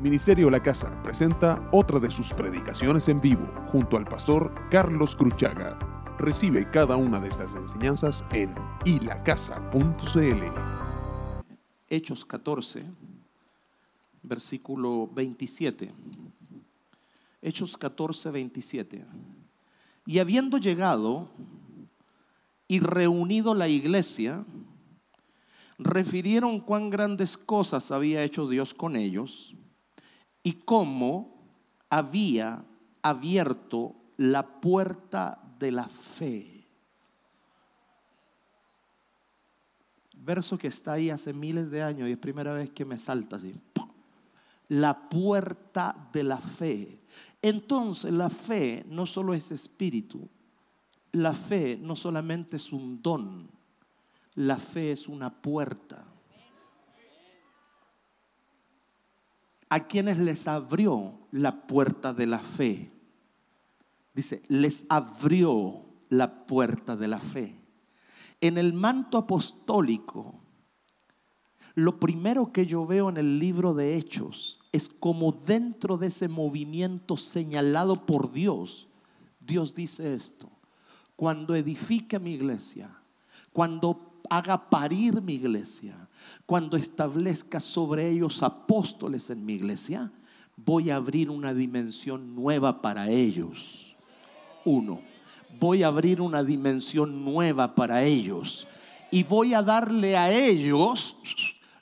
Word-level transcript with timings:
Ministerio 0.00 0.48
La 0.48 0.62
Casa 0.62 1.02
presenta 1.02 1.68
otra 1.72 1.98
de 2.00 2.10
sus 2.10 2.32
predicaciones 2.32 3.06
en 3.10 3.20
vivo 3.20 3.52
junto 3.66 3.98
al 3.98 4.06
pastor 4.06 4.54
Carlos 4.70 5.14
Cruchaga. 5.14 5.78
Recibe 6.16 6.70
cada 6.70 6.96
una 6.96 7.20
de 7.20 7.28
estas 7.28 7.54
enseñanzas 7.54 8.24
en 8.32 8.54
ilacasa.cl. 8.86 10.42
Hechos 11.90 12.24
14, 12.24 12.82
versículo 14.22 15.06
27. 15.12 15.92
Hechos 17.42 17.76
14, 17.76 18.30
27. 18.30 19.04
Y 20.06 20.18
habiendo 20.18 20.56
llegado 20.56 21.28
y 22.68 22.78
reunido 22.78 23.54
la 23.54 23.68
iglesia, 23.68 24.46
refirieron 25.78 26.58
cuán 26.58 26.88
grandes 26.88 27.36
cosas 27.36 27.90
había 27.90 28.24
hecho 28.24 28.48
Dios 28.48 28.72
con 28.72 28.96
ellos 28.96 29.56
y 30.42 30.52
cómo 30.52 31.40
había 31.88 32.64
abierto 33.02 33.96
la 34.16 34.60
puerta 34.60 35.40
de 35.58 35.72
la 35.72 35.88
fe. 35.88 36.66
Verso 40.14 40.58
que 40.58 40.68
está 40.68 40.92
ahí 40.92 41.10
hace 41.10 41.32
miles 41.32 41.70
de 41.70 41.82
años 41.82 42.08
y 42.08 42.12
es 42.12 42.18
primera 42.18 42.52
vez 42.52 42.70
que 42.70 42.84
me 42.84 42.98
salta 42.98 43.36
así. 43.36 43.54
La 44.68 45.08
puerta 45.08 46.08
de 46.12 46.22
la 46.22 46.36
fe. 46.36 47.00
Entonces 47.42 48.12
la 48.12 48.30
fe 48.30 48.84
no 48.88 49.06
solo 49.06 49.34
es 49.34 49.50
espíritu, 49.50 50.28
la 51.12 51.32
fe 51.32 51.78
no 51.80 51.96
solamente 51.96 52.56
es 52.56 52.72
un 52.72 53.02
don, 53.02 53.50
la 54.34 54.56
fe 54.56 54.92
es 54.92 55.08
una 55.08 55.30
puerta. 55.30 56.04
A 59.70 59.86
quienes 59.86 60.18
les 60.18 60.46
abrió 60.48 61.14
la 61.30 61.66
puerta 61.66 62.12
de 62.12 62.26
la 62.26 62.40
fe. 62.40 62.92
Dice, 64.12 64.42
les 64.48 64.84
abrió 64.88 65.84
la 66.08 66.46
puerta 66.46 66.96
de 66.96 67.08
la 67.08 67.20
fe. 67.20 67.54
En 68.40 68.58
el 68.58 68.72
manto 68.72 69.16
apostólico, 69.16 70.40
lo 71.76 72.00
primero 72.00 72.52
que 72.52 72.66
yo 72.66 72.84
veo 72.84 73.08
en 73.08 73.16
el 73.16 73.38
libro 73.38 73.72
de 73.72 73.96
Hechos 73.96 74.58
es 74.72 74.88
como 74.88 75.30
dentro 75.30 75.96
de 75.96 76.08
ese 76.08 76.28
movimiento 76.28 77.16
señalado 77.16 77.94
por 78.06 78.32
Dios, 78.32 78.88
Dios 79.38 79.74
dice 79.74 80.14
esto, 80.14 80.50
cuando 81.14 81.54
edifique 81.54 82.18
mi 82.18 82.32
iglesia, 82.32 82.90
cuando 83.52 84.20
haga 84.28 84.68
parir 84.68 85.22
mi 85.22 85.34
iglesia, 85.34 86.08
cuando 86.50 86.76
establezca 86.76 87.60
sobre 87.60 88.10
ellos 88.10 88.42
apóstoles 88.42 89.30
en 89.30 89.46
mi 89.46 89.52
iglesia, 89.52 90.10
voy 90.56 90.90
a 90.90 90.96
abrir 90.96 91.30
una 91.30 91.54
dimensión 91.54 92.34
nueva 92.34 92.82
para 92.82 93.08
ellos. 93.08 93.94
Uno, 94.64 95.00
voy 95.60 95.84
a 95.84 95.86
abrir 95.86 96.20
una 96.20 96.42
dimensión 96.42 97.24
nueva 97.24 97.76
para 97.76 98.02
ellos. 98.02 98.66
Y 99.12 99.22
voy 99.22 99.54
a 99.54 99.62
darle 99.62 100.16
a 100.16 100.32
ellos 100.32 101.18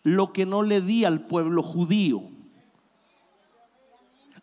lo 0.03 0.35
que 0.35 0.45
no 0.45 0.63
le 0.63 0.83
di 0.83 1.07
al 1.07 1.27
pueblo 1.27 1.63
judío. 1.63 2.25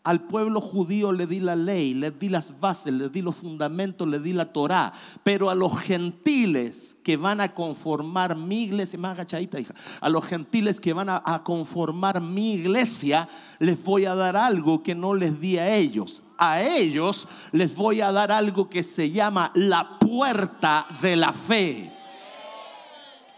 Al 0.06 0.22
pueblo 0.22 0.62
judío 0.62 1.12
le 1.12 1.26
di 1.26 1.40
la 1.40 1.56
ley, 1.56 1.96
le 1.96 2.12
di 2.12 2.30
las 2.30 2.60
bases, 2.60 2.94
le 2.94 3.10
di 3.10 3.24
los 3.24 3.36
fundamentos, 3.36 4.08
le 4.08 4.20
di 4.20 4.34
la 4.34 4.46
Torah. 4.46 4.94
Pero 5.24 5.50
a 5.50 5.56
los 5.56 5.78
gentiles 5.80 6.96
que 7.04 7.18
van 7.18 7.42
a 7.42 7.54
conformar 7.54 8.36
mi 8.36 8.64
iglesia, 8.64 9.00
agachadita, 9.04 9.60
hija, 9.60 9.74
a 10.00 10.10
los 10.10 10.24
gentiles 10.26 10.80
que 10.80 10.94
van 10.94 11.10
a 11.10 11.42
conformar 11.44 12.22
mi 12.22 12.54
iglesia, 12.54 13.28
les 13.60 13.84
voy 13.84 14.06
a 14.06 14.14
dar 14.14 14.38
algo 14.38 14.84
que 14.84 14.94
no 14.94 15.16
les 15.16 15.42
di 15.42 15.58
a 15.58 15.76
ellos. 15.76 16.24
A 16.38 16.62
ellos 16.62 17.28
les 17.52 17.76
voy 17.76 18.02
a 18.02 18.12
dar 18.12 18.32
algo 18.32 18.70
que 18.70 18.84
se 18.84 19.10
llama 19.10 19.52
la 19.56 19.98
puerta 20.00 20.86
de 21.02 21.16
la 21.16 21.34
fe. 21.34 21.92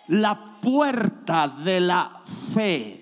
La 0.07 0.59
puerta 0.61 1.47
de 1.47 1.79
la 1.79 2.22
fe. 2.53 2.96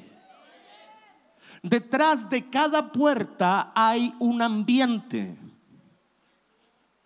Detrás 1.65 2.29
de 2.29 2.47
cada 2.47 2.91
puerta 2.91 3.71
hay 3.73 4.13
un 4.19 4.39
ambiente. 4.43 5.35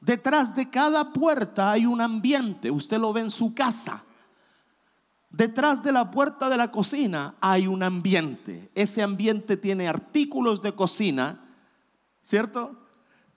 Detrás 0.01 0.53
de 0.53 0.69
cada 0.69 1.13
puerta 1.13 1.71
hay 1.71 1.85
un 1.85 2.01
ambiente. 2.01 2.69
Usted 2.69 2.97
lo 2.97 3.13
ve 3.13 3.21
en 3.21 3.29
su 3.29 3.55
casa. 3.55 4.03
Detrás 5.29 5.81
de 5.81 5.93
la 5.93 6.11
puerta 6.11 6.49
de 6.49 6.57
la 6.57 6.71
cocina 6.71 7.35
hay 7.39 7.67
un 7.67 7.83
ambiente. 7.83 8.69
Ese 8.75 9.01
ambiente 9.01 9.55
tiene 9.55 9.87
artículos 9.87 10.61
de 10.61 10.75
cocina, 10.75 11.39
¿cierto? 12.21 12.75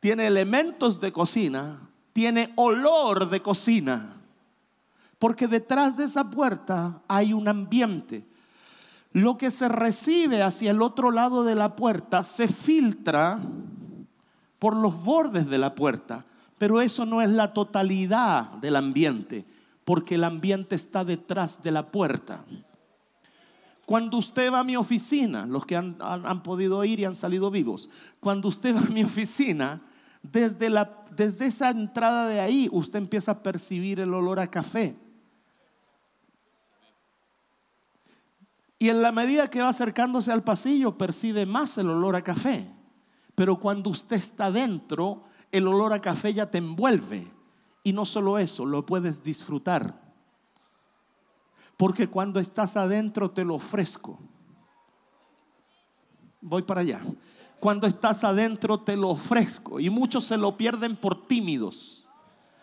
Tiene 0.01 0.27
elementos 0.27 1.01
de 1.01 1.13
cocina, 1.13 1.89
tiene 2.13 2.53
olor 2.57 3.31
de 3.31 3.41
cocina. 3.41 4.17
Porque 5.21 5.47
detrás 5.47 5.97
de 5.97 6.03
esa 6.03 6.33
puerta 6.33 7.01
hay 7.07 7.33
un 7.33 7.47
ambiente. 7.47 8.27
Lo 9.13 9.37
que 9.37 9.51
se 9.51 9.69
recibe 9.69 10.43
hacia 10.43 10.71
el 10.71 10.81
otro 10.81 11.11
lado 11.11 11.45
de 11.45 11.55
la 11.55 11.77
puerta 11.77 12.23
se 12.23 12.49
filtra 12.49 13.41
por 14.59 14.77
los 14.77 15.03
bordes 15.05 15.49
de 15.49 15.59
la 15.59 15.75
puerta, 15.75 16.25
pero 16.57 16.81
eso 16.81 17.05
no 17.05 17.21
es 17.21 17.29
la 17.29 17.53
totalidad 17.53 18.53
del 18.55 18.77
ambiente, 18.77 19.45
porque 19.85 20.15
el 20.15 20.25
ambiente 20.25 20.77
está 20.77 21.05
detrás 21.05 21.63
de 21.63 21.73
la 21.73 21.91
puerta. 21.91 22.45
Cuando 23.85 24.17
usted 24.17 24.53
va 24.53 24.61
a 24.61 24.65
mi 24.65 24.77
oficina, 24.77 25.45
los 25.45 25.67
que 25.67 25.77
han, 25.77 25.97
han, 26.01 26.43
podido 26.43 26.83
ir 26.85 27.01
y 27.01 27.05
han 27.05 27.17
salido 27.17 27.51
vivos, 27.51 27.91
cuando 28.21 28.49
usted 28.49 28.75
va 28.75 28.81
a 28.81 28.91
mi 28.91 29.03
oficina, 29.05 29.83
desde, 30.23 30.71
la, 30.71 31.05
desde 31.15 31.47
esa 31.47 31.71
entrada 31.71 32.29
de 32.29 32.41
ahí, 32.41 32.69
usted 32.71 33.01
empieza 33.01 33.33
a 33.33 33.43
percibir 33.43 34.01
el 34.01 34.15
olor 34.15 34.39
a 34.39 34.47
café. 34.47 34.97
Y 38.83 38.91
en 38.91 39.01
la 39.01 39.13
medida 39.13 39.49
que 39.49 39.63
va 39.63 39.69
acercándose 39.69 40.33
al 40.33 40.43
pasillo, 40.43 40.99
percibe 40.99 41.47
más 41.47 41.79
el 41.79 41.89
olor 41.89 42.17
a 42.17 42.25
café. 42.25 42.69
Pero 43.37 43.61
cuando 43.61 43.91
usted 43.91 44.17
está 44.17 44.51
dentro, 44.51 45.23
el 45.53 45.69
olor 45.69 45.93
a 45.93 46.01
café 46.01 46.35
ya 46.35 46.51
te 46.51 46.59
envuelve. 46.59 47.31
Y 47.85 47.93
no 47.93 48.05
solo 48.05 48.41
eso, 48.41 48.65
lo 48.65 48.85
puedes 48.85 49.23
disfrutar. 49.23 50.03
Porque 51.77 52.09
cuando 52.09 52.41
estás 52.41 52.77
adentro 52.77 53.31
te 53.31 53.45
lo 53.45 53.55
ofrezco. 53.55 54.19
Voy 56.41 56.63
para 56.63 56.81
allá. 56.81 57.01
Cuando 57.61 57.87
estás 57.87 58.25
adentro 58.25 58.81
te 58.81 58.97
lo 58.97 59.11
ofrezco. 59.11 59.79
Y 59.79 59.91
muchos 59.91 60.25
se 60.25 60.37
lo 60.37 60.57
pierden 60.57 60.97
por 60.97 61.29
tímidos. 61.29 62.11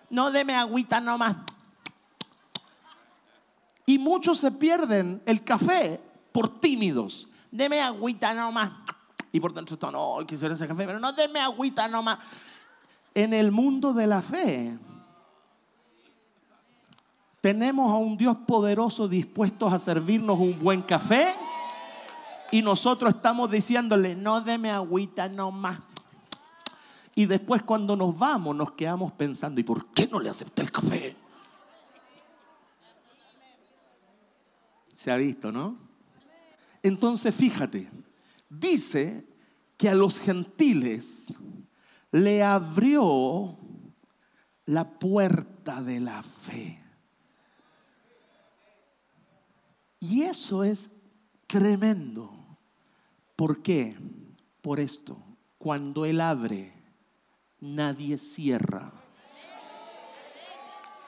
No 0.10 0.32
deme 0.32 0.54
agüita 0.54 1.00
nomás. 1.00 1.38
Y 3.86 3.98
muchos 3.98 4.38
se 4.38 4.52
pierden 4.52 5.22
el 5.26 5.46
café 5.46 6.09
por 6.40 6.62
tímidos. 6.62 7.28
Deme 7.52 7.82
agüita 7.82 8.34
nomás. 8.34 8.72
Y 9.34 9.42
por 9.42 9.54
dentro 9.54 9.74
están, 9.74 9.92
no, 9.92 10.20
quisiera 10.26 10.54
ese 10.54 10.70
café, 10.70 10.86
pero 10.86 10.98
no 10.98 11.12
deme 11.12 11.42
agüita 11.42 11.86
nomás. 11.90 12.18
En 13.14 13.34
el 13.34 13.52
mundo 13.52 13.92
de 13.94 14.08
la 14.08 14.22
fe, 14.22 14.78
tenemos 17.42 17.92
a 17.92 17.98
un 17.98 18.16
Dios 18.16 18.38
poderoso 18.48 19.10
dispuesto 19.10 19.68
a 19.68 19.78
servirnos 19.80 20.40
un 20.40 20.58
buen 20.58 20.82
café. 20.82 21.36
Y 22.52 22.62
nosotros 22.62 23.16
estamos 23.16 23.52
diciéndole, 23.52 24.16
no 24.16 24.40
deme 24.40 24.72
agüita 24.72 25.28
nomás. 25.28 25.82
Y 27.16 27.26
después 27.26 27.64
cuando 27.64 27.98
nos 27.98 28.18
vamos 28.18 28.56
nos 28.56 28.72
quedamos 28.72 29.12
pensando, 29.12 29.60
¿y 29.60 29.66
por 29.66 29.88
qué 29.88 30.08
no 30.08 30.22
le 30.22 30.30
acepté 30.30 30.62
el 30.62 30.72
café? 30.72 31.18
Se 34.94 35.12
ha 35.12 35.18
visto, 35.18 35.52
¿no? 35.52 35.89
Entonces 36.84 37.36
fíjate, 37.36 37.90
dice 38.50 39.26
que 39.78 39.90
a 39.90 39.96
los 39.96 40.20
gentiles 40.20 41.36
le 42.12 42.44
abrió 42.44 43.58
la 44.66 45.00
puerta 45.00 45.82
de 45.82 46.00
la 46.00 46.22
fe. 46.24 46.84
Y 50.00 50.24
eso 50.24 50.64
es 50.64 50.92
tremendo. 51.48 52.32
¿Por 53.36 53.62
qué? 53.62 53.98
Por 54.62 54.80
esto. 54.80 55.18
Cuando 55.58 56.06
Él 56.06 56.22
abre, 56.22 56.74
nadie 57.60 58.18
cierra. 58.18 58.94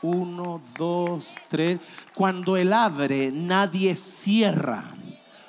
Uno, 0.01 0.61
dos, 0.77 1.35
tres. 1.49 1.79
Cuando 2.13 2.57
Él 2.57 2.73
abre, 2.73 3.31
nadie 3.31 3.95
cierra. 3.95 4.83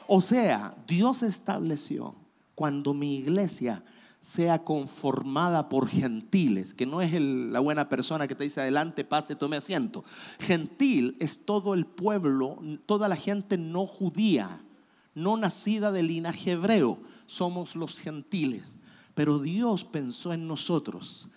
O 0.07 0.23
sea, 0.23 0.75
Dios 0.87 1.23
estableció 1.23 2.15
cuando 2.55 2.95
mi 2.95 3.17
iglesia 3.17 3.83
sea 4.21 4.61
conformada 4.61 5.69
por 5.69 5.89
gentiles, 5.89 6.75
que 6.75 6.87
no 6.87 7.03
es 7.03 7.13
la 7.21 7.59
buena 7.59 7.89
persona 7.89 8.29
que 8.29 8.37
te 8.37 8.45
dice 8.45 8.61
adelante, 8.61 9.05
pase, 9.05 9.35
tome 9.35 9.57
asiento. 9.57 10.05
Gentil 10.39 11.17
es 11.19 11.45
todo 11.45 11.75
el 11.75 11.87
pueblo, 11.87 12.59
toda 12.87 13.09
la 13.09 13.17
gente 13.17 13.59
no 13.59 13.85
judía, 13.85 14.61
no 15.15 15.37
nacida 15.37 15.91
de 15.91 16.05
linaje 16.05 16.53
hebreo, 16.53 16.99
somos 17.27 17.75
los 17.75 17.99
gentiles. 17.99 18.79
Pero 19.15 19.41
Dios 19.41 19.85
pensó 19.85 20.33
en 20.33 20.47
nosotros. 20.47 21.29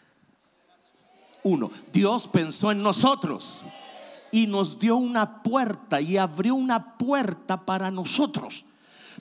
Uno, 1.43 1.71
Dios 1.91 2.27
pensó 2.27 2.71
en 2.71 2.83
nosotros 2.83 3.63
y 4.31 4.47
nos 4.47 4.79
dio 4.79 4.97
una 4.97 5.43
puerta 5.43 6.01
y 6.01 6.17
abrió 6.17 6.55
una 6.55 6.97
puerta 6.97 7.65
para 7.65 7.91
nosotros. 7.91 8.65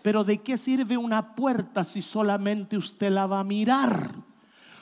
Pero 0.03 0.25
¿de 0.25 0.39
qué 0.39 0.57
sirve 0.57 0.97
una 0.97 1.35
puerta 1.35 1.85
si 1.85 2.03
solamente 2.03 2.77
usted 2.77 3.11
la 3.11 3.27
va 3.27 3.41
a 3.41 3.45
mirar? 3.45 4.11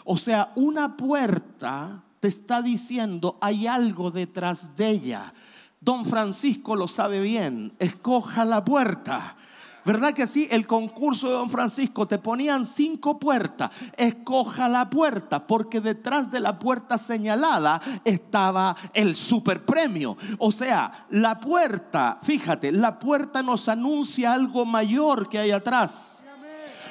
O 0.04 0.16
sea, 0.16 0.52
una 0.56 0.96
puerta 0.96 2.02
te 2.20 2.28
está 2.28 2.62
diciendo 2.62 3.38
hay 3.40 3.66
algo 3.66 4.10
detrás 4.10 4.76
de 4.76 4.90
ella. 4.90 5.32
Don 5.80 6.04
Francisco 6.04 6.76
lo 6.76 6.86
sabe 6.86 7.20
bien, 7.20 7.72
escoja 7.78 8.44
la 8.44 8.64
puerta. 8.64 9.36
¿Verdad 9.84 10.14
que 10.14 10.26
sí? 10.26 10.46
El 10.50 10.66
concurso 10.66 11.28
de 11.28 11.34
Don 11.34 11.50
Francisco 11.50 12.06
te 12.06 12.18
ponían 12.18 12.64
cinco 12.64 13.18
puertas. 13.18 13.70
Escoja 13.96 14.68
la 14.68 14.88
puerta, 14.88 15.46
porque 15.46 15.80
detrás 15.80 16.30
de 16.30 16.40
la 16.40 16.58
puerta 16.58 16.98
señalada 16.98 17.80
estaba 18.04 18.76
el 18.94 19.16
super 19.16 19.64
premio. 19.64 20.16
O 20.38 20.52
sea, 20.52 21.06
la 21.10 21.40
puerta, 21.40 22.18
fíjate, 22.22 22.70
la 22.70 22.98
puerta 22.98 23.42
nos 23.42 23.68
anuncia 23.68 24.32
algo 24.32 24.64
mayor 24.64 25.28
que 25.28 25.38
hay 25.38 25.50
atrás. 25.50 26.21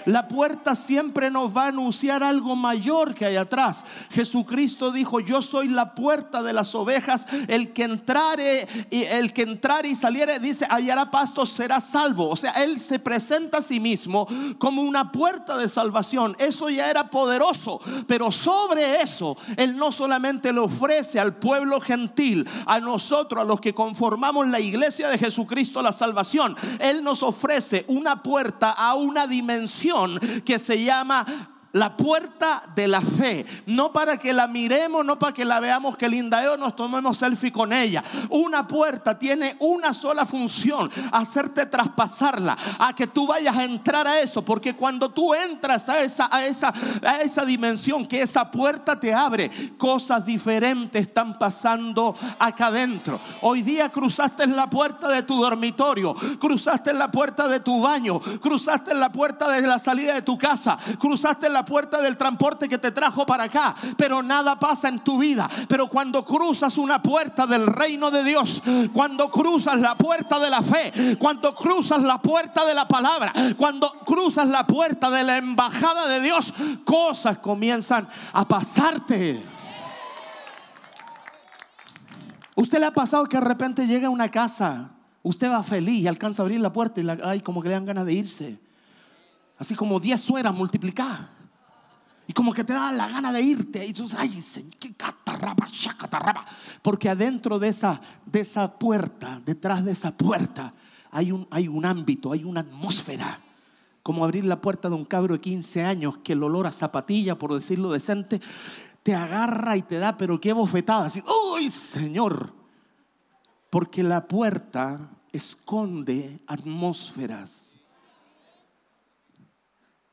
La 0.06 0.28
puerta 0.28 0.76
siempre 0.76 1.30
nos 1.30 1.56
va 1.56 1.66
a 1.66 1.68
anunciar 1.68 2.24
algo 2.24 2.56
mayor 2.56 3.14
que 3.14 3.26
hay 3.26 3.36
atrás. 3.36 3.86
Jesucristo 4.12 4.92
dijo, 4.92 5.20
yo 5.20 5.42
soy 5.42 5.68
la 5.68 5.94
puerta 5.94 6.42
de 6.42 6.54
las 6.54 6.74
ovejas. 6.76 7.28
El 7.48 7.74
que 7.74 7.84
entrare 7.84 8.68
y 8.90 9.04
el 9.04 9.34
que 9.34 9.44
entrare 9.44 9.90
y 9.90 9.96
saliere, 9.96 10.40
dice, 10.40 10.66
hallará 10.70 11.12
pasto, 11.12 11.46
será 11.46 11.80
salvo. 11.80 12.30
O 12.30 12.36
sea, 12.36 12.52
Él 12.52 12.80
se 12.80 13.00
presenta 13.00 13.60
a 13.60 13.62
sí 13.62 13.80
mismo 13.80 14.28
como 14.58 14.82
una 14.82 15.12
puerta 15.12 15.58
de 15.58 15.70
salvación. 15.70 16.36
Eso 16.40 16.70
ya 16.70 16.90
era 16.90 17.10
poderoso. 17.10 17.80
Pero 18.08 18.32
sobre 18.32 19.02
eso, 19.02 19.38
Él 19.58 19.78
no 19.78 19.92
solamente 19.92 20.52
le 20.52 20.60
ofrece 20.60 21.20
al 21.20 21.36
pueblo 21.36 21.80
gentil, 21.80 22.48
a 22.66 22.80
nosotros, 22.80 23.42
a 23.42 23.46
los 23.46 23.62
que 23.62 23.74
conformamos 23.74 24.48
la 24.48 24.60
iglesia 24.60 25.10
de 25.10 25.18
Jesucristo, 25.18 25.82
la 25.82 25.92
salvación. 25.92 26.56
Él 26.80 27.04
nos 27.04 27.24
ofrece 27.24 27.86
una 27.88 28.24
puerta 28.24 28.72
a 28.72 28.96
una 28.96 29.28
dimensión 29.28 29.91
que 30.46 30.60
se 30.60 30.84
llama 30.84 31.26
la 31.74 31.96
puerta 31.96 32.64
de 32.76 32.88
la 32.88 33.02
fe. 33.02 33.46
No 33.66 33.92
para 33.92 34.18
que 34.18 34.34
la 34.34 34.48
miremos, 34.48 35.06
no 35.06 35.18
para 35.18 35.34
que 35.34 35.46
la 35.46 35.60
veamos 35.60 35.98
que 35.98 36.10
linda 36.10 36.44
es 36.44 36.60
nos 36.60 36.76
tomemos 36.76 37.18
selfie 37.18 37.52
con 37.52 37.72
ella. 37.74 38.04
Una 38.30 38.68
puerta 38.68 39.18
tiene 39.18 39.56
una 39.60 39.94
sola 39.94 40.26
función, 40.26 40.90
hacerte 41.12 41.66
traspasarla, 41.66 42.58
a 42.80 42.94
que 42.94 43.08
tú 43.08 43.28
vayas 43.28 43.58
a 43.58 43.64
entrar 43.64 44.08
a 44.08 44.20
eso, 44.20 44.44
porque 44.44 44.76
cuando 44.76 45.10
tú 45.10 45.34
entras 45.34 45.88
a 45.90 46.02
esa, 46.02 46.28
a 46.32 46.46
esa, 46.46 46.74
a 47.04 47.22
esa 47.22 47.46
dimensión 47.46 48.06
que 48.06 48.22
esa 48.22 48.50
puerta 48.52 49.00
te 49.00 49.14
abre, 49.14 49.50
cosas 49.78 50.26
diferentes 50.26 51.08
están 51.08 51.38
pasando 51.40 52.16
acá 52.40 52.68
adentro. 52.68 53.20
Hoy 53.42 53.62
día 53.62 53.90
cruzaste 53.90 54.48
la 54.48 54.70
puerta 54.70 55.08
de 55.08 55.24
tu 55.24 55.42
dormitorio, 55.42 56.16
cruzaste 56.40 56.94
la 56.94 57.12
puerta 57.12 57.48
de 57.48 57.60
tu 57.60 57.82
baño, 57.82 58.20
cruzaste 58.20 58.94
la 58.94 59.12
puerta 59.12 59.50
de 59.50 59.66
la 59.66 59.80
salida 59.80 60.14
de 60.14 60.22
tu 60.22 60.38
casa, 60.38 60.78
cruzaste 61.00 61.48
en 61.48 61.54
puerta 61.66 62.02
del 62.02 62.18
transporte 62.18 62.68
que 62.68 62.78
te 62.78 62.92
trajo 62.92 63.26
para 63.26 63.46
acá, 63.46 63.76
pero 63.98 64.22
nada 64.22 64.60
pasa 64.60 64.90
en 64.90 65.00
tu 65.00 65.18
vida. 65.18 65.50
Pero 65.68 65.88
cuando 65.88 66.24
cruzas 66.24 66.78
una 66.78 67.02
puerta 67.02 67.48
del 67.48 67.68
reino 67.68 68.12
de 68.12 68.24
Dios, 68.24 68.62
cuando 68.94 69.30
cruzas 69.30 69.80
la 69.80 69.96
puerta 69.96 70.40
de 70.40 70.50
la 70.50 70.62
fe, 70.62 71.18
cuando 71.18 71.54
cruzas 71.56 72.02
la 72.02 72.22
puerta 72.22 72.66
de 72.66 72.74
la 72.74 72.88
palabra, 72.88 73.34
cuando 73.58 73.92
cruzas 74.06 74.48
la 74.48 74.66
puerta 74.66 75.10
de 75.10 75.24
la 75.24 75.38
embajada 75.38 76.08
de 76.08 76.22
Dios, 76.22 76.54
cosas 76.86 77.38
comienzan 77.40 78.08
a 78.34 78.46
pasarte. 78.46 79.44
¿Usted 82.56 82.80
le 82.80 82.86
ha 82.86 82.92
pasado 82.92 83.26
que 83.26 83.38
de 83.38 83.46
repente 83.46 83.88
llega 83.88 84.08
a 84.08 84.12
una 84.12 84.30
casa, 84.30 84.92
usted 85.24 85.50
va 85.50 85.64
feliz 85.64 86.02
y 86.02 86.08
alcanza 86.08 86.42
a 86.42 86.46
abrir 86.46 86.60
la 86.60 86.72
puerta 86.72 87.02
y 87.36 87.40
como 87.42 87.62
que 87.62 87.70
le 87.70 87.76
dan 87.76 87.86
ganas 87.86 88.06
de 88.06 88.14
irse? 88.14 88.60
Así 89.58 89.76
como 89.76 90.00
10 90.00 90.20
sueras 90.20 90.54
multiplicadas. 90.54 91.22
Y 92.32 92.34
como 92.34 92.54
que 92.54 92.64
te 92.64 92.72
da 92.72 92.94
la 92.94 93.10
gana 93.10 93.30
de 93.34 93.42
irte. 93.42 93.86
Y 93.86 93.92
dices, 93.92 94.16
ay, 94.18 94.42
qué 94.80 94.94
catarraba, 94.94 95.68
catarraba. 95.98 96.46
Porque 96.82 97.10
adentro 97.10 97.60
de 97.60 97.68
esa, 97.68 98.00
de 98.26 98.40
esa 98.40 98.80
puerta, 98.80 99.42
detrás 99.46 99.84
de 99.84 99.92
esa 99.92 100.16
puerta, 100.16 100.74
hay 101.12 101.34
un, 101.34 101.46
hay 101.52 101.68
un 101.68 101.84
ámbito, 101.84 102.32
hay 102.32 102.46
una 102.46 102.62
atmósfera. 102.62 103.38
Como 104.02 104.24
abrir 104.24 104.46
la 104.46 104.62
puerta 104.62 104.88
de 104.88 104.96
un 104.96 105.04
cabro 105.04 105.34
de 105.34 105.42
15 105.42 105.84
años 105.84 106.20
que 106.24 106.32
el 106.32 106.42
olor 106.42 106.68
a 106.68 106.72
zapatilla, 106.72 107.38
por 107.38 107.54
decirlo 107.54 107.92
decente, 107.92 108.40
te 109.04 109.14
agarra 109.14 109.76
y 109.76 109.82
te 109.82 109.98
da, 109.98 110.18
pero 110.18 110.40
qué 110.40 110.54
bofetada. 110.54 111.08
Así, 111.08 111.22
uy, 111.54 111.70
Señor. 111.70 112.54
Porque 113.70 114.04
la 114.04 114.30
puerta 114.30 115.12
esconde 115.34 116.40
atmósferas 116.48 117.81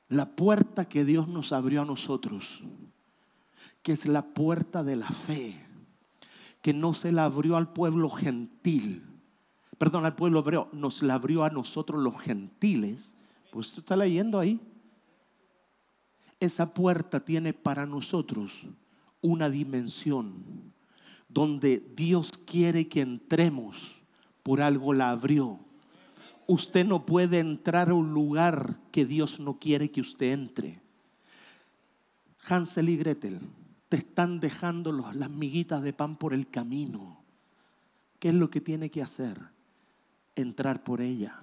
la 0.09 0.27
puerta 0.27 0.89
que 0.89 1.05
Dios 1.05 1.29
nos 1.29 1.53
abrió 1.53 1.83
a 1.83 1.85
nosotros, 1.85 2.63
que 3.83 3.93
es 3.93 4.07
la 4.07 4.23
puerta 4.23 4.83
de 4.83 4.97
la 4.97 5.09
fe, 5.09 5.59
que 6.63 6.73
no 6.73 6.95
se 6.95 7.13
la 7.13 7.27
abrió 7.27 7.57
al 7.57 7.73
pueblo 7.73 8.09
gentil, 8.09 9.05
perdón, 9.77 10.07
al 10.07 10.17
pueblo 10.17 10.41
hebreo, 10.41 10.69
nos 10.73 11.03
la 11.03 11.15
abrió 11.15 11.45
a 11.45 11.51
nosotros 11.51 12.03
los 12.03 12.19
gentiles. 12.19 13.17
Pues 13.53 13.69
usted 13.69 13.81
está 13.81 13.97
leyendo 13.97 14.39
ahí. 14.39 14.61
Esa 16.41 16.75
puerta 16.75 17.21
tiene 17.21 17.53
para 17.53 17.87
nosotros 17.87 18.65
una 19.21 19.49
dimensión 19.51 20.73
donde 21.29 21.79
Dios 21.95 22.33
quiere 22.33 22.89
que 22.89 23.03
entremos, 23.03 24.01
por 24.43 24.63
algo 24.63 24.93
la 24.95 25.11
abrió 25.11 25.61
usted 26.49 26.87
no 26.87 27.05
puede 27.05 27.39
entrar 27.39 27.91
a 27.91 27.95
un 27.95 28.13
lugar 28.15 28.79
que 28.91 29.05
Dios 29.05 29.39
no 29.39 29.59
quiere 29.59 29.91
que 29.91 30.01
usted 30.01 30.33
entre. 30.33 30.81
Hansel 32.49 32.89
y 32.89 32.97
Gretel 32.97 33.39
te 33.91 33.99
están 33.99 34.41
dejando 34.41 34.91
las 34.93 35.31
miguitas 35.31 35.83
de 35.83 35.93
pan 35.93 36.17
por 36.17 36.33
el 36.33 36.49
camino. 36.49 37.19
¿Qué 38.19 38.31
es 38.31 38.35
lo 38.35 38.51
que 38.51 38.63
tiene 38.63 38.91
que 38.91 39.03
hacer? 39.03 39.39
Entrar 40.35 40.83
por 40.83 41.03
ella. 41.03 41.39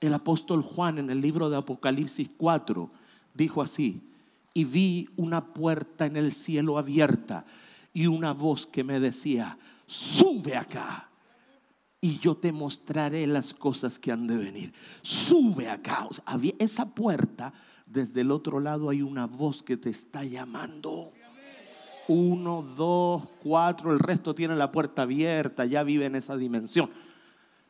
El 0.00 0.14
apóstol 0.14 0.62
Juan 0.62 0.98
en 0.98 1.10
el 1.10 1.20
libro 1.20 1.50
de 1.50 1.58
Apocalipsis 1.58 2.30
4 2.36 2.90
dijo 3.34 3.60
así, 3.60 4.02
y 4.54 4.64
vi 4.64 5.10
una 5.16 5.52
puerta 5.52 6.06
en 6.06 6.16
el 6.16 6.32
cielo 6.32 6.78
abierta 6.78 7.44
y 7.92 8.06
una 8.06 8.32
voz 8.32 8.66
que 8.66 8.84
me 8.84 9.00
decía, 9.00 9.58
sube 9.86 10.56
acá 10.56 11.10
y 12.04 12.18
yo 12.18 12.36
te 12.36 12.52
mostraré 12.52 13.26
las 13.26 13.54
cosas 13.54 13.98
que 13.98 14.12
han 14.12 14.26
de 14.26 14.36
venir. 14.36 14.74
Sube 15.00 15.70
acá. 15.70 16.06
esa 16.58 16.94
puerta, 16.94 17.54
desde 17.86 18.20
el 18.20 18.30
otro 18.30 18.60
lado 18.60 18.90
hay 18.90 19.00
una 19.00 19.26
voz 19.26 19.62
que 19.62 19.78
te 19.78 19.88
está 19.88 20.22
llamando. 20.22 21.14
Uno, 22.06 22.60
dos, 22.60 23.22
cuatro, 23.42 23.90
el 23.90 24.00
resto 24.00 24.34
tiene 24.34 24.54
la 24.54 24.70
puerta 24.70 25.00
abierta, 25.00 25.64
ya 25.64 25.82
vive 25.82 26.04
en 26.04 26.14
esa 26.14 26.36
dimensión. 26.36 26.90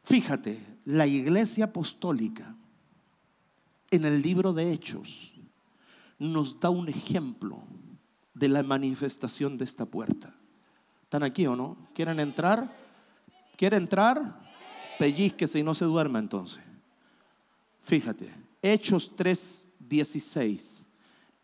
Fíjate, 0.03 0.59
la 0.85 1.07
iglesia 1.07 1.67
apostólica 1.67 2.57
en 3.93 4.05
el 4.05 4.21
libro 4.21 4.53
de 4.53 4.73
Hechos 4.73 5.35
nos 6.19 6.59
da 6.59 6.71
un 6.71 6.89
ejemplo 6.89 7.63
de 8.35 8.49
la 8.49 8.65
manifestación 8.65 9.59
de 9.59 9.65
esta 9.65 9.87
puerta. 9.87 10.35
¿Están 11.05 11.23
aquí 11.23 11.47
o 11.47 11.55
no? 11.55 11.77
¿Quieren 11.95 12.19
entrar? 12.19 12.84
¿Quiere 13.57 13.77
entrar? 13.77 14.41
Pellizquese 14.99 15.59
y 15.59 15.63
no 15.63 15.75
se 15.75 15.85
duerma 15.85 16.19
entonces. 16.19 16.63
Fíjate, 17.83 18.33
Hechos 18.63 19.17
3:16. 19.17 20.87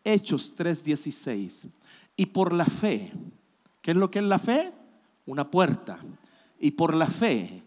Hechos 0.03 0.55
3:16. 0.57 1.67
Y 2.15 2.25
por 2.27 2.53
la 2.53 2.65
fe, 2.65 3.11
¿qué 3.81 3.91
es 3.91 3.97
lo 3.97 4.09
que 4.09 4.19
es 4.19 4.25
la 4.25 4.39
fe? 4.39 4.71
Una 5.25 5.49
puerta. 5.49 5.99
Y 6.59 6.71
por 6.71 6.95
la 6.95 7.07
fe 7.07 7.63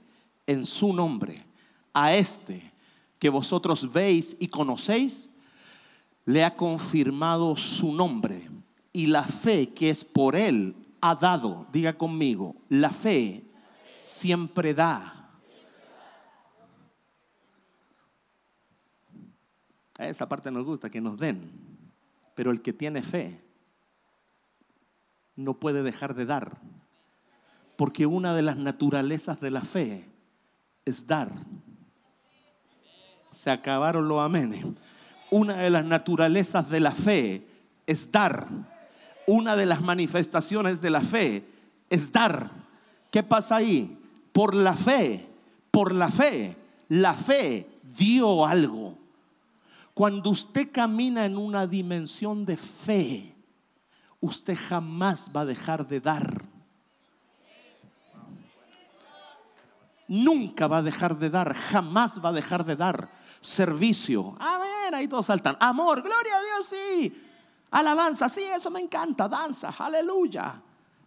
en 0.46 0.64
su 0.64 0.92
nombre, 0.92 1.44
a 1.92 2.14
este 2.14 2.72
que 3.18 3.28
vosotros 3.28 3.92
veis 3.92 4.36
y 4.40 4.48
conocéis, 4.48 5.30
le 6.26 6.44
ha 6.44 6.56
confirmado 6.56 7.56
su 7.56 7.92
nombre. 7.92 8.50
Y 8.92 9.06
la 9.06 9.22
fe 9.22 9.68
que 9.70 9.90
es 9.90 10.04
por 10.04 10.36
él 10.36 10.74
ha 11.00 11.14
dado, 11.14 11.66
diga 11.72 11.96
conmigo, 11.96 12.54
la 12.68 12.90
fe 12.90 13.42
siempre 14.04 14.74
da. 14.74 15.30
A 19.98 20.08
esa 20.08 20.28
parte 20.28 20.50
nos 20.50 20.64
gusta, 20.64 20.90
que 20.90 21.00
nos 21.00 21.18
den. 21.18 21.50
Pero 22.34 22.50
el 22.50 22.60
que 22.60 22.72
tiene 22.72 23.02
fe 23.02 23.40
no 25.36 25.54
puede 25.54 25.82
dejar 25.82 26.14
de 26.14 26.26
dar. 26.26 26.58
Porque 27.76 28.06
una 28.06 28.34
de 28.34 28.42
las 28.42 28.56
naturalezas 28.56 29.40
de 29.40 29.50
la 29.50 29.62
fe 29.62 30.08
es 30.84 31.06
dar. 31.06 31.32
Se 33.30 33.50
acabaron 33.50 34.06
los 34.06 34.20
amenes. 34.20 34.64
Una 35.30 35.56
de 35.56 35.70
las 35.70 35.84
naturalezas 35.84 36.68
de 36.68 36.80
la 36.80 36.92
fe 36.92 37.48
es 37.86 38.12
dar. 38.12 38.46
Una 39.26 39.56
de 39.56 39.66
las 39.66 39.80
manifestaciones 39.80 40.82
de 40.82 40.90
la 40.90 41.00
fe 41.00 41.44
es 41.88 42.12
dar. 42.12 42.63
¿Qué 43.14 43.22
pasa 43.22 43.54
ahí? 43.54 43.96
Por 44.32 44.56
la 44.56 44.74
fe, 44.74 45.24
por 45.70 45.94
la 45.94 46.10
fe, 46.10 46.56
la 46.88 47.14
fe 47.14 47.64
dio 47.96 48.44
algo. 48.44 48.98
Cuando 49.94 50.30
usted 50.30 50.72
camina 50.72 51.24
en 51.24 51.36
una 51.36 51.64
dimensión 51.64 52.44
de 52.44 52.56
fe, 52.56 53.32
usted 54.18 54.58
jamás 54.60 55.30
va 55.30 55.42
a 55.42 55.44
dejar 55.44 55.86
de 55.86 56.00
dar. 56.00 56.44
Nunca 60.08 60.66
va 60.66 60.78
a 60.78 60.82
dejar 60.82 61.16
de 61.16 61.30
dar, 61.30 61.54
jamás 61.54 62.20
va 62.20 62.30
a 62.30 62.32
dejar 62.32 62.64
de 62.64 62.74
dar 62.74 63.08
servicio. 63.38 64.36
Amén, 64.40 64.92
ahí 64.92 65.06
todos 65.06 65.26
saltan. 65.26 65.56
Amor, 65.60 66.02
gloria 66.02 66.36
a 66.36 66.42
Dios, 66.42 66.66
sí. 66.66 67.26
Alabanza, 67.70 68.28
sí, 68.28 68.42
eso 68.42 68.72
me 68.72 68.80
encanta. 68.80 69.28
Danza, 69.28 69.72
aleluya. 69.78 70.60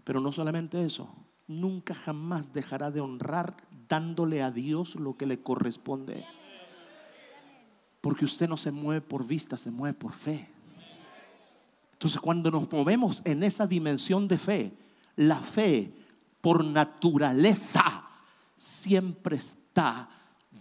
Pero 0.05 0.21
no 0.21 0.31
solamente 0.31 0.81
eso, 0.85 1.16
nunca 1.47 1.93
jamás 1.93 2.53
dejará 2.53 2.91
de 2.91 3.01
honrar 3.01 3.55
dándole 3.87 4.41
a 4.41 4.51
Dios 4.51 4.95
lo 4.95 5.17
que 5.17 5.25
le 5.25 5.41
corresponde. 5.41 6.25
Porque 8.01 8.25
usted 8.25 8.47
no 8.47 8.57
se 8.57 8.71
mueve 8.71 9.01
por 9.01 9.25
vista, 9.25 9.57
se 9.57 9.71
mueve 9.71 9.97
por 9.97 10.13
fe. 10.13 10.49
Entonces 11.93 12.19
cuando 12.19 12.51
nos 12.51 12.71
movemos 12.71 13.21
en 13.25 13.43
esa 13.43 13.65
dimensión 13.65 14.27
de 14.27 14.37
fe, 14.37 14.73
la 15.15 15.41
fe 15.41 15.91
por 16.41 16.63
naturaleza 16.63 18.07
siempre 18.55 19.37
está 19.37 20.09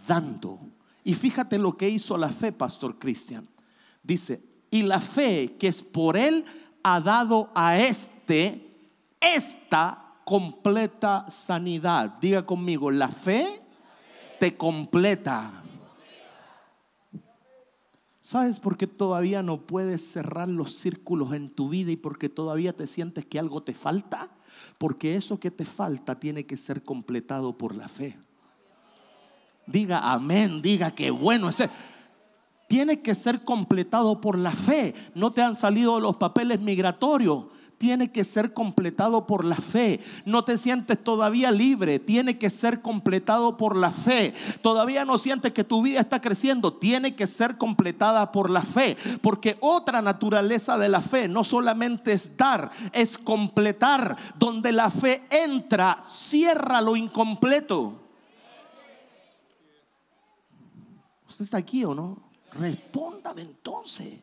dando. 0.07 0.59
Y 1.05 1.15
fíjate 1.15 1.59
lo 1.59 1.77
que 1.77 1.89
hizo 1.89 2.17
la 2.17 2.31
fe, 2.31 2.53
Pastor 2.53 2.99
Cristian. 2.99 3.47
Dice, 4.03 4.43
y 4.71 4.83
la 4.83 5.01
fe 5.01 5.57
que 5.59 5.69
es 5.69 5.83
por 5.83 6.17
él 6.17 6.45
ha 6.83 7.01
dado 7.01 7.51
a 7.55 7.79
este 7.79 8.63
esta 9.21 10.06
completa 10.27 11.25
sanidad. 11.31 12.19
Diga 12.21 12.45
conmigo, 12.45 12.91
la 12.91 13.07
fe 13.07 13.47
te 14.41 14.57
completa. 14.57 15.53
¿Sabes 18.21 18.59
por 18.59 18.77
qué 18.77 18.89
todavía 18.89 19.45
no 19.45 19.59
puedes 19.59 20.05
cerrar 20.05 20.49
los 20.49 20.73
círculos 20.73 21.33
en 21.33 21.49
tu 21.49 21.69
vida 21.69 21.93
y 21.93 21.97
porque 21.97 22.29
todavía 22.29 22.73
te 22.73 22.89
sientes 22.89 23.25
que 23.25 23.39
algo 23.39 23.63
te 23.63 23.73
falta? 23.73 24.29
Porque 24.79 25.15
eso 25.15 25.39
que 25.39 25.53
te 25.53 25.65
falta 25.65 26.19
tiene 26.19 26.45
que 26.45 26.57
ser 26.57 26.83
completado 26.83 27.57
por 27.57 27.77
la 27.77 27.87
fe. 27.87 28.19
Diga 29.65 30.11
amén, 30.13 30.61
diga 30.61 30.91
que 30.91 31.13
bueno 31.13 31.51
ese 31.51 31.71
tiene 32.67 33.01
que 33.01 33.15
ser 33.15 33.45
completado 33.45 34.21
por 34.21 34.37
la 34.37 34.51
fe. 34.51 34.93
No 35.15 35.33
te 35.33 35.43
han 35.43 35.55
salido 35.55 36.01
los 36.01 36.17
papeles 36.17 36.61
migratorios 36.61 37.45
tiene 37.79 38.11
que 38.11 38.25
ser 38.25 38.55
completado 38.55 39.27
por 39.27 39.45
la 39.45 39.57
fe. 39.57 40.01
No 40.25 40.45
te 40.45 40.57
sientes 40.59 41.03
todavía 41.03 41.51
libre, 41.51 41.99
tiene 41.99 42.39
que 42.39 42.51
ser 42.51 42.81
completado 42.81 43.57
por 43.57 43.77
la 43.77 43.91
fe. 43.91 44.35
Todavía 44.63 45.05
no 45.05 45.19
sientes 45.19 45.53
que 45.53 45.65
tu 45.65 45.83
vida 45.83 46.01
está 46.01 46.21
creciendo, 46.21 46.73
tiene 46.73 47.15
que 47.15 47.27
ser 47.27 47.59
completada 47.59 48.33
por 48.33 48.51
la 48.51 48.63
fe. 48.63 48.97
Porque 49.21 49.59
otra 49.61 50.01
naturaleza 50.01 50.79
de 50.79 50.89
la 50.89 51.03
fe 51.03 51.29
no 51.29 51.45
solamente 51.45 52.13
es 52.13 52.37
dar, 52.37 52.71
es 52.93 53.19
completar. 53.19 54.17
Donde 54.39 54.73
la 54.73 54.91
fe 54.91 55.23
entra, 55.31 55.99
cierra 56.03 56.81
lo 56.81 56.97
incompleto. 56.97 58.01
¿Usted 61.29 61.45
está 61.45 61.59
aquí 61.59 61.85
o 61.85 61.95
no? 61.95 62.17
Respóndame 62.53 63.43
entonces. 63.43 64.21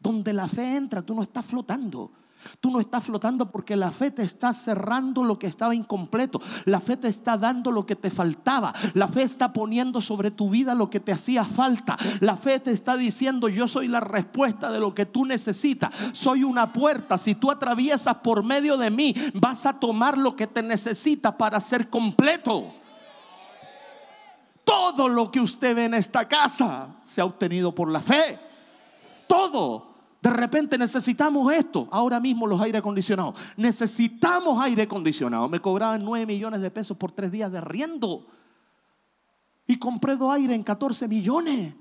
Donde 0.00 0.32
la 0.32 0.46
fe 0.46 0.76
entra, 0.76 1.02
tú 1.02 1.14
no 1.14 1.22
estás 1.22 1.44
flotando. 1.44 2.12
Tú 2.60 2.70
no 2.70 2.80
estás 2.80 3.04
flotando 3.04 3.50
porque 3.50 3.76
la 3.76 3.92
fe 3.92 4.10
te 4.10 4.22
está 4.22 4.52
cerrando 4.52 5.24
lo 5.24 5.38
que 5.38 5.46
estaba 5.46 5.74
incompleto. 5.74 6.40
La 6.64 6.80
fe 6.80 6.96
te 6.96 7.08
está 7.08 7.36
dando 7.36 7.70
lo 7.70 7.86
que 7.86 7.96
te 7.96 8.10
faltaba. 8.10 8.74
La 8.94 9.08
fe 9.08 9.22
está 9.22 9.52
poniendo 9.52 10.00
sobre 10.00 10.30
tu 10.30 10.50
vida 10.50 10.74
lo 10.74 10.90
que 10.90 11.00
te 11.00 11.12
hacía 11.12 11.44
falta. 11.44 11.96
La 12.20 12.36
fe 12.36 12.60
te 12.60 12.70
está 12.70 12.96
diciendo, 12.96 13.48
yo 13.48 13.68
soy 13.68 13.88
la 13.88 14.00
respuesta 14.00 14.70
de 14.70 14.80
lo 14.80 14.94
que 14.94 15.06
tú 15.06 15.24
necesitas. 15.24 15.94
Soy 16.12 16.44
una 16.44 16.72
puerta. 16.72 17.18
Si 17.18 17.34
tú 17.34 17.50
atraviesas 17.50 18.16
por 18.18 18.42
medio 18.44 18.76
de 18.76 18.90
mí, 18.90 19.14
vas 19.34 19.66
a 19.66 19.78
tomar 19.78 20.18
lo 20.18 20.36
que 20.36 20.46
te 20.46 20.62
necesita 20.62 21.36
para 21.36 21.60
ser 21.60 21.88
completo. 21.88 22.72
Todo 24.64 25.08
lo 25.08 25.30
que 25.30 25.40
usted 25.40 25.74
ve 25.74 25.86
en 25.86 25.94
esta 25.94 26.28
casa 26.28 26.88
se 27.04 27.20
ha 27.20 27.24
obtenido 27.24 27.74
por 27.74 27.88
la 27.88 28.02
fe. 28.02 28.38
Todo. 29.26 29.87
De 30.20 30.30
repente 30.30 30.76
necesitamos 30.76 31.52
esto. 31.52 31.88
Ahora 31.90 32.18
mismo 32.18 32.46
los 32.46 32.60
aire 32.60 32.78
acondicionados. 32.78 33.34
Necesitamos 33.56 34.62
aire 34.64 34.82
acondicionado. 34.82 35.48
Me 35.48 35.60
cobraban 35.60 36.04
9 36.04 36.26
millones 36.26 36.60
de 36.60 36.70
pesos 36.70 36.96
por 36.96 37.12
tres 37.12 37.30
días 37.30 37.52
de 37.52 37.60
riendo. 37.60 38.26
Y 39.66 39.78
compré 39.78 40.16
dos 40.16 40.32
aire 40.32 40.54
en 40.54 40.62
14 40.62 41.06
millones. 41.06 41.72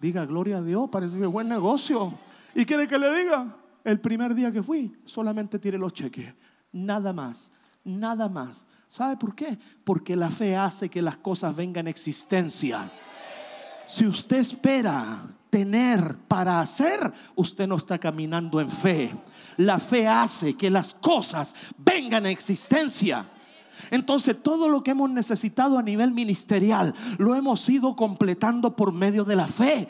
Diga, 0.00 0.26
gloria 0.26 0.58
a 0.58 0.62
Dios, 0.62 0.90
parece 0.90 1.18
que 1.18 1.26
buen 1.26 1.48
negocio. 1.48 2.12
¿Y 2.54 2.66
quiere 2.66 2.86
que 2.86 2.98
le 2.98 3.14
diga? 3.14 3.56
El 3.84 4.00
primer 4.00 4.34
día 4.34 4.52
que 4.52 4.62
fui, 4.62 4.94
solamente 5.04 5.58
tiré 5.58 5.78
los 5.78 5.92
cheques. 5.92 6.34
Nada 6.72 7.12
más, 7.12 7.52
nada 7.84 8.28
más. 8.28 8.64
¿Sabe 8.88 9.16
por 9.16 9.34
qué? 9.34 9.58
Porque 9.84 10.14
la 10.14 10.30
fe 10.30 10.56
hace 10.56 10.88
que 10.88 11.00
las 11.00 11.16
cosas 11.16 11.56
vengan 11.56 11.86
a 11.86 11.90
existencia. 11.90 12.90
Si 13.86 14.06
usted 14.06 14.38
espera 14.38 15.22
tener 15.54 16.16
para 16.26 16.58
hacer, 16.58 16.98
usted 17.36 17.68
no 17.68 17.76
está 17.76 17.96
caminando 17.96 18.60
en 18.60 18.68
fe. 18.68 19.14
La 19.56 19.78
fe 19.78 20.08
hace 20.08 20.56
que 20.56 20.68
las 20.68 20.94
cosas 20.94 21.54
vengan 21.78 22.26
a 22.26 22.30
existencia. 22.30 23.24
Entonces 23.92 24.42
todo 24.42 24.68
lo 24.68 24.82
que 24.82 24.90
hemos 24.90 25.10
necesitado 25.10 25.78
a 25.78 25.82
nivel 25.82 26.10
ministerial 26.10 26.92
lo 27.18 27.36
hemos 27.36 27.68
ido 27.68 27.94
completando 27.94 28.74
por 28.74 28.92
medio 28.92 29.22
de 29.24 29.36
la 29.36 29.46
fe. 29.46 29.86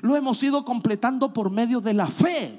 Lo 0.00 0.14
hemos 0.14 0.40
ido 0.44 0.64
completando 0.64 1.32
por 1.32 1.50
medio 1.50 1.80
de 1.80 1.94
la 1.94 2.06
fe. 2.06 2.56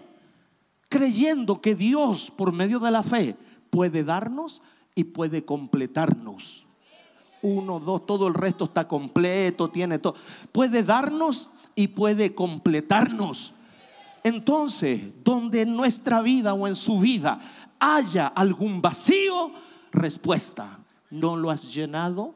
Creyendo 0.90 1.62
que 1.62 1.74
Dios 1.74 2.32
por 2.32 2.52
medio 2.52 2.80
de 2.80 2.92
la 2.92 3.02
fe 3.02 3.38
puede 3.70 4.04
darnos 4.04 4.62
y 4.94 5.06
puede 5.06 5.46
completarnos. 5.46 6.66
Uno, 7.42 7.80
dos, 7.80 8.06
todo 8.06 8.28
el 8.28 8.34
resto 8.34 8.66
está 8.66 8.88
completo, 8.88 9.70
tiene 9.70 10.00
todo. 10.00 10.16
Puede 10.52 10.84
darnos 10.84 11.50
y 11.76 11.88
puede 11.88 12.36
completarnos. 12.36 13.54
Entonces, 14.24 15.24
donde 15.24 15.62
en 15.62 15.76
nuestra 15.76 16.22
vida 16.22 16.54
o 16.54 16.68
en 16.68 16.76
su 16.76 17.00
vida 17.00 17.40
haya 17.80 18.28
algún 18.28 18.82
vacío, 18.82 19.52
respuesta, 19.92 20.80
no 21.10 21.36
lo 21.36 21.50
has 21.50 21.74
llenado 21.74 22.36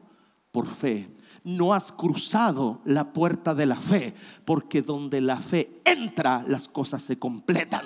por 0.50 0.66
fe. 0.66 1.08
No 1.44 1.72
has 1.74 1.92
cruzado 1.92 2.80
la 2.84 3.12
puerta 3.12 3.54
de 3.54 3.66
la 3.66 3.76
fe, 3.76 4.12
porque 4.44 4.82
donde 4.82 5.20
la 5.20 5.38
fe 5.38 5.80
entra, 5.84 6.44
las 6.48 6.66
cosas 6.66 7.02
se 7.02 7.20
completan. 7.20 7.84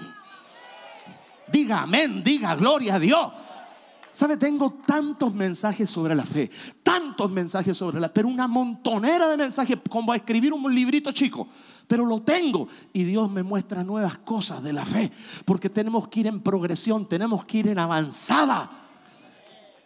Diga 1.52 1.82
amén, 1.82 2.22
diga 2.22 2.54
gloria 2.54 2.94
a 2.94 2.98
Dios. 2.98 3.32
¿Sabe? 4.12 4.36
Tengo 4.36 4.78
tantos 4.86 5.32
mensajes 5.34 5.88
sobre 5.88 6.14
la 6.14 6.24
fe, 6.24 6.50
tantos 6.82 7.30
mensajes 7.30 7.76
sobre 7.76 8.00
la 8.00 8.08
fe, 8.08 8.14
pero 8.14 8.28
una 8.28 8.48
montonera 8.48 9.28
de 9.28 9.36
mensajes 9.36 9.78
como 9.88 10.12
a 10.12 10.16
escribir 10.16 10.52
un 10.52 10.74
librito 10.74 11.12
chico. 11.12 11.46
Pero 11.86 12.06
lo 12.06 12.22
tengo 12.22 12.68
y 12.92 13.04
Dios 13.04 13.30
me 13.30 13.42
muestra 13.42 13.82
nuevas 13.82 14.18
cosas 14.18 14.62
de 14.62 14.72
la 14.72 14.84
fe, 14.84 15.10
porque 15.44 15.70
tenemos 15.70 16.08
que 16.08 16.20
ir 16.20 16.26
en 16.26 16.40
progresión, 16.40 17.08
tenemos 17.08 17.44
que 17.44 17.58
ir 17.58 17.68
en 17.68 17.78
avanzada 17.78 18.70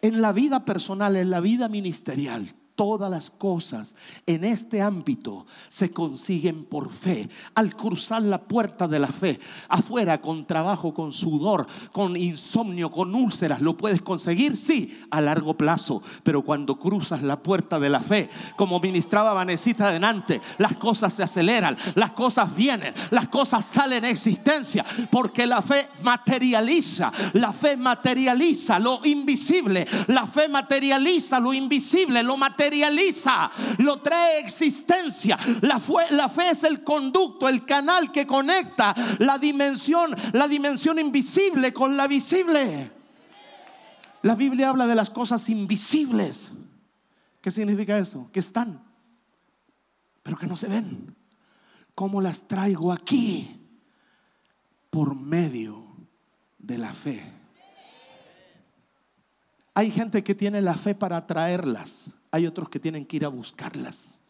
en 0.03 0.21
la 0.21 0.33
vida 0.33 0.65
personal, 0.65 1.17
en 1.17 1.31
la 1.31 1.41
vida 1.41 1.69
ministerial 1.69 2.55
todas 2.75 3.11
las 3.11 3.31
cosas 3.31 3.95
en 4.27 4.45
este 4.45 4.83
ámbito 4.83 5.47
se 5.69 5.93
consiguen 5.93 6.65
por 6.65 6.93
fe. 6.93 7.29
Al 7.55 7.75
cruzar 7.75 8.23
la 8.23 8.41
puerta 8.41 8.89
de 8.89 8.99
la 8.99 9.09
fe, 9.09 9.39
afuera 9.69 10.21
con 10.21 10.45
trabajo, 10.45 10.93
con 10.93 11.13
sudor, 11.13 11.67
con 11.93 12.17
insomnio, 12.17 12.91
con 12.91 13.15
úlceras, 13.15 13.61
¿lo 13.61 13.77
puedes 13.77 14.03
conseguir? 14.03 14.57
Sí, 14.57 15.03
a 15.11 15.21
largo 15.21 15.57
plazo. 15.57 16.03
Pero 16.23 16.43
cuando 16.43 16.79
cruzas 16.79 17.23
la 17.23 17.41
puerta 17.41 17.79
de 17.79 17.91
la 17.91 18.01
fe, 18.01 18.29
como 18.57 18.81
ministraba 18.81 19.33
Vanesita 19.33 19.89
adelante, 19.89 20.41
las 20.59 20.75
cosas 20.75 21.13
se 21.13 21.23
aceleran, 21.23 21.77
las 21.95 22.13
cosas 22.13 22.55
vienen, 22.55 22.93
las 23.11 23.29
cosas 23.29 23.65
salen 23.65 24.05
en 24.05 24.11
existencia, 24.11 24.85
porque 25.11 25.47
la 25.47 25.63
fe 25.63 25.89
materializa, 26.03 27.13
la 27.35 27.53
fe 27.53 27.77
materializa 27.77 28.79
lo 28.79 29.01
invisible, 29.05 29.87
la 30.09 30.27
fe 30.27 30.49
materializa 30.49 31.39
lo 31.39 31.53
invisible, 31.53 32.23
lo 32.23 32.37
materializa 32.37 32.64
materializa, 32.65 33.51
lo 33.79 34.01
trae 34.01 34.39
existencia. 34.39 35.39
La, 35.61 35.81
la 36.11 36.29
fe 36.29 36.51
es 36.51 36.65
el 36.65 36.83
conducto, 36.83 37.49
el 37.49 37.65
canal 37.65 38.11
que 38.11 38.27
conecta 38.27 38.95
la 39.19 39.39
dimensión, 39.39 40.15
la 40.33 40.49
dimensión 40.49 40.99
invisible 40.99 41.73
con 41.73 41.97
la 41.97 42.07
visible. 42.07 42.91
La 44.23 44.35
Biblia 44.35 44.71
habla 44.71 44.87
de 44.87 44.95
las 44.95 45.11
cosas 45.11 45.49
invisibles. 45.51 46.53
¿Qué 47.43 47.51
significa 47.51 47.99
eso? 47.99 48.31
Que 48.33 48.41
están. 48.41 48.83
pero 50.23 50.39
que 50.39 50.47
no 50.47 50.57
se 50.57 50.69
ven. 50.69 51.15
¿Cómo 51.95 52.23
las 52.23 52.49
traigo 52.49 52.93
aquí? 52.93 53.61
Por 54.89 55.15
medio 55.15 55.85
de 56.59 56.79
la 56.79 56.93
fe. 56.95 57.23
Hay 59.75 59.91
gente 59.91 60.25
que 60.25 60.35
tiene 60.35 60.63
la 60.63 60.77
fe 60.77 60.95
para 60.95 61.19
atraerlas, 61.19 62.11
hay 62.35 62.49
otros 62.49 62.69
que 62.69 62.81
tienen 62.81 63.07
que 63.07 63.19
ir 63.19 63.25
a 63.25 63.29
buscarlas. 63.29 64.21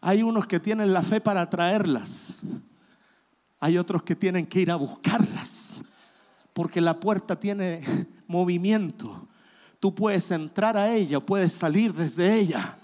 Hay 0.00 0.22
unos 0.22 0.46
que 0.46 0.58
tienen 0.60 0.94
la 0.94 1.02
fe 1.02 1.20
para 1.20 1.42
atraerlas, 1.42 2.40
hay 3.60 3.76
otros 3.76 4.02
que 4.02 4.16
tienen 4.16 4.46
que 4.46 4.60
ir 4.60 4.70
a 4.70 4.76
buscarlas, 4.76 5.84
porque 6.54 6.80
la 6.80 6.98
puerta 6.98 7.38
tiene 7.38 7.82
movimiento. 8.26 9.28
Tú 9.78 9.94
puedes 9.94 10.30
entrar 10.30 10.78
a 10.78 10.90
ella, 10.90 11.20
puedes 11.20 11.52
salir 11.52 11.92
desde 11.92 12.34
ella. 12.34 12.78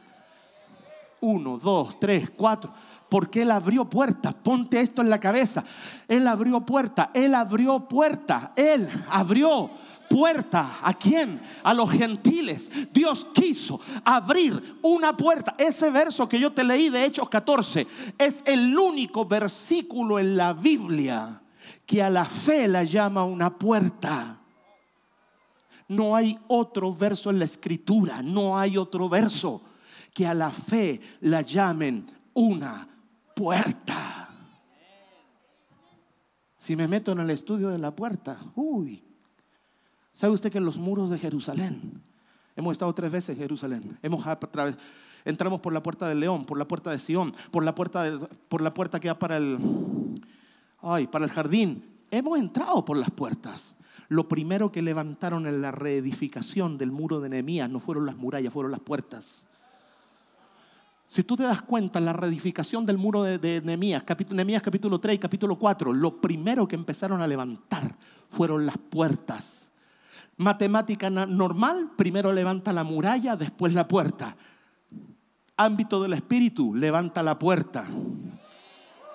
Uno, 1.23 1.57
dos, 1.57 1.99
tres, 1.99 2.29
cuatro 2.29 2.71
porque 3.13 3.43
Él 3.43 3.51
abrió 3.51 3.85
puertas. 3.85 4.33
Ponte 4.33 4.81
esto 4.81 5.03
en 5.03 5.11
la 5.11 5.21
cabeza. 5.21 5.63
Él 6.09 6.27
abrió 6.27 6.63
puerta, 6.63 7.11
Él 7.13 7.35
abrió 7.35 7.87
puerta, 7.87 8.55
Él 8.57 8.89
abrió 9.11 9.69
puerta. 10.13 10.79
¿A 10.83 10.93
quién? 10.93 11.41
A 11.63 11.73
los 11.73 11.91
gentiles. 11.91 12.93
Dios 12.93 13.27
quiso 13.33 13.81
abrir 14.05 14.79
una 14.83 15.17
puerta. 15.17 15.55
Ese 15.59 15.91
verso 15.91 16.29
que 16.29 16.39
yo 16.39 16.53
te 16.53 16.63
leí 16.63 16.91
de 16.91 17.05
Hechos 17.05 17.29
14 17.31 17.87
es 18.19 18.43
el 18.47 18.79
único 18.79 19.25
versículo 19.25 20.19
en 20.19 20.37
la 20.37 20.53
Biblia 20.53 21.41
que 21.87 22.03
a 22.03 22.11
la 22.11 22.27
fe 22.27 22.69
la 22.69 22.85
llama 22.85 23.25
una 23.25 23.57
puerta. 23.57 24.39
No 25.89 26.15
hay 26.15 26.39
otro 26.49 26.95
verso 26.95 27.31
en 27.31 27.39
la 27.39 27.47
escritura, 27.47 28.23
no 28.23 28.59
hay 28.59 28.77
otro 28.77 29.09
verso 29.09 29.63
que 30.13 30.27
a 30.27 30.35
la 30.35 30.51
fe 30.51 31.01
la 31.23 31.41
llamen 31.41 32.07
una 32.35 32.87
puerta. 33.35 34.29
Si 36.59 36.77
me 36.77 36.87
meto 36.87 37.13
en 37.13 37.21
el 37.21 37.31
estudio 37.31 37.71
de 37.71 37.79
la 37.79 37.97
puerta, 37.97 38.39
uy, 38.55 39.03
¿sabe 40.13 40.33
usted 40.33 40.53
que 40.53 40.59
en 40.59 40.65
los 40.65 40.79
muros 40.79 41.11
de 41.11 41.19
Jerusalén, 41.19 42.03
hemos 42.57 42.73
estado 42.73 42.95
tres 42.95 43.11
veces 43.11 43.37
en 43.37 43.43
Jerusalén, 43.43 43.99
hemos 44.03 44.25
entramos 45.25 45.61
por 45.61 45.73
la 45.73 45.83
puerta 45.83 46.09
del 46.09 46.21
león, 46.21 46.45
por 46.45 46.59
la 46.59 46.67
puerta 46.67 46.91
de 46.91 46.99
Sión, 46.99 47.33
por 47.51 47.65
la 47.65 47.75
puerta, 47.75 48.19
por 48.49 48.61
la 48.61 48.75
puerta 48.75 49.01
que 49.01 49.09
da 49.09 49.19
para 49.19 49.37
el, 49.37 49.59
ay, 50.83 51.07
para 51.07 51.25
el 51.25 51.31
jardín, 51.31 51.85
hemos 52.11 52.39
entrado 52.39 52.85
por 52.85 52.97
las 52.97 53.11
puertas. 53.11 53.77
Lo 54.09 54.29
primero 54.29 54.71
que 54.71 54.83
levantaron 54.83 55.47
en 55.47 55.63
la 55.63 55.71
reedificación 55.71 56.77
del 56.77 56.91
muro 56.91 57.21
de 57.21 57.31
Nehemías 57.31 57.71
no 57.71 57.81
fueron 57.81 58.05
las 58.05 58.17
murallas, 58.17 58.53
fueron 58.53 58.71
las 58.71 58.81
puertas. 58.81 59.47
Si 61.07 61.23
tú 61.25 61.37
te 61.37 61.43
das 61.43 61.63
cuenta, 61.63 62.01
la 62.01 62.13
reedificación 62.13 62.87
del 62.87 62.99
muro 62.99 63.23
de, 63.23 63.39
de 63.39 63.61
Nehemías, 63.61 64.03
capítulo, 64.03 64.43
capítulo 64.63 64.99
3 64.99 65.17
y 65.17 65.19
capítulo 65.19 65.59
4, 65.59 65.93
lo 65.93 66.21
primero 66.21 66.67
que 66.67 66.75
empezaron 66.75 67.21
a 67.21 67.27
levantar 67.27 67.95
fueron 68.29 68.67
las 68.67 68.79
puertas. 68.79 69.72
Matemática 70.37 71.11
normal, 71.11 71.93
primero 71.97 72.33
levanta 72.33 72.73
la 72.73 72.85
muralla, 72.85 73.37
después 73.37 73.75
la 73.75 73.87
puerta. 73.87 74.37
Ámbito 75.57 76.03
del 76.03 76.15
espíritu, 76.15 76.75
levanta 76.75 77.23
la 77.23 77.39
puerta. 77.39 77.87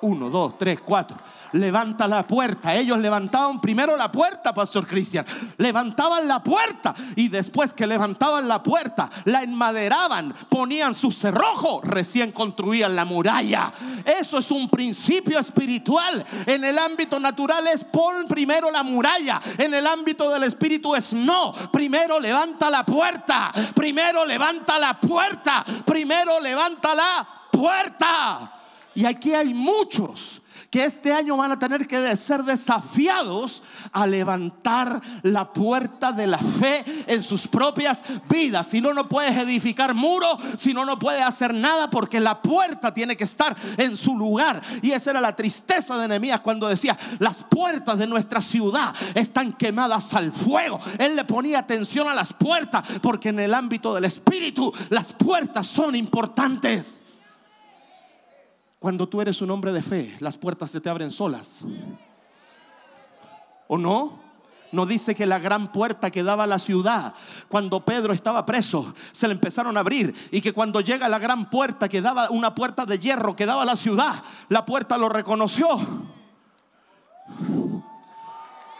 Uno, 0.01 0.29
dos, 0.29 0.57
tres, 0.57 0.79
cuatro. 0.79 1.17
Levanta 1.53 2.07
la 2.07 2.25
puerta. 2.27 2.75
Ellos 2.75 2.99
levantaban 2.99 3.59
primero 3.59 3.97
la 3.97 4.11
puerta, 4.11 4.53
Pastor 4.53 4.85
Cristian. 4.85 5.25
Levantaban 5.57 6.27
la 6.27 6.43
puerta 6.43 6.93
y 7.15 7.29
después 7.29 7.73
que 7.73 7.87
levantaban 7.87 8.47
la 8.47 8.61
puerta, 8.61 9.09
la 9.25 9.41
enmaderaban, 9.41 10.33
ponían 10.49 10.93
su 10.93 11.11
cerrojo, 11.11 11.81
recién 11.83 12.31
construían 12.31 12.95
la 12.95 13.05
muralla. 13.05 13.71
Eso 14.05 14.37
es 14.37 14.51
un 14.51 14.69
principio 14.69 15.39
espiritual. 15.39 16.23
En 16.45 16.63
el 16.63 16.77
ámbito 16.77 17.19
natural 17.19 17.67
es 17.67 17.83
pon 17.83 18.27
primero 18.27 18.69
la 18.69 18.83
muralla. 18.83 19.41
En 19.57 19.73
el 19.73 19.87
ámbito 19.87 20.29
del 20.29 20.43
espíritu 20.43 20.95
es 20.95 21.13
no. 21.13 21.53
Primero 21.71 22.19
levanta 22.19 22.69
la 22.69 22.83
puerta. 22.83 23.51
Primero 23.73 24.25
levanta 24.25 24.77
la 24.77 24.99
puerta. 24.99 25.65
Primero 25.85 26.39
levanta 26.39 26.93
la 26.93 27.27
puerta. 27.51 28.51
Y 28.97 29.05
aquí 29.05 29.35
hay 29.35 29.53
muchos 29.53 30.41
que 30.71 30.83
este 30.83 31.13
año 31.13 31.37
van 31.37 31.51
a 31.51 31.59
tener 31.59 31.87
que 31.87 32.15
ser 32.15 32.43
desafiados 32.43 33.61
a 33.91 34.07
levantar 34.07 34.99
la 35.21 35.53
puerta 35.53 36.11
de 36.11 36.25
la 36.25 36.39
fe 36.39 36.83
en 37.05 37.21
sus 37.21 37.47
propias 37.47 38.01
vidas. 38.27 38.65
Si 38.65 38.81
no, 38.81 38.95
no 38.95 39.07
puedes 39.07 39.37
edificar 39.37 39.93
muro, 39.93 40.25
si 40.57 40.73
no, 40.73 40.83
no 40.83 40.97
puedes 40.97 41.21
hacer 41.21 41.53
nada 41.53 41.91
porque 41.91 42.19
la 42.19 42.41
puerta 42.41 42.91
tiene 42.91 43.15
que 43.15 43.25
estar 43.25 43.55
en 43.77 43.95
su 43.95 44.17
lugar. 44.17 44.63
Y 44.81 44.93
esa 44.93 45.11
era 45.11 45.21
la 45.21 45.35
tristeza 45.35 45.95
de 45.97 46.07
Nehemías 46.07 46.41
cuando 46.41 46.67
decía, 46.67 46.97
las 47.19 47.43
puertas 47.43 47.99
de 47.99 48.07
nuestra 48.07 48.41
ciudad 48.41 48.95
están 49.13 49.53
quemadas 49.53 50.15
al 50.15 50.31
fuego. 50.31 50.79
Él 50.97 51.15
le 51.15 51.23
ponía 51.23 51.59
atención 51.59 52.09
a 52.09 52.15
las 52.15 52.33
puertas 52.33 52.83
porque 53.03 53.29
en 53.29 53.41
el 53.41 53.53
ámbito 53.53 53.93
del 53.93 54.05
espíritu 54.05 54.73
las 54.89 55.13
puertas 55.13 55.67
son 55.67 55.95
importantes. 55.95 57.03
Cuando 58.79 59.09
tú 59.09 59.21
eres 59.21 59.41
un 59.41 59.49
hombre 59.49 59.71
de 59.71 59.81
fe, 59.81 60.15
las 60.19 60.37
puertas 60.37 60.69
se 60.69 60.81
te 60.81 60.89
abren 60.89 61.09
solas. 61.09 61.63
¿O 63.67 63.77
no? 63.77 64.19
No 64.71 64.85
dice 64.85 65.15
que 65.15 65.25
la 65.25 65.39
gran 65.39 65.71
puerta 65.71 66.11
que 66.11 66.23
daba 66.23 66.43
a 66.43 66.47
la 66.47 66.59
ciudad, 66.59 67.13
cuando 67.47 67.83
Pedro 67.83 68.13
estaba 68.13 68.45
preso, 68.45 68.93
se 69.11 69.27
le 69.27 69.33
empezaron 69.33 69.77
a 69.77 69.79
abrir. 69.79 70.13
Y 70.31 70.41
que 70.41 70.53
cuando 70.53 70.81
llega 70.81 71.09
la 71.09 71.19
gran 71.19 71.49
puerta 71.49 71.89
que 71.89 72.01
daba 72.01 72.29
una 72.29 72.53
puerta 72.53 72.85
de 72.85 72.99
hierro 72.99 73.35
que 73.35 73.45
daba 73.45 73.63
a 73.63 73.65
la 73.65 73.75
ciudad, 73.75 74.13
la 74.49 74.65
puerta 74.65 74.97
lo 74.97 75.09
reconoció. 75.09 75.67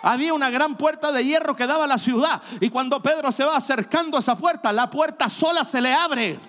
Había 0.04 0.34
una 0.34 0.50
gran 0.50 0.76
puerta 0.76 1.12
de 1.12 1.24
hierro 1.24 1.56
que 1.56 1.68
daba 1.68 1.86
a 1.86 1.88
la 1.88 1.98
ciudad. 1.98 2.42
Y 2.60 2.70
cuando 2.70 3.02
Pedro 3.02 3.32
se 3.32 3.46
va 3.46 3.58
acercando 3.58 4.18
a 4.18 4.20
esa 4.20 4.38
puerta, 4.38 4.72
la 4.72 4.90
puerta 4.90 5.30
sola 5.30 5.66
se 5.66 5.82
le 5.82 5.94
abre. 5.94 6.40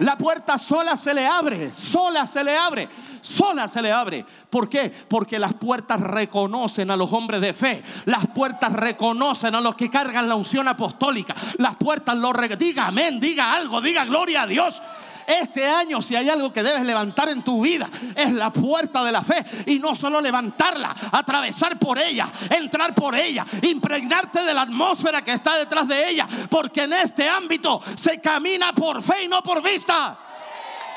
La 0.00 0.18
puerta 0.18 0.58
sola 0.58 0.96
se 0.96 1.14
le 1.14 1.26
abre, 1.26 1.72
sola 1.72 2.26
se 2.26 2.42
le 2.42 2.56
abre, 2.56 2.88
sola 3.20 3.68
se 3.68 3.80
le 3.80 3.92
abre. 3.92 4.24
¿Por 4.50 4.68
qué? 4.68 4.92
Porque 5.08 5.38
las 5.38 5.54
puertas 5.54 6.00
reconocen 6.00 6.90
a 6.90 6.96
los 6.96 7.12
hombres 7.12 7.40
de 7.40 7.52
fe. 7.52 7.82
Las 8.06 8.26
puertas 8.28 8.72
reconocen 8.72 9.54
a 9.54 9.60
los 9.60 9.76
que 9.76 9.90
cargan 9.90 10.28
la 10.28 10.34
unción 10.34 10.66
apostólica. 10.68 11.34
Las 11.58 11.76
puertas 11.76 12.16
lo 12.16 12.32
diga 12.58 12.86
amén, 12.86 13.20
diga 13.20 13.54
algo, 13.54 13.80
diga 13.80 14.04
gloria 14.04 14.42
a 14.42 14.46
Dios. 14.46 14.82
Este 15.26 15.66
año, 15.66 16.02
si 16.02 16.16
hay 16.16 16.28
algo 16.28 16.52
que 16.52 16.62
debes 16.62 16.82
levantar 16.82 17.28
en 17.28 17.42
tu 17.42 17.62
vida, 17.62 17.88
es 18.14 18.32
la 18.32 18.52
puerta 18.52 19.02
de 19.04 19.12
la 19.12 19.22
fe. 19.22 19.44
Y 19.66 19.78
no 19.78 19.94
solo 19.94 20.20
levantarla, 20.20 20.94
atravesar 21.12 21.78
por 21.78 21.98
ella, 21.98 22.28
entrar 22.50 22.94
por 22.94 23.14
ella, 23.14 23.46
impregnarte 23.62 24.42
de 24.42 24.54
la 24.54 24.62
atmósfera 24.62 25.22
que 25.22 25.32
está 25.32 25.56
detrás 25.56 25.88
de 25.88 26.10
ella. 26.10 26.28
Porque 26.50 26.82
en 26.82 26.92
este 26.92 27.28
ámbito 27.28 27.80
se 27.96 28.20
camina 28.20 28.72
por 28.72 29.02
fe 29.02 29.24
y 29.24 29.28
no 29.28 29.42
por 29.42 29.62
vista. 29.62 30.18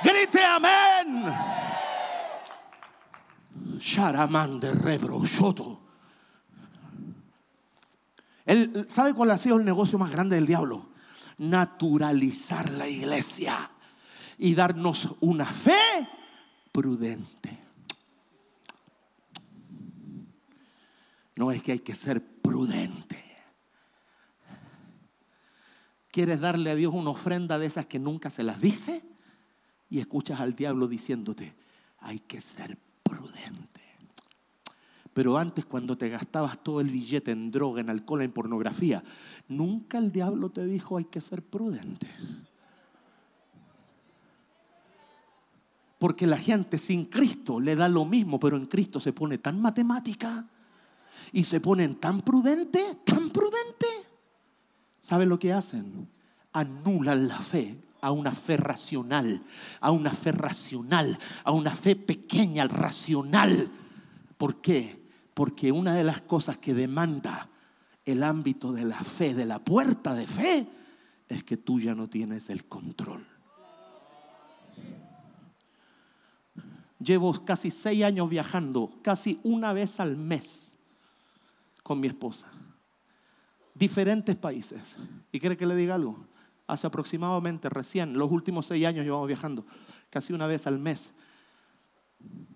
Grite 0.04 0.44
amén. 0.44 1.34
Sharamán 3.80 4.60
de 4.60 4.74
¿Sabe 8.88 9.14
cuál 9.14 9.32
ha 9.32 9.38
sido 9.38 9.58
el 9.58 9.66
negocio 9.66 9.98
más 10.00 10.12
grande 10.12 10.36
del 10.36 10.48
diablo? 10.48 10.90
Naturalizar 11.38 12.70
la 12.72 12.88
iglesia 12.88 13.70
y 14.38 14.54
darnos 14.56 15.16
una 15.22 15.46
fe 15.46 16.08
prudente. 16.72 17.58
No 21.36 21.52
es 21.52 21.62
que 21.62 21.74
hay 21.74 21.80
que 21.80 21.96
ser 21.96 22.24
prudente. 22.42 23.24
¿Quieres 26.12 26.40
darle 26.40 26.72
a 26.72 26.76
Dios 26.76 26.94
una 26.94 27.12
ofrenda 27.12 27.60
de 27.60 27.68
esas 27.68 27.86
que 27.86 28.00
nunca 28.00 28.30
se 28.30 28.44
las 28.44 28.62
dice? 28.62 29.04
Y 29.90 30.00
escuchas 30.00 30.40
al 30.40 30.56
diablo 30.56 30.88
diciéndote, 30.88 31.56
hay 32.00 32.20
que 32.20 32.42
ser 32.42 32.78
prudente. 33.04 33.82
Pero 35.14 35.38
antes 35.38 35.66
cuando 35.66 35.98
te 35.98 36.10
gastabas 36.10 36.64
todo 36.64 36.82
el 36.82 36.90
billete 36.90 37.32
en 37.32 37.52
droga, 37.52 37.82
en 37.82 37.90
alcohol, 37.90 38.22
en 38.22 38.32
pornografía, 38.32 39.04
nunca 39.48 39.98
el 39.98 40.12
diablo 40.12 40.50
te 40.50 40.66
dijo 40.66 40.98
hay 40.98 41.06
que 41.06 41.22
ser 41.22 41.44
prudente. 41.44 42.08
Porque 46.00 46.28
la 46.28 46.38
gente 46.38 46.78
sin 46.78 47.06
Cristo 47.06 47.60
le 47.60 47.76
da 47.76 47.90
lo 47.90 48.06
mismo, 48.06 48.40
pero 48.40 48.58
en 48.58 48.68
Cristo 48.68 49.00
se 49.00 49.14
pone 49.14 49.38
tan 49.38 49.60
matemática 49.60 50.46
y 51.32 51.44
se 51.44 51.60
ponen 51.60 51.96
tan 51.96 52.22
prudente, 52.22 52.80
tan 53.06 53.30
prudente. 53.30 53.88
¿Saben 55.00 55.30
lo 55.30 55.40
que 55.40 55.54
hacen? 55.54 56.08
Anulan 56.54 57.28
la 57.28 57.40
fe 57.40 57.80
a 58.02 58.12
una 58.12 58.32
fe 58.32 58.58
racional, 58.58 59.42
a 59.80 59.92
una 59.92 60.12
fe 60.12 60.32
racional, 60.32 61.18
a 61.44 61.52
una 61.52 61.72
fe 61.76 61.96
pequeña, 61.96 62.68
racional. 62.68 63.70
¿Por 64.38 64.62
qué? 64.62 65.08
Porque 65.34 65.72
una 65.72 65.96
de 65.96 66.04
las 66.04 66.22
cosas 66.22 66.58
que 66.58 66.74
demanda 66.74 67.50
el 68.06 68.24
ámbito 68.24 68.72
de 68.72 68.86
la 68.86 69.00
fe, 69.00 69.34
de 69.34 69.46
la 69.46 69.60
puerta 69.60 70.14
de 70.14 70.28
fe, 70.28 70.68
es 71.28 71.44
que 71.44 71.58
tú 71.58 71.80
ya 71.80 71.96
no 71.96 72.08
tienes 72.08 72.50
el 72.50 72.66
control. 72.66 73.26
Llevo 77.00 77.34
casi 77.46 77.72
seis 77.72 78.04
años 78.04 78.30
viajando, 78.30 78.92
casi 79.02 79.40
una 79.44 79.74
vez 79.74 80.00
al 80.00 80.18
mes 80.18 80.78
con 81.84 82.00
mi 82.00 82.08
esposa. 82.08 82.48
Diferentes 83.76 84.36
países. 84.36 84.98
¿Y 85.32 85.40
quiere 85.40 85.56
que 85.56 85.68
le 85.68 85.76
diga 85.76 85.96
algo? 85.96 86.18
Hace 86.66 86.88
aproximadamente 86.88 87.70
recién, 87.70 88.18
los 88.18 88.32
últimos 88.32 88.66
seis 88.66 88.86
años 88.86 89.06
llevamos 89.06 89.28
viajando, 89.28 89.66
casi 90.10 90.34
una 90.34 90.48
vez 90.48 90.68
al 90.68 90.80
mes. 90.80 91.14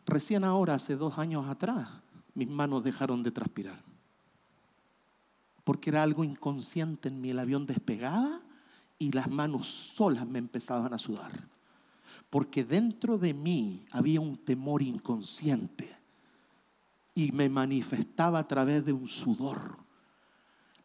Recién 0.06 0.44
ahora, 0.44 0.74
hace 0.74 0.96
dos 0.96 1.20
años 1.20 1.48
atrás, 1.48 1.88
mis 2.34 2.50
manos 2.50 2.84
dejaron 2.84 3.24
de 3.24 3.32
transpirar. 3.32 3.82
Porque 5.64 5.92
era 5.92 6.04
algo 6.04 6.24
inconsciente 6.24 7.10
en 7.10 7.22
mí. 7.22 7.30
El 7.30 7.40
avión 7.40 7.66
despegaba 7.66 8.42
y 8.98 9.12
las 9.12 9.30
manos 9.30 9.68
solas 9.68 10.28
me 10.28 10.40
empezaban 10.40 10.94
a 10.94 10.98
sudar. 10.98 11.32
Porque 12.32 12.64
dentro 12.64 13.18
de 13.18 13.34
mí 13.34 13.84
había 13.92 14.22
un 14.22 14.38
temor 14.38 14.82
inconsciente 14.82 15.88
y 17.14 17.34
me 17.34 17.50
manifestaba 17.50 18.40
a 18.40 18.48
través 18.48 18.86
de 18.86 18.94
un 18.94 19.08
sudor. 19.08 19.78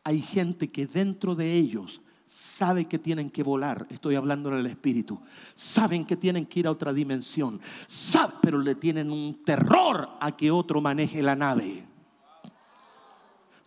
Hay 0.02 0.20
gente 0.20 0.68
que 0.68 0.86
dentro 0.86 1.36
de 1.36 1.54
ellos 1.54 2.02
sabe 2.26 2.86
que 2.86 2.98
tienen 2.98 3.30
que 3.30 3.44
volar, 3.44 3.86
estoy 3.90 4.16
hablando 4.16 4.48
en 4.48 4.56
el 4.56 4.66
espíritu, 4.66 5.20
saben 5.54 6.04
que 6.04 6.16
tienen 6.16 6.46
que 6.46 6.58
ir 6.58 6.66
a 6.66 6.72
otra 6.72 6.92
dimensión, 6.92 7.60
saben, 7.86 8.36
pero 8.42 8.58
le 8.58 8.74
tienen 8.74 9.12
un 9.12 9.44
terror 9.44 10.10
a 10.20 10.36
que 10.36 10.50
otro 10.50 10.80
maneje 10.80 11.22
la 11.22 11.36
nave. 11.36 11.86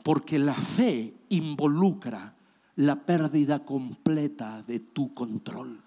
Porque 0.04 0.38
la 0.38 0.54
fe 0.54 1.14
involucra 1.30 2.36
la 2.76 2.98
pérdida 2.98 3.64
completa 3.64 4.62
de 4.64 4.82
tu 4.82 5.14
control. 5.14 5.82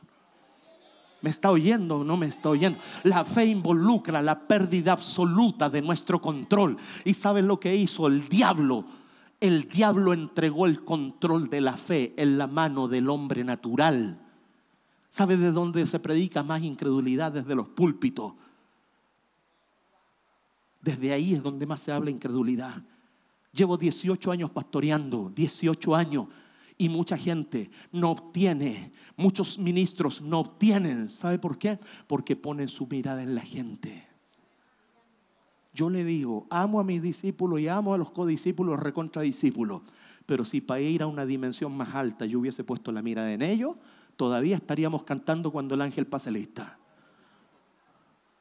¿Me 1.23 1.31
está 1.31 1.51
oyendo 1.51 1.99
o 1.99 2.05
no 2.05 2.17
me 2.17 2.27
está 2.27 2.51
oyendo? 2.51 2.79
La 3.05 3.25
fe 3.25 3.47
involucra 3.47 4.21
la 4.21 4.41
pérdida 4.41 4.93
absoluta 4.93 5.71
de 5.71 5.81
nuestro 5.81 6.21
control. 6.21 6.77
¿Y 7.05 7.15
saben 7.15 7.47
lo 7.47 7.59
que 7.59 7.75
hizo 7.75 8.09
el 8.09 8.29
diablo? 8.29 8.85
El 9.41 9.69
diablo 9.69 10.13
entregó 10.13 10.67
el 10.67 10.85
control 10.85 11.49
de 11.49 11.61
la 11.61 11.77
fe 11.77 12.13
en 12.17 12.39
la 12.39 12.49
mano 12.49 12.89
del 12.89 13.09
hombre 13.09 13.45
natural. 13.45 14.21
¿Sabe 15.09 15.37
de 15.37 15.53
dónde 15.53 15.87
se 15.87 16.01
predica 16.01 16.43
más 16.43 16.63
incredulidad? 16.63 17.33
Desde 17.33 17.55
los 17.55 17.69
púlpitos. 17.69 18.35
Desde 20.81 21.13
ahí 21.13 21.35
es 21.35 21.43
donde 21.43 21.67
más 21.67 21.81
se 21.81 21.93
habla 21.93 22.11
incredulidad. 22.11 22.83
Llevo 23.53 23.77
18 23.77 24.33
años 24.33 24.51
pastoreando, 24.51 25.31
18 25.35 25.95
años, 25.95 26.27
y 26.79 26.89
mucha 26.89 27.17
gente 27.17 27.71
no 27.93 28.11
obtiene, 28.11 28.93
muchos 29.17 29.59
ministros 29.59 30.21
no 30.21 30.41
obtienen. 30.41 31.11
¿Sabe 31.11 31.39
por 31.39 31.59
qué? 31.59 31.79
Porque 32.07 32.37
ponen 32.37 32.69
su 32.69 32.87
mirada 32.87 33.23
en 33.23 33.35
la 33.35 33.43
gente. 33.43 34.07
Yo 35.75 35.89
le 35.89 36.05
digo, 36.05 36.47
amo 36.51 36.81
a 36.81 36.85
mis 36.85 37.01
discípulos 37.01 37.61
y 37.61 37.69
amo 37.69 37.95
a 37.95 37.99
los 37.99 38.11
codiscípulos, 38.11 38.79
recontradiscípulos. 38.79 39.83
Pero 40.27 40.45
si 40.45 40.61
para 40.61 40.81
ir 40.81 41.03
a 41.03 41.07
una 41.07 41.27
dimensión 41.27 41.77
más 41.77 41.95
alta 41.95 42.27
yo 42.27 42.41
hubiese 42.41 42.65
puesto 42.65 42.93
la 42.93 43.03
mirada 43.03 43.33
en 43.33 43.43
ellos, 43.43 43.77
todavía 44.17 44.55
estaríamos 44.55 45.05
cantando 45.05 45.51
cuando 45.51 45.75
el 45.75 45.81
ángel 45.81 46.07
pase 46.07 46.31
lista. 46.31 46.79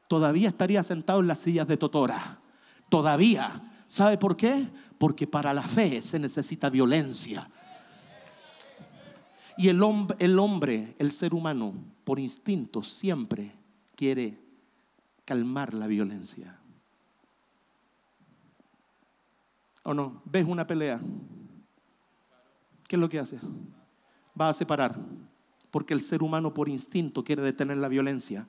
Todavía 0.08 0.48
estaría 0.48 0.82
sentado 0.82 1.20
en 1.20 1.26
las 1.26 1.38
sillas 1.38 1.66
de 1.66 1.78
Totora. 1.78 2.38
Todavía. 2.90 3.50
¿Sabe 3.86 4.18
por 4.18 4.36
qué? 4.36 4.66
Porque 4.98 5.26
para 5.26 5.54
la 5.54 5.62
fe 5.62 6.02
se 6.02 6.18
necesita 6.18 6.68
violencia. 6.68 7.46
Y 9.56 9.68
el 9.68 9.82
hombre, 9.82 10.16
el 10.20 10.38
hombre, 10.38 10.94
el 10.98 11.10
ser 11.12 11.34
humano, 11.34 11.74
por 12.04 12.18
instinto, 12.18 12.82
siempre 12.82 13.52
quiere 13.94 14.38
calmar 15.24 15.74
la 15.74 15.86
violencia. 15.86 16.58
¿O 19.84 19.94
no? 19.94 20.22
¿Ves 20.24 20.46
una 20.46 20.66
pelea? 20.66 21.00
¿Qué 22.88 22.96
es 22.96 23.00
lo 23.00 23.08
que 23.08 23.18
hace? 23.18 23.38
Va 24.40 24.48
a 24.48 24.52
separar. 24.52 24.96
Porque 25.70 25.94
el 25.94 26.00
ser 26.00 26.22
humano 26.22 26.52
por 26.52 26.68
instinto 26.68 27.24
quiere 27.24 27.42
detener 27.42 27.78
la 27.78 27.88
violencia. 27.88 28.46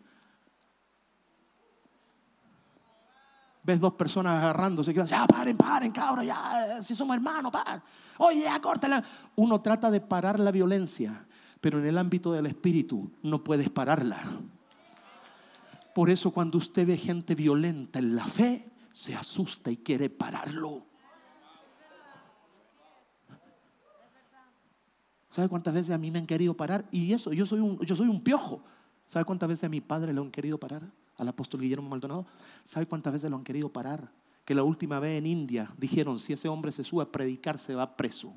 Ves 3.64 3.80
dos 3.80 3.94
personas 3.94 4.38
agarrándose, 4.38 4.94
que 4.94 5.06
ya 5.06 5.26
paren, 5.26 5.58
paren, 5.58 5.92
cabros, 5.92 6.26
ya, 6.26 6.82
si 6.82 6.94
somos 6.94 7.16
hermanos, 7.16 7.52
paren. 7.52 7.82
Oye, 8.18 8.42
ya, 8.42 8.60
córtala. 8.62 9.04
Uno 9.36 9.62
trata 9.62 9.90
de 9.90 10.02
parar 10.02 10.40
la 10.40 10.52
violencia, 10.52 11.26
pero 11.62 11.80
en 11.80 11.86
el 11.86 11.98
ámbito 11.98 12.32
del 12.32 12.46
espíritu 12.46 13.12
no 13.24 13.44
puedes 13.44 13.70
pararla. 13.70 14.20
Por 15.96 16.10
eso 16.10 16.32
cuando 16.32 16.58
usted 16.58 16.88
ve 16.88 16.98
gente 16.98 17.36
violenta 17.36 18.00
en 18.00 18.16
la 18.16 18.26
fe, 18.26 18.72
se 18.92 19.16
asusta 19.16 19.72
y 19.72 19.78
quiere 19.78 20.10
pararlo. 20.10 20.86
¿Sabe 25.30 25.50
cuántas 25.50 25.74
veces 25.74 25.96
a 25.96 25.98
mí 25.98 26.12
me 26.12 26.20
han 26.20 26.28
querido 26.28 26.56
parar? 26.56 26.86
Y 26.92 27.12
eso, 27.12 27.34
yo 27.34 27.48
soy 27.48 27.60
un, 27.60 27.80
yo 27.80 27.96
soy 27.96 28.08
un 28.08 28.22
piojo. 28.22 28.64
¿Sabe 29.08 29.26
cuántas 29.26 29.50
veces 29.50 29.64
a 29.64 29.70
mi 29.70 29.82
padre 29.82 30.14
le 30.14 30.22
han 30.22 30.30
querido 30.30 30.60
parar? 30.60 30.84
Al 31.24 31.30
apóstol 31.30 31.62
Guillermo 31.62 31.90
Maldonado, 31.90 32.26
¿sabe 32.64 32.86
cuántas 32.86 33.14
veces 33.14 33.30
lo 33.30 33.38
han 33.38 33.44
querido 33.44 33.70
parar? 33.70 34.12
Que 34.46 34.54
la 34.54 34.64
última 34.64 35.00
vez 35.00 35.18
en 35.18 35.26
India 35.26 35.74
dijeron, 35.78 36.20
si 36.20 36.34
ese 36.34 36.48
hombre 36.50 36.72
se 36.72 36.84
sube 36.84 37.04
a 37.04 37.12
predicar, 37.12 37.58
se 37.58 37.76
va 37.76 37.98
preso 37.98 38.34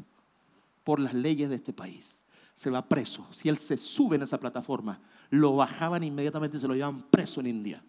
por 0.84 1.00
las 1.00 1.14
leyes 1.14 1.48
de 1.48 1.56
este 1.56 1.72
país. 1.72 2.22
Se 2.54 2.70
va 2.70 2.88
preso. 2.88 3.26
Si 3.32 3.48
él 3.48 3.58
se 3.58 3.76
sube 3.76 4.16
en 4.16 4.22
esa 4.22 4.40
plataforma, 4.40 5.00
lo 5.30 5.56
bajaban 5.56 6.02
inmediatamente 6.02 6.56
y 6.56 6.60
se 6.60 6.68
lo 6.68 6.74
llevaban 6.74 7.02
preso 7.10 7.40
en 7.40 7.48
India. 7.48 7.84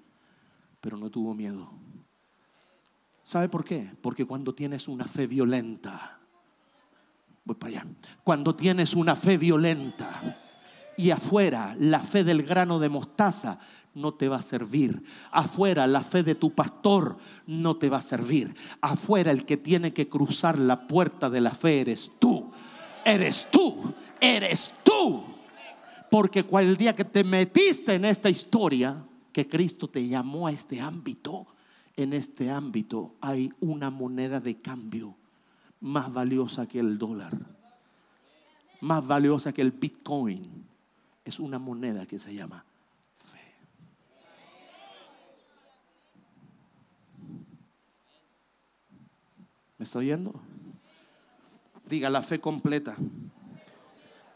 Pero 0.81 0.97
no 0.97 1.09
tuvo 1.09 1.33
miedo. 1.33 1.71
¿Sabe 3.21 3.49
por 3.49 3.63
qué? 3.63 3.91
Porque 4.01 4.25
cuando 4.25 4.55
tienes 4.55 4.87
una 4.87 5.05
fe 5.05 5.27
violenta, 5.27 6.19
voy 7.43 7.55
para 7.55 7.81
allá, 7.81 7.87
cuando 8.23 8.55
tienes 8.55 8.93
una 8.93 9.15
fe 9.15 9.37
violenta 9.37 10.09
y 10.97 11.11
afuera 11.11 11.75
la 11.79 11.99
fe 11.99 12.23
del 12.23 12.43
grano 12.43 12.79
de 12.79 12.89
mostaza, 12.89 13.59
no 13.97 14.13
te 14.13 14.29
va 14.29 14.37
a 14.37 14.41
servir. 14.41 15.03
Afuera 15.31 15.87
la 15.87 16.03
fe 16.03 16.23
de 16.23 16.35
tu 16.35 16.53
pastor 16.53 17.17
no 17.47 17.77
te 17.77 17.89
va 17.89 17.97
a 17.97 18.01
servir. 18.01 18.53
Afuera 18.79 19.31
el 19.31 19.45
que 19.45 19.57
tiene 19.57 19.91
que 19.91 20.07
cruzar 20.07 20.57
la 20.57 20.87
puerta 20.87 21.29
de 21.29 21.41
la 21.41 21.51
fe 21.51 21.81
eres 21.81 22.13
tú. 22.19 22.51
Eres 23.03 23.49
tú. 23.51 23.93
Eres 24.21 24.79
tú. 24.83 25.23
Porque 26.09 26.43
cual 26.43 26.77
día 26.77 26.95
que 26.95 27.03
te 27.03 27.23
metiste 27.23 27.95
en 27.95 28.05
esta 28.05 28.29
historia, 28.29 29.03
que 29.33 29.47
Cristo 29.47 29.87
te 29.87 30.07
llamó 30.07 30.47
a 30.47 30.51
este 30.51 30.79
ámbito, 30.79 31.47
en 31.95 32.13
este 32.13 32.49
ámbito 32.49 33.15
hay 33.19 33.51
una 33.59 33.89
moneda 33.89 34.39
de 34.39 34.61
cambio 34.61 35.15
más 35.81 36.13
valiosa 36.13 36.67
que 36.67 36.79
el 36.79 36.97
dólar, 36.97 37.35
más 38.81 39.05
valiosa 39.05 39.51
que 39.51 39.61
el 39.61 39.71
Bitcoin. 39.71 40.65
Es 41.25 41.39
una 41.39 41.59
moneda 41.59 42.05
que 42.05 42.19
se 42.19 42.33
llama 42.33 42.63
¿Me 49.77 49.85
está 49.85 49.99
oyendo? 49.99 50.33
Diga 51.87 52.09
la 52.09 52.21
fe 52.21 52.39
completa. 52.39 52.95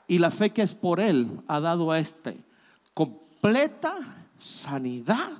Y 0.08 0.20
la 0.20 0.32
fe 0.32 0.52
que 0.52 0.62
es 0.62 0.74
por 0.74 1.00
Él 1.00 1.42
ha 1.48 1.60
dado 1.60 1.92
a 1.92 2.00
este 2.00 2.38
completa 2.94 3.98
sanidad 4.38 5.32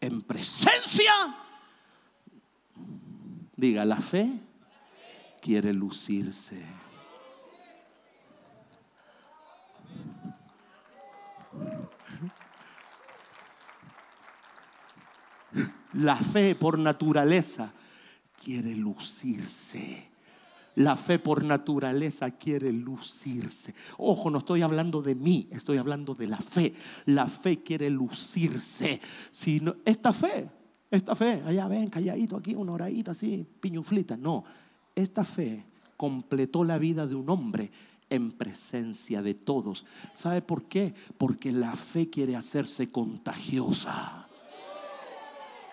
en 0.00 0.22
presencia. 0.22 1.12
Diga, 3.56 3.84
la 3.84 3.96
fe 3.96 4.40
quiere 5.40 5.72
lucirse. 5.72 6.62
La 15.94 16.16
fe 16.16 16.54
por 16.54 16.78
naturaleza 16.78 17.72
quiere 18.46 18.76
lucirse. 18.76 20.08
La 20.76 20.94
fe 20.94 21.18
por 21.18 21.42
naturaleza 21.42 22.30
quiere 22.30 22.72
lucirse. 22.72 23.74
Ojo, 23.98 24.30
no 24.30 24.38
estoy 24.38 24.62
hablando 24.62 25.02
de 25.02 25.16
mí, 25.16 25.48
estoy 25.50 25.78
hablando 25.78 26.14
de 26.14 26.28
la 26.28 26.36
fe. 26.36 26.72
La 27.06 27.26
fe 27.26 27.64
quiere 27.64 27.90
lucirse. 27.90 29.00
Si 29.32 29.60
esta 29.84 30.12
fe, 30.12 30.48
esta 30.92 31.16
fe, 31.16 31.42
allá 31.44 31.66
ven, 31.66 31.90
calladito 31.90 32.36
aquí, 32.36 32.54
una 32.54 32.70
horadita 32.70 33.10
así, 33.10 33.44
piñuflita. 33.60 34.16
No, 34.16 34.44
esta 34.94 35.24
fe 35.24 35.64
completó 35.96 36.62
la 36.62 36.78
vida 36.78 37.08
de 37.08 37.16
un 37.16 37.28
hombre 37.28 37.72
en 38.10 38.30
presencia 38.30 39.22
de 39.22 39.34
todos. 39.34 39.84
¿Sabe 40.12 40.40
por 40.40 40.66
qué? 40.66 40.94
Porque 41.18 41.50
la 41.50 41.74
fe 41.74 42.10
quiere 42.10 42.36
hacerse 42.36 42.92
contagiosa. 42.92 44.25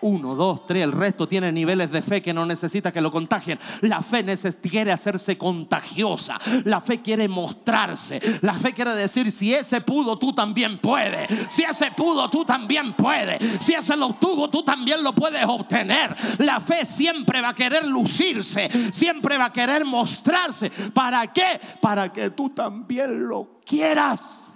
Uno, 0.06 0.34
dos, 0.34 0.66
tres. 0.66 0.84
El 0.84 0.92
resto 0.92 1.26
tiene 1.26 1.50
niveles 1.50 1.90
de 1.90 2.02
fe 2.02 2.20
que 2.20 2.34
no 2.34 2.44
necesita 2.44 2.92
que 2.92 3.00
lo 3.00 3.10
contagien. 3.10 3.58
La 3.80 4.02
fe 4.02 4.22
quiere 4.60 4.92
hacerse 4.92 5.38
contagiosa. 5.38 6.38
La 6.64 6.82
fe 6.82 7.00
quiere 7.00 7.26
mostrarse. 7.26 8.20
La 8.42 8.52
fe 8.52 8.74
quiere 8.74 8.94
decir, 8.94 9.32
si 9.32 9.54
ese 9.54 9.80
pudo, 9.80 10.18
tú 10.18 10.34
también 10.34 10.76
puedes. 10.76 11.30
Si 11.48 11.62
ese 11.62 11.90
pudo, 11.92 12.28
tú 12.28 12.44
también 12.44 12.92
puedes. 12.92 13.42
Si 13.64 13.72
ese 13.72 13.96
lo 13.96 14.08
obtuvo, 14.08 14.50
tú 14.50 14.62
también 14.62 15.02
lo 15.02 15.14
puedes 15.14 15.42
obtener. 15.46 16.14
La 16.40 16.60
fe 16.60 16.84
siempre 16.84 17.40
va 17.40 17.48
a 17.48 17.54
querer 17.54 17.86
lucirse. 17.86 18.68
Siempre 18.92 19.38
va 19.38 19.46
a 19.46 19.52
querer 19.54 19.86
mostrarse. 19.86 20.70
¿Para 20.92 21.32
qué? 21.32 21.58
Para 21.80 22.12
que 22.12 22.28
tú 22.28 22.50
también 22.50 23.26
lo 23.26 23.60
quieras. 23.64 24.52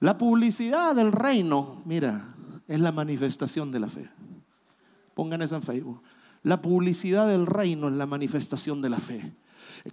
La 0.00 0.18
publicidad 0.18 0.96
del 0.96 1.12
reino, 1.12 1.80
mira, 1.84 2.33
es 2.68 2.80
la 2.80 2.92
manifestación 2.92 3.70
de 3.70 3.80
la 3.80 3.88
fe. 3.88 4.08
Pongan 5.14 5.42
eso 5.42 5.56
en 5.56 5.62
Facebook. 5.62 6.02
La 6.42 6.60
publicidad 6.60 7.28
del 7.28 7.46
reino 7.46 7.88
es 7.88 7.94
la 7.94 8.06
manifestación 8.06 8.82
de 8.82 8.90
la 8.90 8.98
fe. 8.98 9.32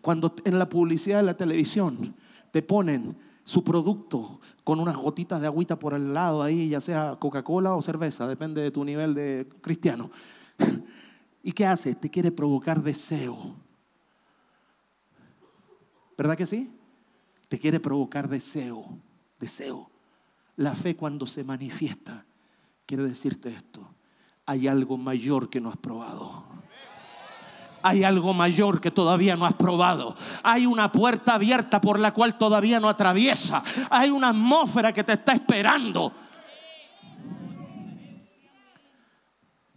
Cuando 0.01 0.36
en 0.45 0.60
la 0.60 0.69
publicidad 0.69 1.17
de 1.17 1.23
la 1.23 1.38
televisión 1.38 2.15
te 2.51 2.62
ponen 2.62 3.17
su 3.43 3.63
producto 3.63 4.39
con 4.63 4.79
unas 4.79 4.95
gotitas 4.95 5.41
de 5.41 5.47
agüita 5.47 5.79
por 5.79 5.93
el 5.93 6.13
lado 6.13 6.43
ahí, 6.43 6.69
ya 6.69 6.81
sea 6.81 7.17
Coca-Cola 7.19 7.75
o 7.75 7.81
cerveza, 7.81 8.27
depende 8.27 8.62
de 8.62 8.71
tu 8.71 8.84
nivel 8.84 9.13
de 9.13 9.47
cristiano. 9.62 10.12
¿Y 11.43 11.51
qué 11.53 11.65
hace? 11.65 11.95
Te 11.95 12.10
quiere 12.10 12.31
provocar 12.31 12.84
deseo. 12.84 13.55
¿Verdad 16.17 16.38
que 16.38 16.45
sí? 16.45 16.71
Te 17.47 17.57
quiere 17.57 17.79
provocar 17.79 18.29
deseo, 18.29 18.86
deseo. 19.39 19.89
La 20.57 20.75
fe 20.75 20.95
cuando 20.95 21.25
se 21.25 21.43
manifiesta 21.43 22.25
quiere 22.91 23.06
decirte 23.06 23.47
esto. 23.47 23.88
Hay 24.45 24.67
algo 24.67 24.97
mayor 24.97 25.49
que 25.49 25.62
no 25.62 25.69
has 25.69 25.77
probado. 25.77 26.43
Hay 27.82 28.04
algo 28.04 28.34
mayor 28.34 28.82
que 28.82 28.91
todavía 28.91 29.38
no 29.38 29.45
has 29.45 29.54
probado. 29.54 30.13
Hay 30.43 30.65
una 30.65 30.91
puerta 30.91 31.36
abierta 31.36 31.80
por 31.80 31.97
la 31.97 32.13
cual 32.13 32.38
todavía 32.38 32.82
no 32.82 32.89
atraviesa. 32.89 33.63
Hay 33.89 34.10
una 34.10 34.27
atmósfera 34.27 34.91
que 34.91 35.06
te 35.06 35.13
está 35.13 35.32
esperando. 35.32 36.12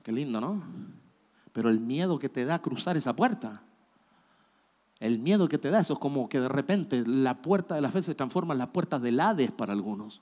Qué 0.02 0.10
lindo, 0.10 0.40
¿no? 0.40 0.60
Pero 1.52 1.70
el 1.70 1.78
miedo 1.78 2.18
que 2.18 2.28
te 2.28 2.44
da 2.44 2.60
cruzar 2.60 2.96
esa 2.96 3.14
puerta. 3.14 3.62
El 4.98 5.20
miedo 5.20 5.46
que 5.46 5.58
te 5.58 5.70
da, 5.70 5.78
eso 5.78 5.92
es 5.92 6.00
como 6.00 6.28
que 6.28 6.40
de 6.40 6.48
repente 6.48 7.04
la 7.06 7.40
puerta 7.40 7.76
de 7.76 7.80
la 7.80 7.92
fe 7.92 8.02
se 8.02 8.16
transforma 8.16 8.54
en 8.54 8.58
la 8.58 8.72
puerta 8.72 8.98
del 8.98 9.20
Hades 9.20 9.52
para 9.52 9.72
algunos. 9.72 10.20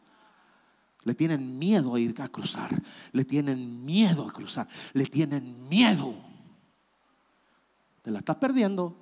Le 1.05 1.15
tienen 1.15 1.59
miedo 1.59 1.95
a 1.95 2.01
ir 2.01 2.21
a 2.21 2.29
cruzar. 2.29 2.71
Le 3.13 3.25
tienen 3.25 3.85
miedo 3.85 4.29
a 4.29 4.33
cruzar. 4.33 4.69
Le 4.93 5.07
tienen 5.07 5.69
miedo. 5.69 6.15
Te 8.03 8.11
la 8.11 8.21
estás 8.21 8.37
perdiendo 8.37 8.97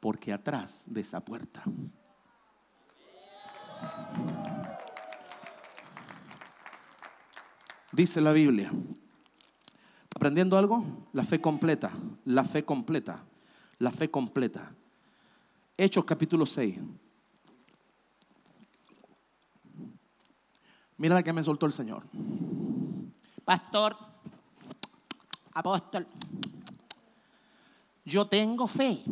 porque 0.00 0.32
atrás 0.32 0.84
de 0.86 1.00
esa 1.00 1.20
puerta. 1.20 1.62
Dice 7.92 8.20
la 8.20 8.32
Biblia. 8.32 8.70
¿Aprendiendo 10.14 10.56
algo? 10.56 11.08
La 11.12 11.24
fe 11.24 11.40
completa. 11.40 11.90
La 12.24 12.44
fe 12.44 12.64
completa. 12.64 13.24
La 13.78 13.90
fe 13.90 14.10
completa. 14.10 14.72
Hechos 15.76 16.04
capítulo 16.04 16.46
6. 16.46 16.78
Mira 21.00 21.14
la 21.14 21.22
que 21.22 21.32
me 21.32 21.42
soltó 21.42 21.64
el 21.64 21.72
Señor. 21.72 22.02
Pastor, 23.42 23.96
apóstol, 25.54 26.06
yo 28.04 28.26
tengo 28.26 28.66
fe, 28.66 29.02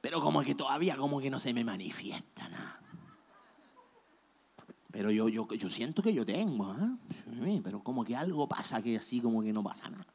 pero 0.00 0.20
como 0.20 0.42
que 0.42 0.54
todavía 0.54 0.96
como 0.96 1.20
que 1.20 1.30
no 1.30 1.40
se 1.40 1.52
me 1.52 1.64
manifiesta 1.64 2.48
nada. 2.48 2.80
Pero 4.92 5.10
yo, 5.10 5.28
yo, 5.28 5.48
yo 5.48 5.68
siento 5.68 6.00
que 6.00 6.14
yo 6.14 6.24
tengo, 6.24 6.76
¿eh? 6.76 7.60
pero 7.64 7.82
como 7.82 8.04
que 8.04 8.14
algo 8.14 8.48
pasa 8.48 8.80
que 8.80 8.98
así 8.98 9.20
como 9.20 9.42
que 9.42 9.52
no 9.52 9.64
pasa 9.64 9.90
nada. 9.90 10.06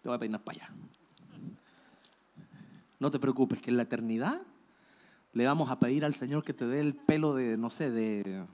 Te 0.00 0.08
voy 0.08 0.16
a 0.16 0.18
peinar 0.18 0.42
para 0.42 0.64
allá. 0.64 0.74
No 2.98 3.10
te 3.10 3.18
preocupes, 3.18 3.60
que 3.60 3.68
en 3.68 3.76
la 3.76 3.82
eternidad 3.82 4.40
le 5.34 5.44
vamos 5.46 5.70
a 5.70 5.78
pedir 5.78 6.06
al 6.06 6.14
Señor 6.14 6.42
que 6.42 6.54
te 6.54 6.66
dé 6.66 6.80
el 6.80 6.94
pelo 6.94 7.34
de, 7.34 7.58
no 7.58 7.68
sé, 7.68 7.90
de 7.90 8.46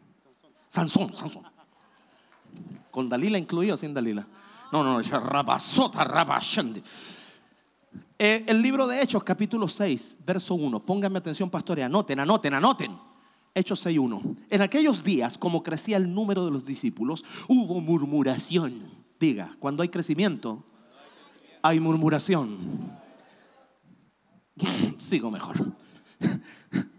Sansón, 0.68 1.12
Sansón. 1.14 1.44
Con 2.90 3.08
Dalila 3.08 3.38
incluido 3.38 3.76
sin 3.76 3.94
Dalila. 3.94 4.26
No, 4.70 4.84
no, 4.84 5.00
rapazota, 5.00 6.04
rapashandi. 6.04 6.82
Eh, 8.18 8.44
el 8.46 8.60
libro 8.60 8.86
de 8.86 9.00
Hechos, 9.00 9.22
capítulo 9.22 9.68
6, 9.68 10.18
verso 10.26 10.54
1. 10.54 10.80
Pónganme 10.80 11.18
atención, 11.18 11.48
pastores. 11.48 11.84
Anoten, 11.84 12.20
anoten, 12.20 12.54
anoten. 12.54 12.98
Hechos 13.54 13.86
6.1. 13.86 14.36
En 14.50 14.62
aquellos 14.62 15.02
días, 15.04 15.38
como 15.38 15.62
crecía 15.62 15.96
el 15.96 16.12
número 16.12 16.44
de 16.44 16.50
los 16.50 16.66
discípulos, 16.66 17.24
hubo 17.48 17.80
murmuración. 17.80 18.90
Diga, 19.18 19.50
cuando 19.58 19.82
hay 19.82 19.88
crecimiento, 19.88 20.64
hay 21.62 21.80
murmuración. 21.80 22.98
Sigo 24.98 25.30
mejor. 25.30 25.56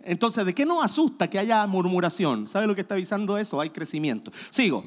Entonces, 0.04 0.46
¿de 0.46 0.56
qué 0.56 0.66
nos 0.66 0.84
asusta 0.84 1.30
que 1.30 1.40
haya 1.40 1.66
murmuración? 1.68 2.48
¿Sabe 2.48 2.68
lo 2.68 2.76
que 2.76 2.82
está 2.82 2.96
avisando 2.96 3.38
eso? 3.38 3.62
Hay 3.62 3.70
crecimiento. 3.70 4.32
Sigo. 4.50 4.86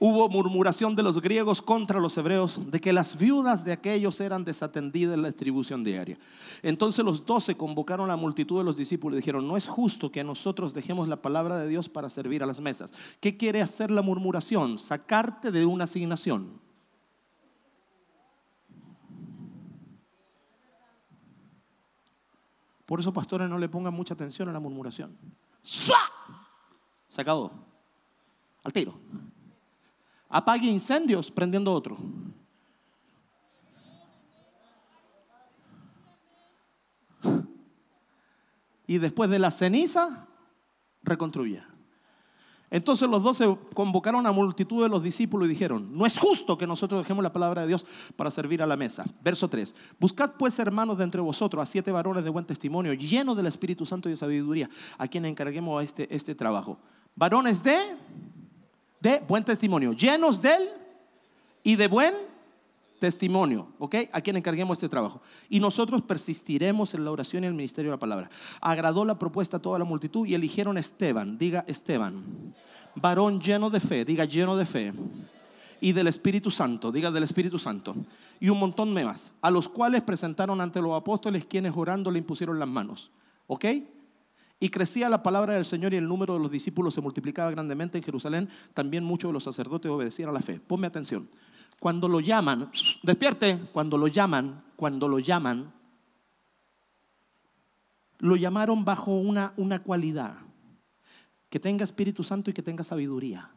Hubo 0.00 0.28
murmuración 0.28 0.96
de 0.96 1.02
los 1.02 1.20
griegos 1.22 1.62
contra 1.62 2.00
los 2.00 2.18
hebreos 2.18 2.60
de 2.70 2.80
que 2.80 2.92
las 2.92 3.16
viudas 3.16 3.64
de 3.64 3.72
aquellos 3.72 4.20
eran 4.20 4.44
desatendidas 4.44 5.14
en 5.14 5.22
la 5.22 5.28
distribución 5.28 5.84
diaria. 5.84 6.18
Entonces 6.62 7.04
los 7.04 7.24
doce 7.24 7.56
convocaron 7.56 8.10
a 8.10 8.14
la 8.14 8.16
multitud 8.16 8.58
de 8.58 8.64
los 8.64 8.76
discípulos 8.76 9.16
y 9.16 9.20
dijeron, 9.20 9.46
no 9.46 9.56
es 9.56 9.66
justo 9.66 10.10
que 10.10 10.24
nosotros 10.24 10.74
dejemos 10.74 11.08
la 11.08 11.22
palabra 11.22 11.56
de 11.58 11.68
Dios 11.68 11.88
para 11.88 12.10
servir 12.10 12.42
a 12.42 12.46
las 12.46 12.60
mesas. 12.60 12.92
¿Qué 13.20 13.36
quiere 13.36 13.62
hacer 13.62 13.90
la 13.90 14.02
murmuración? 14.02 14.78
Sacarte 14.78 15.50
de 15.50 15.64
una 15.64 15.84
asignación. 15.84 16.63
Por 22.86 23.00
eso, 23.00 23.12
pastores, 23.12 23.48
no 23.48 23.58
le 23.58 23.68
pongan 23.68 23.94
mucha 23.94 24.14
atención 24.14 24.48
a 24.48 24.52
la 24.52 24.60
murmuración. 24.60 25.16
Se 25.62 27.20
acabó. 27.20 27.50
Al 28.62 28.72
tiro. 28.72 28.98
Apague 30.28 30.66
incendios 30.66 31.30
prendiendo 31.30 31.72
otro. 31.72 31.96
Y 38.86 38.98
después 38.98 39.30
de 39.30 39.38
la 39.38 39.50
ceniza, 39.50 40.28
reconstruya. 41.02 41.73
Entonces 42.74 43.08
los 43.08 43.22
doce 43.22 43.56
convocaron 43.72 44.26
a 44.26 44.32
multitud 44.32 44.82
de 44.82 44.88
los 44.88 45.00
discípulos 45.00 45.46
y 45.46 45.50
dijeron, 45.50 45.96
no 45.96 46.06
es 46.06 46.18
justo 46.18 46.58
que 46.58 46.66
nosotros 46.66 47.04
dejemos 47.04 47.22
la 47.22 47.32
palabra 47.32 47.62
de 47.62 47.68
Dios 47.68 47.86
para 48.16 48.32
servir 48.32 48.60
a 48.64 48.66
la 48.66 48.74
mesa. 48.74 49.04
Verso 49.22 49.48
3, 49.48 49.76
buscad 50.00 50.32
pues 50.36 50.58
hermanos 50.58 50.98
de 50.98 51.04
entre 51.04 51.20
vosotros 51.20 51.62
a 51.62 51.66
siete 51.66 51.92
varones 51.92 52.24
de 52.24 52.30
buen 52.30 52.44
testimonio, 52.44 52.92
llenos 52.94 53.36
del 53.36 53.46
Espíritu 53.46 53.86
Santo 53.86 54.08
y 54.08 54.12
de 54.12 54.16
sabiduría, 54.16 54.68
a 54.98 55.06
quienes 55.06 55.30
encarguemos 55.30 55.84
este, 55.84 56.12
este 56.12 56.34
trabajo. 56.34 56.76
Varones 57.14 57.62
de, 57.62 57.78
de 58.98 59.20
buen 59.28 59.44
testimonio, 59.44 59.92
llenos 59.92 60.42
del 60.42 60.68
y 61.62 61.76
de 61.76 61.86
buen 61.86 62.12
testimonio, 63.04 63.68
¿ok? 63.78 63.96
A 64.12 64.22
quien 64.22 64.36
encarguemos 64.36 64.78
este 64.78 64.88
trabajo. 64.88 65.20
Y 65.50 65.60
nosotros 65.60 66.00
persistiremos 66.00 66.94
en 66.94 67.04
la 67.04 67.10
oración 67.10 67.44
y 67.44 67.48
el 67.48 67.52
ministerio 67.52 67.90
de 67.90 67.96
la 67.96 68.00
palabra. 68.00 68.30
Agradó 68.62 69.04
la 69.04 69.18
propuesta 69.18 69.58
a 69.58 69.60
toda 69.60 69.78
la 69.78 69.84
multitud 69.84 70.26
y 70.26 70.34
eligieron 70.34 70.78
a 70.78 70.80
Esteban, 70.80 71.36
diga 71.36 71.64
Esteban 71.68 72.24
varón 72.96 73.40
lleno 73.40 73.70
de 73.70 73.80
fe, 73.80 74.04
diga 74.04 74.24
lleno 74.24 74.56
de 74.56 74.66
fe, 74.66 74.92
y 75.80 75.92
del 75.92 76.06
Espíritu 76.06 76.50
Santo, 76.50 76.90
diga 76.90 77.10
del 77.10 77.24
Espíritu 77.24 77.58
Santo, 77.58 77.94
y 78.40 78.48
un 78.48 78.58
montón 78.58 78.94
más, 78.94 79.34
a 79.42 79.50
los 79.50 79.68
cuales 79.68 80.02
presentaron 80.02 80.60
ante 80.60 80.80
los 80.80 80.94
apóstoles 80.94 81.44
quienes 81.44 81.72
orando 81.76 82.10
le 82.10 82.18
impusieron 82.18 82.58
las 82.58 82.68
manos. 82.68 83.10
¿Ok? 83.46 83.64
Y 84.60 84.70
crecía 84.70 85.10
la 85.10 85.22
palabra 85.22 85.54
del 85.54 85.66
Señor 85.66 85.92
y 85.92 85.96
el 85.96 86.08
número 86.08 86.34
de 86.34 86.40
los 86.40 86.50
discípulos 86.50 86.94
se 86.94 87.02
multiplicaba 87.02 87.50
grandemente 87.50 87.98
en 87.98 88.04
Jerusalén. 88.04 88.48
También 88.72 89.04
muchos 89.04 89.28
de 89.28 89.34
los 89.34 89.44
sacerdotes 89.44 89.90
obedecían 89.90 90.30
a 90.30 90.32
la 90.32 90.40
fe. 90.40 90.58
Ponme 90.58 90.86
atención. 90.86 91.28
Cuando 91.84 92.08
lo 92.08 92.18
llaman, 92.18 92.70
despierte, 93.02 93.58
cuando 93.74 93.98
lo 93.98 94.08
llaman, 94.08 94.64
cuando 94.74 95.06
lo 95.06 95.18
llaman, 95.18 95.70
lo 98.20 98.36
llamaron 98.36 98.86
bajo 98.86 99.10
una, 99.10 99.52
una 99.58 99.82
cualidad 99.82 100.34
que 101.50 101.60
tenga 101.60 101.84
Espíritu 101.84 102.24
Santo 102.24 102.48
y 102.48 102.54
que 102.54 102.62
tenga 102.62 102.84
sabiduría. 102.84 103.50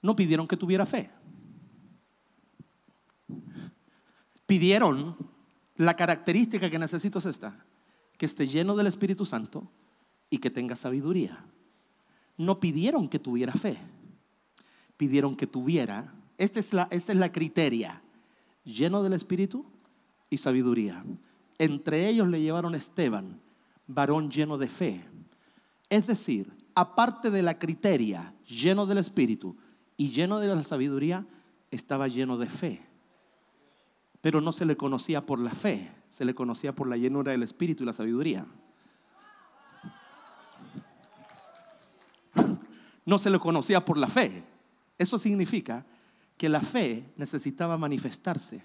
No 0.00 0.16
pidieron 0.16 0.48
que 0.48 0.56
tuviera 0.56 0.86
fe. 0.86 1.10
Pidieron 4.46 5.16
la 5.76 5.96
característica 5.96 6.70
que 6.70 6.78
necesito 6.78 7.18
es 7.18 7.26
esta, 7.26 7.62
que 8.16 8.24
esté 8.24 8.46
lleno 8.46 8.74
del 8.74 8.86
Espíritu 8.86 9.26
Santo 9.26 9.70
y 10.30 10.38
que 10.38 10.48
tenga 10.48 10.76
sabiduría. 10.76 11.44
No 12.38 12.58
pidieron 12.58 13.06
que 13.06 13.18
tuviera 13.18 13.52
fe, 13.52 13.76
pidieron 14.96 15.36
que 15.36 15.46
tuviera. 15.46 16.14
Esta 16.38 16.60
es 16.60 16.72
la, 16.72 16.88
esta 16.92 17.12
es 17.12 17.18
la 17.18 17.32
criteria. 17.32 18.00
Lleno 18.64 19.02
del 19.02 19.12
Espíritu 19.12 19.66
y 20.30 20.38
sabiduría. 20.38 21.04
Entre 21.58 22.08
ellos 22.08 22.28
le 22.28 22.40
llevaron 22.40 22.76
Esteban, 22.76 23.40
varón 23.88 24.30
lleno 24.30 24.56
de 24.56 24.68
fe. 24.68 25.04
Es 25.90 26.06
decir, 26.06 26.52
aparte 26.74 27.30
de 27.30 27.42
la 27.42 27.58
criteria, 27.58 28.32
lleno 28.46 28.86
del 28.86 28.98
Espíritu 28.98 29.56
y 29.96 30.10
lleno 30.10 30.38
de 30.38 30.46
la 30.46 30.62
sabiduría, 30.62 31.26
estaba 31.72 32.06
lleno 32.06 32.38
de 32.38 32.46
fe. 32.46 32.82
Pero 34.20 34.40
no 34.40 34.52
se 34.52 34.64
le 34.64 34.76
conocía 34.76 35.26
por 35.26 35.40
la 35.40 35.50
fe, 35.50 35.90
se 36.08 36.24
le 36.24 36.34
conocía 36.34 36.72
por 36.72 36.86
la 36.86 36.96
llenura 36.96 37.32
del 37.32 37.42
Espíritu 37.42 37.82
y 37.82 37.86
la 37.86 37.92
sabiduría. 37.92 38.46
No 43.04 43.18
se 43.18 43.30
le 43.30 43.38
conocía 43.38 43.84
por 43.84 43.96
la 43.96 44.08
fe. 44.08 44.44
Eso 44.98 45.18
significa 45.18 45.84
que 46.38 46.48
la 46.48 46.60
fe 46.60 47.04
necesitaba 47.16 47.76
manifestarse. 47.76 48.62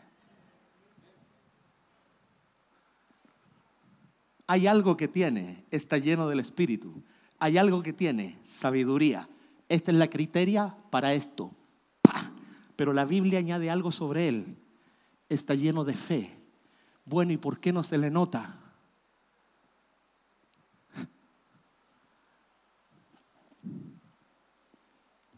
Hay 4.47 4.67
algo 4.67 4.95
que 4.95 5.07
tiene, 5.07 5.65
está 5.71 5.97
lleno 5.97 6.27
del 6.29 6.39
Espíritu. 6.39 7.03
Hay 7.39 7.57
algo 7.57 7.81
que 7.81 7.91
tiene, 7.91 8.37
sabiduría. 8.43 9.27
Esta 9.67 9.91
es 9.91 9.97
la 9.97 10.09
criteria 10.09 10.75
para 10.91 11.13
esto. 11.13 11.51
Pero 12.75 12.93
la 12.93 13.05
Biblia 13.05 13.39
añade 13.39 13.69
algo 13.69 13.91
sobre 13.91 14.27
él. 14.27 14.57
Está 15.27 15.55
lleno 15.55 15.83
de 15.83 15.95
fe. 15.95 16.37
Bueno, 17.05 17.33
¿y 17.33 17.37
por 17.37 17.59
qué 17.59 17.73
no 17.73 17.83
se 17.83 17.97
le 17.97 18.11
nota? 18.11 18.62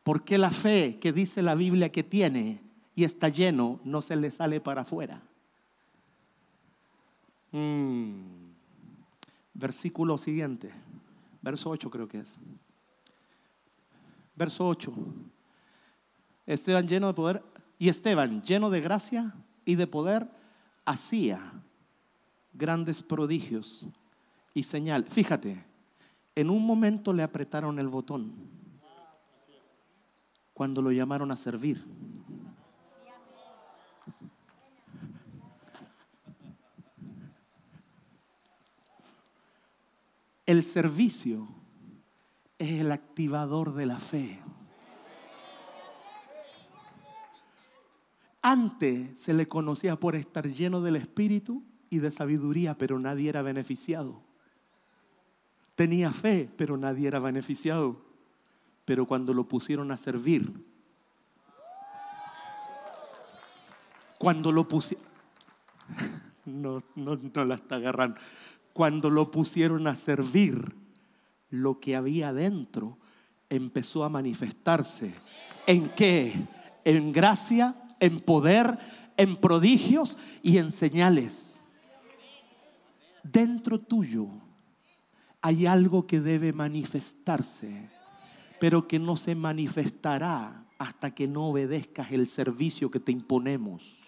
¿Por 0.06 0.24
qué 0.24 0.38
la 0.38 0.52
fe 0.52 1.00
que 1.02 1.12
dice 1.12 1.42
la 1.42 1.56
Biblia 1.56 1.92
que 1.92 2.04
tiene 2.04 2.62
y 2.94 3.06
está 3.06 3.28
lleno 3.28 3.80
no 3.84 4.02
se 4.04 4.16
le 4.16 4.30
sale 4.30 4.62
para 4.62 4.82
afuera? 4.82 5.20
Mm. 7.52 8.22
Versículo 9.56 10.20
siguiente, 10.20 10.72
verso 11.42 11.72
8 11.72 11.90
creo 11.90 12.08
que 12.08 12.20
es. 12.20 12.38
Verso 14.36 14.68
8. 14.68 14.94
Esteban 16.46 16.88
lleno 16.88 17.08
de 17.08 17.14
poder 17.16 17.44
y 17.80 17.90
Esteban 17.90 18.44
lleno 18.44 18.70
de 18.70 18.82
gracia 18.82 19.34
y 19.66 19.74
de 19.74 19.88
poder 19.88 20.30
hacía 20.86 21.52
grandes 22.54 23.02
prodigios 23.02 23.88
y 24.54 24.62
señal. 24.62 25.06
Fíjate, 25.06 25.66
en 26.36 26.52
un 26.52 26.64
momento 26.64 27.12
le 27.12 27.24
apretaron 27.24 27.80
el 27.80 27.88
botón 27.88 28.55
cuando 30.56 30.82
lo 30.82 30.90
llamaron 30.94 31.32
a 31.32 31.36
servir. 31.36 31.84
El 40.46 40.64
servicio 40.64 41.46
es 42.58 42.80
el 42.80 42.94
activador 42.94 43.74
de 43.74 43.86
la 43.86 44.00
fe. 44.00 44.42
Antes 48.42 49.20
se 49.20 49.34
le 49.34 49.50
conocía 49.50 49.98
por 49.98 50.16
estar 50.16 50.48
lleno 50.48 50.80
del 50.80 50.96
Espíritu 50.96 51.64
y 51.90 51.98
de 51.98 52.12
sabiduría, 52.12 52.78
pero 52.78 52.98
nadie 52.98 53.28
era 53.28 53.42
beneficiado. 53.42 54.22
Tenía 55.76 56.14
fe, 56.14 56.50
pero 56.56 56.78
nadie 56.78 57.10
era 57.10 57.20
beneficiado. 57.20 58.05
Pero 58.86 59.08
cuando 59.08 59.34
lo 59.34 59.48
pusieron 59.48 59.92
a 59.92 59.98
servir, 59.98 60.66
cuando 64.18 64.52
lo 64.52 64.68
pusieron, 64.68 65.06
no, 66.46 66.82
no, 66.96 67.16
no 67.16 68.14
cuando 68.74 69.10
lo 69.10 69.32
pusieron 69.32 69.88
a 69.88 69.96
servir, 69.96 70.76
lo 71.50 71.80
que 71.80 71.96
había 71.96 72.34
dentro 72.34 72.98
empezó 73.50 74.04
a 74.04 74.10
manifestarse. 74.10 75.14
¿En 75.68 75.90
qué? 75.90 76.34
En 76.84 77.12
gracia, 77.12 77.76
en 78.00 78.20
poder, 78.20 78.78
en 79.18 79.38
prodigios 79.38 80.20
y 80.44 80.58
en 80.58 80.72
señales. 80.72 81.62
Dentro 83.24 83.80
tuyo 83.80 84.28
hay 85.42 85.66
algo 85.66 86.08
que 86.08 86.20
debe 86.20 86.54
manifestarse, 86.54 87.90
pero 88.66 88.88
que 88.88 88.98
no 88.98 89.16
se 89.16 89.36
manifestará 89.36 90.66
hasta 90.80 91.14
que 91.14 91.28
no 91.28 91.50
obedezcas 91.50 92.12
el 92.12 92.26
servicio 92.26 92.90
que 92.90 93.00
te 93.00 93.12
imponemos. 93.12 94.00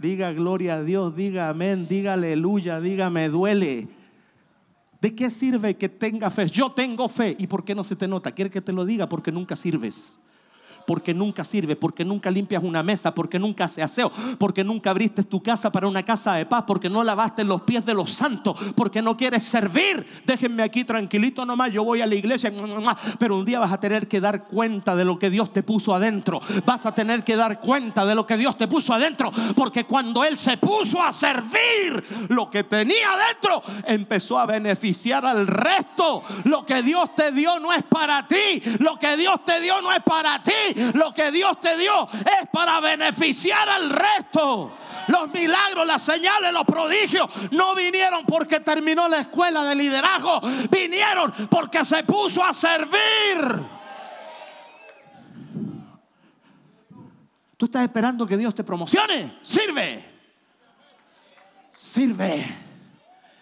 Diga 0.00 0.32
gloria 0.32 0.74
a 0.74 0.82
Dios, 0.82 1.14
diga 1.14 1.48
amén, 1.48 1.86
diga 1.86 2.14
aleluya, 2.14 2.80
diga 2.80 3.08
me 3.08 3.28
duele. 3.28 3.86
¿De 5.00 5.14
qué 5.14 5.30
sirve 5.30 5.76
que 5.76 5.88
tenga 5.88 6.28
fe? 6.28 6.48
Yo 6.48 6.72
tengo 6.72 7.08
fe. 7.08 7.36
¿Y 7.38 7.46
por 7.46 7.64
qué 7.64 7.76
no 7.76 7.84
se 7.84 7.94
te 7.94 8.08
nota? 8.08 8.32
Quiere 8.32 8.50
que 8.50 8.60
te 8.60 8.72
lo 8.72 8.84
diga 8.84 9.08
porque 9.08 9.30
nunca 9.30 9.54
sirves 9.54 10.25
porque 10.86 11.14
nunca 11.14 11.44
sirve, 11.44 11.76
porque 11.76 12.04
nunca 12.04 12.30
limpias 12.30 12.62
una 12.62 12.82
mesa, 12.82 13.14
porque 13.14 13.38
nunca 13.38 13.64
hace 13.64 13.82
aseo, 13.82 14.10
porque 14.38 14.64
nunca 14.64 14.90
abriste 14.90 15.22
tu 15.24 15.42
casa 15.42 15.70
para 15.70 15.88
una 15.88 16.04
casa 16.04 16.34
de 16.34 16.46
paz, 16.46 16.64
porque 16.66 16.88
no 16.88 17.02
lavaste 17.02 17.44
los 17.44 17.62
pies 17.62 17.84
de 17.84 17.94
los 17.94 18.10
santos, 18.10 18.56
porque 18.74 19.02
no 19.02 19.16
quieres 19.16 19.44
servir. 19.44 20.06
Déjenme 20.24 20.62
aquí 20.62 20.84
tranquilito 20.84 21.44
nomás, 21.44 21.72
yo 21.72 21.84
voy 21.84 22.00
a 22.00 22.06
la 22.06 22.14
iglesia, 22.14 22.52
pero 23.18 23.36
un 23.36 23.44
día 23.44 23.58
vas 23.58 23.72
a 23.72 23.80
tener 23.80 24.08
que 24.08 24.20
dar 24.20 24.44
cuenta 24.44 24.96
de 24.96 25.04
lo 25.04 25.18
que 25.18 25.30
Dios 25.30 25.52
te 25.52 25.62
puso 25.62 25.94
adentro. 25.94 26.40
Vas 26.64 26.86
a 26.86 26.92
tener 26.92 27.24
que 27.24 27.36
dar 27.36 27.60
cuenta 27.60 28.06
de 28.06 28.14
lo 28.14 28.26
que 28.26 28.36
Dios 28.36 28.56
te 28.56 28.68
puso 28.68 28.94
adentro, 28.94 29.30
porque 29.54 29.84
cuando 29.84 30.24
Él 30.24 30.36
se 30.36 30.56
puso 30.56 31.02
a 31.02 31.12
servir 31.12 32.02
lo 32.28 32.50
que 32.50 32.64
tenía 32.64 33.12
adentro, 33.12 33.62
empezó 33.86 34.38
a 34.38 34.46
beneficiar 34.46 35.26
al 35.26 35.46
resto. 35.46 36.22
Lo 36.44 36.64
que 36.64 36.82
Dios 36.82 37.14
te 37.14 37.32
dio 37.32 37.58
no 37.58 37.72
es 37.72 37.82
para 37.84 38.26
ti, 38.26 38.62
lo 38.78 38.98
que 38.98 39.16
Dios 39.16 39.44
te 39.44 39.60
dio 39.60 39.80
no 39.82 39.92
es 39.92 40.02
para 40.02 40.42
ti, 40.42 40.52
lo 40.94 41.12
que 41.12 41.30
Dios 41.30 41.60
te 41.60 41.76
dio 41.76 42.08
es 42.10 42.48
para 42.52 42.80
beneficiar 42.80 43.68
al 43.68 43.90
resto. 43.90 44.72
Los 45.08 45.32
milagros, 45.32 45.86
las 45.86 46.02
señales, 46.02 46.52
los 46.52 46.64
prodigios 46.64 47.28
no 47.52 47.74
vinieron 47.74 48.24
porque 48.26 48.60
terminó 48.60 49.08
la 49.08 49.20
escuela 49.20 49.64
de 49.64 49.74
liderazgo, 49.74 50.40
vinieron 50.70 51.32
porque 51.50 51.84
se 51.84 52.02
puso 52.04 52.44
a 52.44 52.52
servir. 52.52 53.76
Tú 57.56 57.66
estás 57.66 57.82
esperando 57.82 58.26
que 58.26 58.36
Dios 58.36 58.54
te 58.54 58.64
promocione. 58.64 59.38
Sirve. 59.42 60.04
Sirve. 61.70 62.44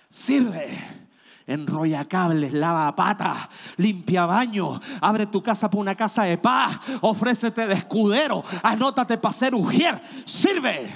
Sirve 0.09 1.04
enrolla 1.47 2.05
cables, 2.07 2.53
lava 2.53 2.95
patas, 2.95 3.49
limpia 3.77 4.27
baño, 4.27 4.81
abre 5.01 5.27
tu 5.27 5.43
casa 5.43 5.71
para 5.71 5.81
una 5.81 5.95
casa 5.95 6.25
de 6.25 6.39
paz, 6.39 6.79
ofrécete 7.01 7.67
de 7.67 7.75
escudero, 7.75 8.43
anótate 8.63 9.19
para 9.19 9.35
ser 9.35 9.55
ujier, 9.55 10.01
sirve. 10.25 10.93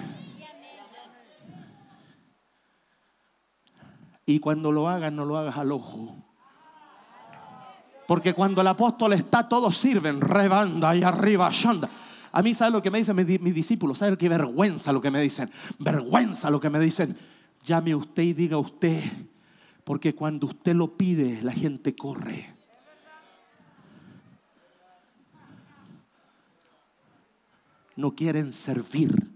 Y 4.27 4.41
cuando 4.41 4.71
lo 4.73 4.89
hagas, 4.89 5.13
no 5.13 5.25
lo 5.25 5.39
hagas 5.39 5.57
al 5.57 5.73
ojo. 5.73 6.15
Porque 8.07 8.35
cuando 8.35 8.61
el 8.61 8.67
apóstol 8.67 9.15
está, 9.15 9.49
todos 9.49 9.77
sirven, 9.77 10.21
rebanda 10.21 10.95
y 10.95 11.03
arriba, 11.03 11.49
shanda. 11.51 11.89
A 12.33 12.43
mí, 12.43 12.55
¿sabe 12.55 12.73
lo 12.73 12.83
que 12.83 12.91
me 12.91 12.99
dicen 12.99 13.17
mis, 13.17 13.55
discípulos? 13.55 13.99
¿Sabe 13.99 14.17
qué 14.19 14.29
vergüenza 14.29 14.93
lo 14.93 15.01
que 15.01 15.11
me 15.11 15.21
dicen? 15.21 15.51
Vergüenza 15.79 16.51
lo 16.51 16.61
que 16.61 16.69
me 16.71 16.79
dicen. 16.79 17.17
Llame 17.65 17.95
usted 17.95 18.23
y 18.23 18.33
diga 18.35 18.59
usted 18.59 19.03
porque 19.89 20.15
cuando 20.15 20.49
usted 20.49 20.75
lo 20.75 20.99
pide, 20.99 21.41
la 21.41 21.51
gente 21.51 21.97
corre. 21.97 22.55
No 27.97 28.15
quieren 28.15 28.53
servir. 28.53 29.33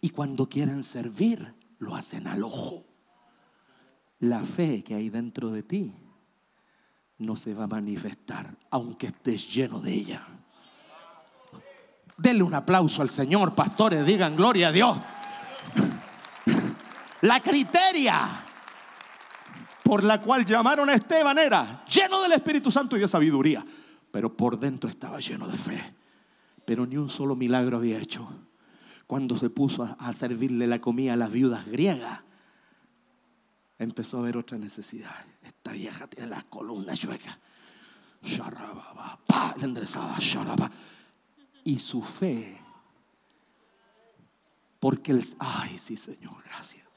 Y 0.00 0.08
cuando 0.08 0.48
quieren 0.48 0.84
servir, 0.84 1.54
lo 1.80 1.94
hacen 1.94 2.28
al 2.28 2.44
ojo. 2.44 2.82
La 4.20 4.38
fe 4.40 4.82
que 4.82 4.94
hay 4.94 5.10
dentro 5.10 5.50
de 5.50 5.64
ti 5.64 5.94
no 7.18 7.36
se 7.36 7.52
va 7.52 7.64
a 7.64 7.66
manifestar, 7.66 8.56
aunque 8.70 9.08
estés 9.08 9.52
lleno 9.52 9.80
de 9.80 9.92
ella. 9.92 10.26
Denle 12.16 12.42
un 12.42 12.54
aplauso 12.54 13.02
al 13.02 13.10
Señor, 13.10 13.54
pastores, 13.54 14.06
digan 14.06 14.34
gloria 14.34 14.68
a 14.68 14.72
Dios. 14.72 14.96
La 17.20 17.40
criteria 17.40 18.46
por 19.90 20.04
la 20.04 20.20
cual 20.22 20.44
llamaron 20.44 20.88
a 20.88 20.94
Esteban 20.94 21.36
era 21.36 21.84
lleno 21.86 22.22
del 22.22 22.30
Espíritu 22.30 22.70
Santo 22.70 22.96
y 22.96 23.00
de 23.00 23.08
sabiduría, 23.08 23.64
pero 24.12 24.36
por 24.36 24.56
dentro 24.56 24.88
estaba 24.88 25.18
lleno 25.18 25.48
de 25.48 25.58
fe. 25.58 25.82
Pero 26.64 26.86
ni 26.86 26.96
un 26.96 27.10
solo 27.10 27.34
milagro 27.34 27.78
había 27.78 27.98
hecho. 27.98 28.28
Cuando 29.08 29.36
se 29.36 29.50
puso 29.50 29.82
a 29.98 30.12
servirle 30.12 30.68
la 30.68 30.80
comida 30.80 31.14
a 31.14 31.16
las 31.16 31.32
viudas 31.32 31.66
griegas, 31.66 32.20
empezó 33.80 34.20
a 34.20 34.22
ver 34.22 34.36
otra 34.36 34.58
necesidad. 34.58 35.26
Esta 35.42 35.72
vieja 35.72 36.06
tiene 36.06 36.28
las 36.28 36.44
columnas 36.44 36.96
chuecas. 36.96 37.36
Le 39.56 39.64
enderezaba. 39.64 40.16
Y 41.64 41.80
su 41.80 42.00
fe. 42.00 42.60
Porque 44.78 45.10
el. 45.10 45.24
Ay, 45.40 45.76
sí, 45.78 45.96
Señor, 45.96 46.44
gracias. 46.44 46.89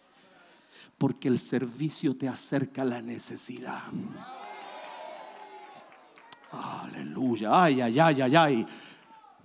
Porque 1.04 1.28
el 1.28 1.38
servicio 1.38 2.16
te 2.16 2.30
acerca 2.30 2.84
a 2.84 2.86
la 2.86 3.02
necesidad. 3.02 3.82
Aleluya. 6.50 7.62
Ay, 7.62 7.82
ay, 7.82 8.00
ay, 8.00 8.22
ay, 8.22 8.36
ay. 8.38 8.66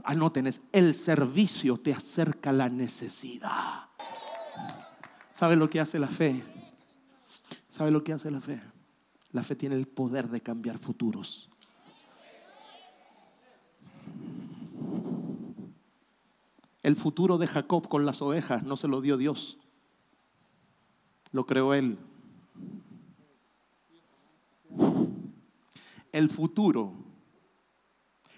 Anoten, 0.05 0.49
el 0.71 0.95
servicio 0.95 1.77
te 1.77 1.93
acerca 1.93 2.51
a 2.51 2.53
la 2.53 2.69
necesidad. 2.69 3.89
¿Sabe 5.33 5.57
lo 5.57 5.69
que 5.69 5.81
hace 5.81 5.99
la 5.99 6.07
fe? 6.07 6.45
¿Sabe 7.69 7.91
lo 7.91 8.05
que 8.05 8.13
hace 8.13 8.31
la 8.31 8.41
fe? 8.41 8.63
La 9.33 9.43
fe 9.43 9.57
tiene 9.57 9.75
el 9.75 9.89
poder 9.89 10.29
de 10.29 10.41
cambiar 10.41 10.79
futuros. 10.79 11.49
El 16.85 16.95
futuro 16.95 17.37
de 17.37 17.49
Jacob 17.49 17.89
con 17.89 18.07
las 18.07 18.23
ovejas 18.23 18.63
no 18.63 18.77
se 18.77 18.87
lo 18.87 19.01
dio 19.01 19.17
Dios. 19.17 19.59
Lo 21.33 21.47
creó 21.47 21.75
él. 21.75 21.99
El 26.13 26.29
futuro 26.29 26.93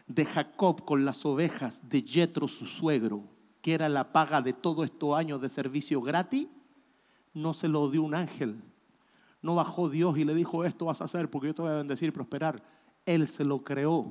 de 0.06 0.24
Jacob 0.24 0.84
con 0.84 1.04
las 1.04 1.24
ovejas 1.24 1.88
de 1.88 2.02
Jetro 2.02 2.48
su 2.48 2.66
suegro, 2.66 3.22
que 3.62 3.74
era 3.74 3.88
la 3.88 4.12
paga 4.12 4.42
de 4.42 4.52
todos 4.52 4.84
estos 4.84 5.16
años 5.16 5.40
de 5.40 5.48
servicio 5.48 6.02
gratis, 6.02 6.48
no 7.32 7.54
se 7.54 7.68
lo 7.68 7.88
dio 7.90 8.02
un 8.02 8.14
ángel. 8.14 8.60
No 9.42 9.54
bajó 9.54 9.88
Dios 9.88 10.18
y 10.18 10.24
le 10.24 10.34
dijo, 10.34 10.64
esto 10.64 10.86
vas 10.86 11.00
a 11.00 11.04
hacer 11.04 11.30
porque 11.30 11.48
yo 11.48 11.54
te 11.54 11.62
voy 11.62 11.70
a 11.70 11.76
bendecir 11.76 12.08
y 12.08 12.12
prosperar. 12.12 12.62
Él 13.06 13.26
se 13.28 13.44
lo 13.44 13.62
creó. 13.62 14.06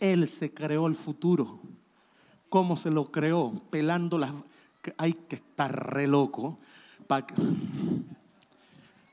Él 0.00 0.26
se 0.28 0.54
creó 0.54 0.86
el 0.86 0.94
futuro. 0.94 1.60
¿Cómo 2.48 2.76
se 2.76 2.90
lo 2.90 3.10
creó? 3.10 3.52
Pelando 3.70 4.18
las... 4.18 4.32
Hay 4.98 5.14
que 5.14 5.36
estar 5.36 5.92
re 5.92 6.06
loco. 6.06 6.58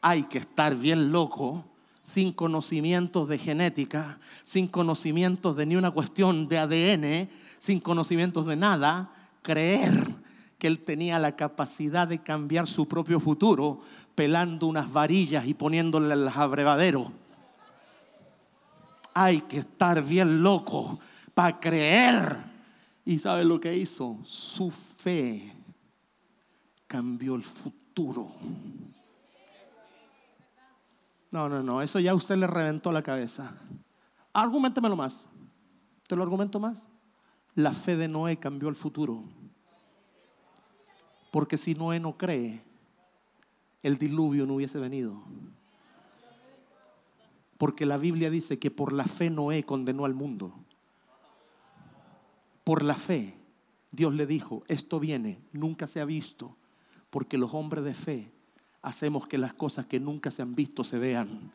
Hay 0.02 0.24
que 0.24 0.39
estar 0.39 0.76
bien 0.76 1.12
loco 1.12 1.66
sin 2.02 2.34
conocimientos 2.34 3.28
de 3.30 3.38
genética, 3.38 4.20
sin 4.44 4.68
conocimientos 4.68 5.56
de 5.56 5.66
ni 5.66 5.76
una 5.76 5.92
cuestión 5.92 6.48
de 6.48 6.58
ADN, 6.58 7.30
sin 7.60 7.80
conocimientos 7.80 8.46
de 8.48 8.56
nada, 8.56 9.12
creer 9.42 9.92
que 10.58 10.68
él 10.68 10.80
tenía 10.80 11.20
la 11.20 11.36
capacidad 11.36 12.08
de 12.08 12.22
cambiar 12.22 12.68
su 12.68 12.88
propio 12.88 13.20
futuro 13.20 13.82
pelando 14.16 14.68
unas 14.68 14.92
varillas 14.92 15.48
y 15.48 15.54
poniéndole 15.54 16.16
los 16.16 16.38
abrevaderos. 16.38 17.08
Hay 19.14 19.42
que 19.42 19.58
estar 19.60 20.04
bien 20.04 20.44
loco 20.44 21.00
para 21.34 21.60
creer. 21.60 22.38
¿Y 23.06 23.18
sabe 23.20 23.44
lo 23.44 23.60
que 23.60 23.76
hizo? 23.76 24.20
Su 24.26 24.70
fe 24.70 25.52
cambió 26.88 27.36
el 27.36 27.44
futuro. 27.44 27.81
No, 31.32 31.48
no, 31.48 31.64
no, 31.64 31.82
eso 31.82 32.00
ya 32.00 32.14
usted 32.14 32.36
le 32.36 32.48
reventó 32.48 32.92
la 32.92 33.02
cabeza. 33.02 33.56
Argumentémelo 34.34 34.96
más. 34.96 35.30
¿Te 36.08 36.16
lo 36.16 36.24
argumento 36.24 36.60
más? 36.60 36.89
La 37.56 37.74
fe 37.74 37.96
de 37.96 38.08
Noé 38.08 38.38
cambió 38.38 38.70
el 38.70 38.76
futuro. 38.76 39.24
Porque 41.32 41.58
si 41.58 41.76
Noé 41.76 42.00
no 42.00 42.18
cree, 42.18 42.62
el 43.84 43.98
diluvio 43.98 44.46
no 44.46 44.56
hubiese 44.56 44.80
venido. 44.80 45.22
Porque 47.58 47.86
la 47.86 47.98
Biblia 47.98 48.30
dice 48.30 48.60
que 48.60 48.72
por 48.72 48.92
la 48.92 49.06
fe 49.06 49.30
Noé 49.30 49.64
condenó 49.64 50.06
al 50.06 50.14
mundo. 50.14 50.54
Por 52.64 52.84
la 52.84 52.96
fe 52.96 53.38
Dios 53.92 54.14
le 54.14 54.26
dijo, 54.26 54.64
esto 54.68 55.00
viene, 55.00 55.39
nunca 55.52 55.86
se 55.86 56.00
ha 56.00 56.06
visto, 56.06 56.56
porque 57.12 57.38
los 57.38 57.53
hombres 57.53 57.84
de 57.84 57.93
fe 57.93 58.32
hacemos 58.82 59.28
que 59.28 59.38
las 59.38 59.53
cosas 59.53 59.86
que 59.86 59.99
nunca 59.99 60.32
se 60.32 60.41
han 60.41 60.55
visto 60.55 60.84
se 60.84 60.97
vean. 60.97 61.51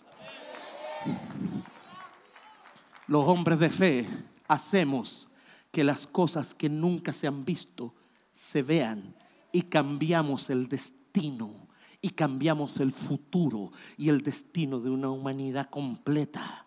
Los 3.09 3.27
hombres 3.27 3.59
de 3.59 3.71
fe 3.71 4.09
hacemos 4.47 5.29
que 5.73 5.83
las 5.83 6.07
cosas 6.07 6.55
que 6.55 6.69
nunca 6.69 7.13
se 7.13 7.27
han 7.27 7.45
visto 7.45 7.95
se 8.33 8.63
vean 8.63 9.15
y 9.51 9.63
cambiamos 9.63 10.51
el 10.51 10.69
destino 10.69 11.67
y 12.03 12.11
cambiamos 12.11 12.79
el 12.81 12.93
futuro 12.93 13.73
y 13.97 14.11
el 14.11 14.23
destino 14.23 14.79
de 14.79 14.91
una 14.91 15.11
humanidad 15.11 15.71
completa. 15.71 16.67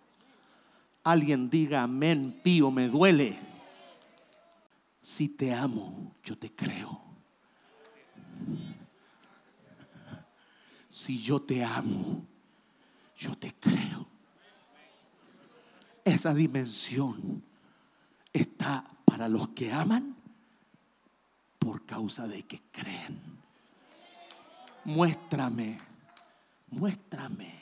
Alguien 1.03 1.49
diga 1.49 1.83
amén, 1.83 2.39
pío, 2.43 2.71
me 2.71 2.87
duele. 2.87 3.37
Si 5.01 5.37
te 5.37 5.53
amo, 5.53 6.15
yo 6.23 6.37
te 6.37 6.53
creo. 6.53 7.09
Si 10.89 11.21
yo 11.21 11.39
te 11.39 11.63
amo, 11.63 12.25
yo 13.15 13.35
te 13.35 13.53
creo. 13.53 14.07
Esa 16.03 16.33
dimensión 16.33 17.43
está 18.33 18.83
para 19.05 19.29
los 19.29 19.49
que 19.49 19.71
aman 19.71 20.15
por 21.59 21.85
causa 21.85 22.27
de 22.27 22.41
que 22.43 22.59
creen. 22.71 23.21
Muéstrame, 24.85 25.77
muéstrame 26.71 27.53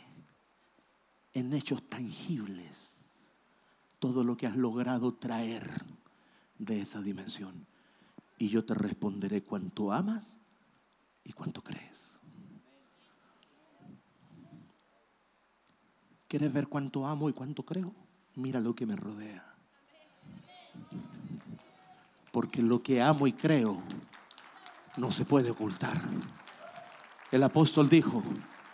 en 1.34 1.54
hechos 1.54 1.84
tangibles 1.90 3.10
todo 4.00 4.24
lo 4.24 4.38
que 4.38 4.48
has 4.48 4.56
logrado 4.56 5.14
traer 5.16 5.84
de 6.58 6.82
esa 6.82 7.02
dimensión. 7.02 7.68
Y 8.38 8.48
yo 8.48 8.64
te 8.64 8.76
responderé 8.76 9.44
cuánto 9.44 9.92
amas 9.92 10.38
y 11.26 11.34
cuánto 11.34 11.62
crees. 11.62 12.07
¿Quieres 16.28 16.52
ver 16.52 16.68
cuánto 16.68 17.08
amo 17.08 17.30
y 17.30 17.34
cuánto 17.34 17.64
creo? 17.64 17.94
Mira 18.36 18.60
lo 18.60 18.76
que 18.76 18.86
me 18.86 18.96
rodea. 18.96 19.46
Porque 22.32 22.62
lo 22.62 22.84
que 22.84 23.02
amo 23.02 23.28
y 23.28 23.34
creo 23.34 23.82
no 24.98 25.12
se 25.12 25.26
puede 25.26 25.52
ocultar. 25.52 26.00
El 27.32 27.44
apóstol 27.44 27.88
dijo, 27.90 28.22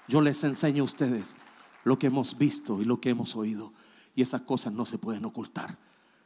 yo 0.07 0.21
les 0.21 0.43
enseño 0.43 0.83
a 0.83 0.85
ustedes 0.85 1.35
lo 1.83 1.99
que 1.99 2.07
hemos 2.07 2.37
visto 2.37 2.81
y 2.81 2.85
lo 2.85 2.99
que 2.99 3.11
hemos 3.11 3.35
oído. 3.35 3.73
Y 4.15 4.21
esas 4.21 4.41
cosas 4.41 4.73
no 4.73 4.85
se 4.85 4.97
pueden 4.97 5.25
ocultar. 5.25 5.77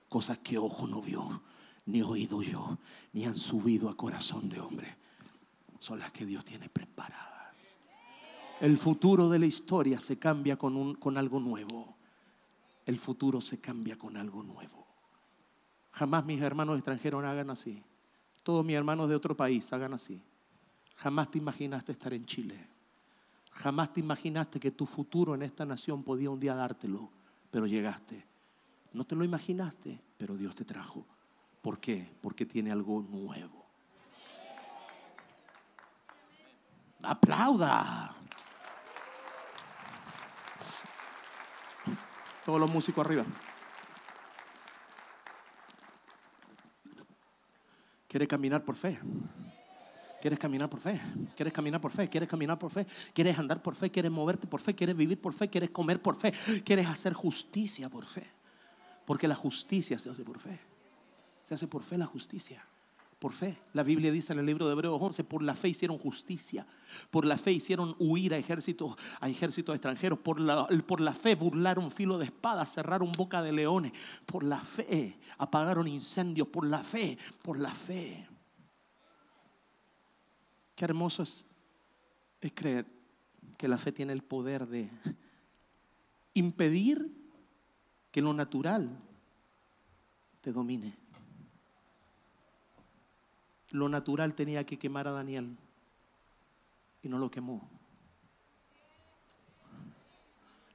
Cosas 0.10 0.38
que 0.38 0.58
ojo 0.58 0.88
no 0.88 1.02
vio, 1.02 1.42
ni 1.86 2.02
oído 2.02 2.42
yo, 2.42 2.78
ni 3.14 3.26
han 3.26 3.36
subido 3.36 3.90
a 3.90 3.98
corazón 3.98 4.50
de 4.50 4.62
hombre. 4.62 4.98
Son 5.80 6.00
las 6.00 6.12
que 6.12 6.26
Dios 6.26 6.46
tiene 6.46 6.70
preparadas. 6.70 7.37
El 8.60 8.78
futuro 8.80 9.30
de 9.30 9.38
la 9.38 9.46
historia 9.46 10.00
se 10.00 10.18
cambia 10.18 10.58
con, 10.58 10.76
un, 10.76 10.96
con 10.96 11.18
algo 11.18 11.40
nuevo. 11.40 11.96
El 12.86 12.98
futuro 12.98 13.40
se 13.40 13.62
cambia 13.62 13.98
con 13.98 14.18
algo 14.18 14.42
nuevo. 14.42 14.88
Jamás 15.92 16.26
mis 16.26 16.42
hermanos 16.42 16.78
extranjeros 16.78 17.24
hagan 17.24 17.52
así. 17.52 17.84
Todos 18.42 18.66
mis 18.66 18.76
hermanos 18.76 19.10
de 19.10 19.16
otro 19.16 19.38
país 19.38 19.72
hagan 19.74 19.94
así. 19.94 20.24
Jamás 20.96 21.30
te 21.30 21.38
imaginaste 21.38 21.92
estar 21.92 22.14
en 22.14 22.26
Chile. 22.26 22.58
Jamás 23.52 23.94
te 23.94 24.00
imaginaste 24.00 24.60
que 24.60 24.72
tu 24.72 24.88
futuro 24.88 25.36
en 25.36 25.44
esta 25.44 25.66
nación 25.66 26.02
podía 26.04 26.32
un 26.32 26.40
día 26.40 26.56
dártelo, 26.56 27.10
pero 27.52 27.68
llegaste. 27.68 28.26
No 28.94 29.04
te 29.04 29.16
lo 29.16 29.24
imaginaste, 29.24 30.00
pero 30.18 30.36
Dios 30.36 30.56
te 30.56 30.66
trajo. 30.66 31.06
¿Por 31.62 31.78
qué? 31.78 32.10
Porque 32.22 32.46
tiene 32.46 32.72
algo 32.72 33.02
nuevo. 33.02 33.66
Aplauda. 37.04 38.16
Todos 42.48 42.62
los 42.62 42.72
músicos 42.72 43.06
arriba. 43.06 43.26
Quiere 48.08 48.26
caminar 48.26 48.64
por 48.64 48.78
fe. 48.78 48.98
Quieres 50.22 50.40
caminar 50.40 50.70
por 50.70 50.80
fe, 50.80 51.00
quieres 51.36 51.54
caminar 51.54 51.82
por 51.82 51.92
fe, 51.92 52.10
quieres 52.10 52.30
caminar 52.30 52.58
por 52.58 52.72
fe, 52.72 52.88
quieres 53.14 53.38
andar 53.38 53.62
por 53.62 53.76
fe, 53.76 53.92
quieres 53.92 54.12
moverte 54.12 54.48
por 54.48 54.62
fe, 54.62 54.74
quieres 54.74 54.96
vivir 54.96 55.20
por 55.20 55.34
fe, 55.34 55.50
quieres 55.50 55.72
comer 55.72 56.02
por 56.02 56.16
fe, 56.16 56.34
quieres 56.64 56.88
hacer 56.88 57.12
justicia 57.12 57.90
por 57.90 58.06
fe. 58.06 58.26
Porque 59.06 59.28
la 59.28 59.36
justicia 59.36 60.00
se 60.00 60.10
hace 60.10 60.24
por 60.24 60.40
fe. 60.40 60.58
Se 61.44 61.54
hace 61.54 61.68
por 61.68 61.84
fe 61.84 61.98
la 61.98 62.06
justicia. 62.06 62.66
Por 63.20 63.34
fe. 63.34 63.58
La 63.74 63.82
Biblia 63.82 64.12
dice 64.12 64.34
en 64.34 64.40
el 64.40 64.46
libro 64.46 64.68
de 64.68 64.74
Hebreos 64.74 65.00
11, 65.02 65.24
por 65.24 65.42
la 65.42 65.56
fe 65.56 65.70
hicieron 65.70 65.98
justicia. 65.98 66.68
Por 67.10 67.26
la 67.26 67.38
fe 67.38 67.52
hicieron 67.52 67.96
huir 67.98 68.34
a 68.34 68.38
ejércitos, 68.38 68.96
a 69.20 69.28
ejércitos 69.28 69.74
extranjeros. 69.74 70.20
Por 70.20 70.40
la, 70.40 70.68
por 70.86 71.02
la 71.02 71.14
fe 71.14 71.34
burlaron 71.34 71.90
filo 71.90 72.20
de 72.20 72.26
espada, 72.26 72.64
cerraron 72.66 73.12
boca 73.14 73.42
de 73.42 73.54
leones. 73.54 73.94
Por 74.26 74.44
la 74.44 74.60
fe 74.60 75.18
apagaron 75.40 75.88
incendios. 75.88 76.48
Por 76.48 76.68
la 76.68 76.84
fe, 76.84 77.18
por 77.42 77.60
la 77.60 77.74
fe. 77.74 78.28
Qué 80.76 80.86
hermoso 80.86 81.24
es, 81.24 81.44
es 82.40 82.52
creer. 82.54 82.86
que 83.58 83.68
la 83.68 83.80
fe 83.80 83.92
tiene 83.92 84.14
el 84.14 84.22
poder 84.22 84.68
de 84.68 84.88
impedir 86.36 87.18
que 88.12 88.22
lo 88.22 88.32
natural 88.32 88.96
te 90.42 90.54
domine. 90.54 91.07
Lo 93.72 93.90
natural 93.90 94.34
tenía 94.34 94.66
que 94.66 94.80
quemar 94.80 95.08
a 95.08 95.12
Daniel 95.12 95.58
y 97.02 97.10
no 97.10 97.20
lo 97.20 97.30
quemó. 97.30 97.68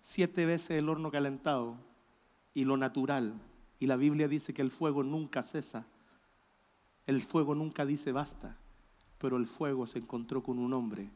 Siete 0.02 0.46
veces 0.46 0.78
el 0.78 0.88
horno 0.88 1.10
calentado 1.10 1.76
y 2.54 2.64
lo 2.64 2.76
natural. 2.76 3.34
Y 3.78 3.86
la 3.86 3.96
Biblia 3.96 4.28
dice 4.28 4.52
que 4.52 4.62
el 4.62 4.70
fuego 4.70 5.02
nunca 5.02 5.42
cesa. 5.42 5.86
El 7.06 7.20
fuego 7.20 7.54
nunca 7.54 7.86
dice 7.86 8.12
basta. 8.12 8.56
Pero 9.18 9.36
el 9.36 9.46
fuego 9.46 9.86
se 9.86 10.00
encontró 10.00 10.42
con 10.42 10.58
un 10.58 10.72
hombre 10.72 11.08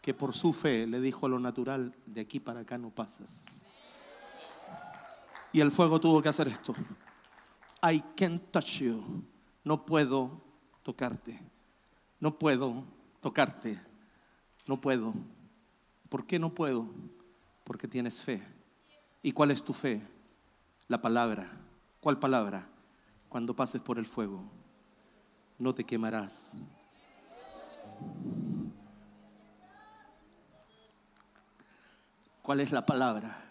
que 0.00 0.14
por 0.14 0.34
su 0.34 0.52
fe 0.52 0.86
le 0.86 1.00
dijo 1.00 1.26
a 1.26 1.28
lo 1.28 1.38
natural, 1.38 1.94
de 2.06 2.22
aquí 2.22 2.40
para 2.40 2.60
acá 2.60 2.78
no 2.78 2.90
pasas. 2.90 3.64
Y 5.52 5.60
el 5.60 5.70
fuego 5.72 6.00
tuvo 6.00 6.22
que 6.22 6.28
hacer 6.28 6.48
esto. 6.48 6.74
I 7.82 8.00
can't 8.16 8.42
touch 8.50 8.80
you. 8.80 9.24
No 9.64 9.84
puedo 9.86 10.40
tocarte. 10.82 11.40
No 12.18 12.38
puedo 12.38 12.84
tocarte. 13.20 13.80
No 14.66 14.80
puedo. 14.80 15.14
¿Por 16.08 16.26
qué 16.26 16.38
no 16.38 16.54
puedo? 16.54 16.86
Porque 17.64 17.88
tienes 17.88 18.20
fe. 18.20 18.42
¿Y 19.22 19.32
cuál 19.32 19.50
es 19.50 19.62
tu 19.62 19.72
fe? 19.72 20.02
La 20.88 21.00
palabra. 21.00 21.50
¿Cuál 22.00 22.18
palabra? 22.18 22.68
Cuando 23.28 23.54
pases 23.54 23.80
por 23.80 23.98
el 23.98 24.06
fuego, 24.06 24.42
no 25.58 25.74
te 25.74 25.84
quemarás. 25.84 26.56
¿Cuál 32.42 32.60
es 32.60 32.72
la 32.72 32.84
palabra? 32.84 33.44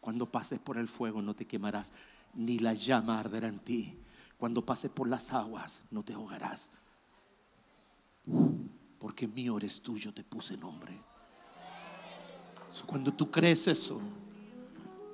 Cuando 0.00 0.30
pases 0.30 0.58
por 0.58 0.78
el 0.78 0.86
fuego 0.86 1.22
no 1.22 1.34
te 1.34 1.46
quemarás, 1.46 1.92
ni 2.36 2.58
la 2.58 2.74
llama 2.74 3.20
arderá 3.20 3.48
en 3.48 3.58
ti. 3.58 3.98
Cuando 4.38 4.64
pases 4.64 4.90
por 4.90 5.08
las 5.08 5.32
aguas 5.32 5.82
no 5.90 6.02
te 6.02 6.12
ahogarás. 6.12 6.70
Porque 8.98 9.26
mío 9.28 9.56
eres 9.58 9.80
tú, 9.82 9.96
yo 9.96 10.12
te 10.12 10.24
puse 10.24 10.56
nombre. 10.56 10.98
Cuando 12.86 13.12
tú 13.12 13.30
crees 13.30 13.68
eso, 13.68 14.00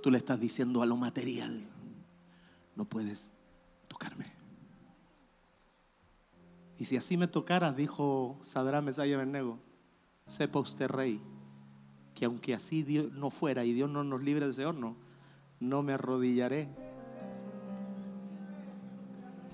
tú 0.03 0.11
le 0.11 0.19
estás 0.19 0.41
diciendo 0.41 0.83
a 0.83 0.87
lo 0.87 0.97
material, 0.97 1.61
no 2.75 2.85
puedes 2.85 3.31
tocarme. 3.87 4.33
Y 6.79 6.87
si 6.87 6.97
así 6.97 7.19
me 7.19 7.29
tocara, 7.29 7.73
dijo 7.73 8.39
Sadrán 8.41 8.87
Mesaya 8.87 9.19
Benego, 9.19 9.59
sepa 10.27 10.59
usted 10.61 10.89
rey, 10.89 11.21
que 12.15 12.25
aunque 12.25 12.55
así 12.55 12.83
Dios 12.83 13.13
no 13.13 13.31
fuera 13.31 13.65
y 13.65 13.75
Dios 13.75 13.91
no 13.91 14.03
nos 14.03 14.23
libre 14.23 14.47
de 14.47 14.53
ese 14.53 14.65
horno, 14.65 14.97
no 15.59 15.83
me 15.83 15.93
arrodillaré. 15.93 16.69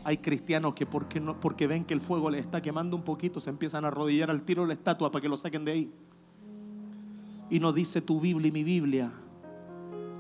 Hay 0.07 0.19
cristianos 0.19 0.75
que 0.75 0.87
porque, 0.87 1.19
no, 1.19 1.41
porque 1.41 1.67
ven 1.67 1.85
que 1.85 1.93
el 1.93 2.01
fuego 2.01 2.31
les 2.31 2.43
está 2.43 2.63
quemando 2.63 2.95
un 2.95 3.03
poquito, 3.03 3.41
se 3.41 3.51
empiezan 3.51 3.85
a 3.85 3.89
arrodillar 3.89 4.31
al 4.31 4.45
tiro 4.45 4.63
de 4.63 4.69
la 4.69 4.75
estatua 4.75 5.11
para 5.11 5.21
que 5.21 5.29
lo 5.29 5.37
saquen 5.37 5.65
de 5.65 5.73
ahí. 5.73 5.93
Y 7.51 7.59
no 7.59 7.73
dice 7.73 8.01
tu 8.01 8.21
Biblia 8.21 8.47
y 8.47 8.53
mi 8.53 8.63
Biblia 8.63 9.11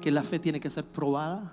que 0.00 0.10
la 0.10 0.24
fe 0.24 0.40
tiene 0.40 0.58
que 0.58 0.70
ser 0.70 0.84
probada. 0.86 1.52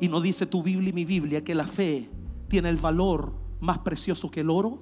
Y 0.00 0.08
no 0.08 0.22
dice 0.22 0.46
tu 0.46 0.62
Biblia 0.62 0.88
y 0.88 0.94
mi 0.94 1.04
Biblia 1.04 1.44
que 1.44 1.54
la 1.54 1.66
fe 1.66 2.08
tiene 2.48 2.70
el 2.70 2.78
valor 2.78 3.34
más 3.60 3.80
precioso 3.80 4.30
que 4.30 4.40
el 4.40 4.48
oro 4.48 4.80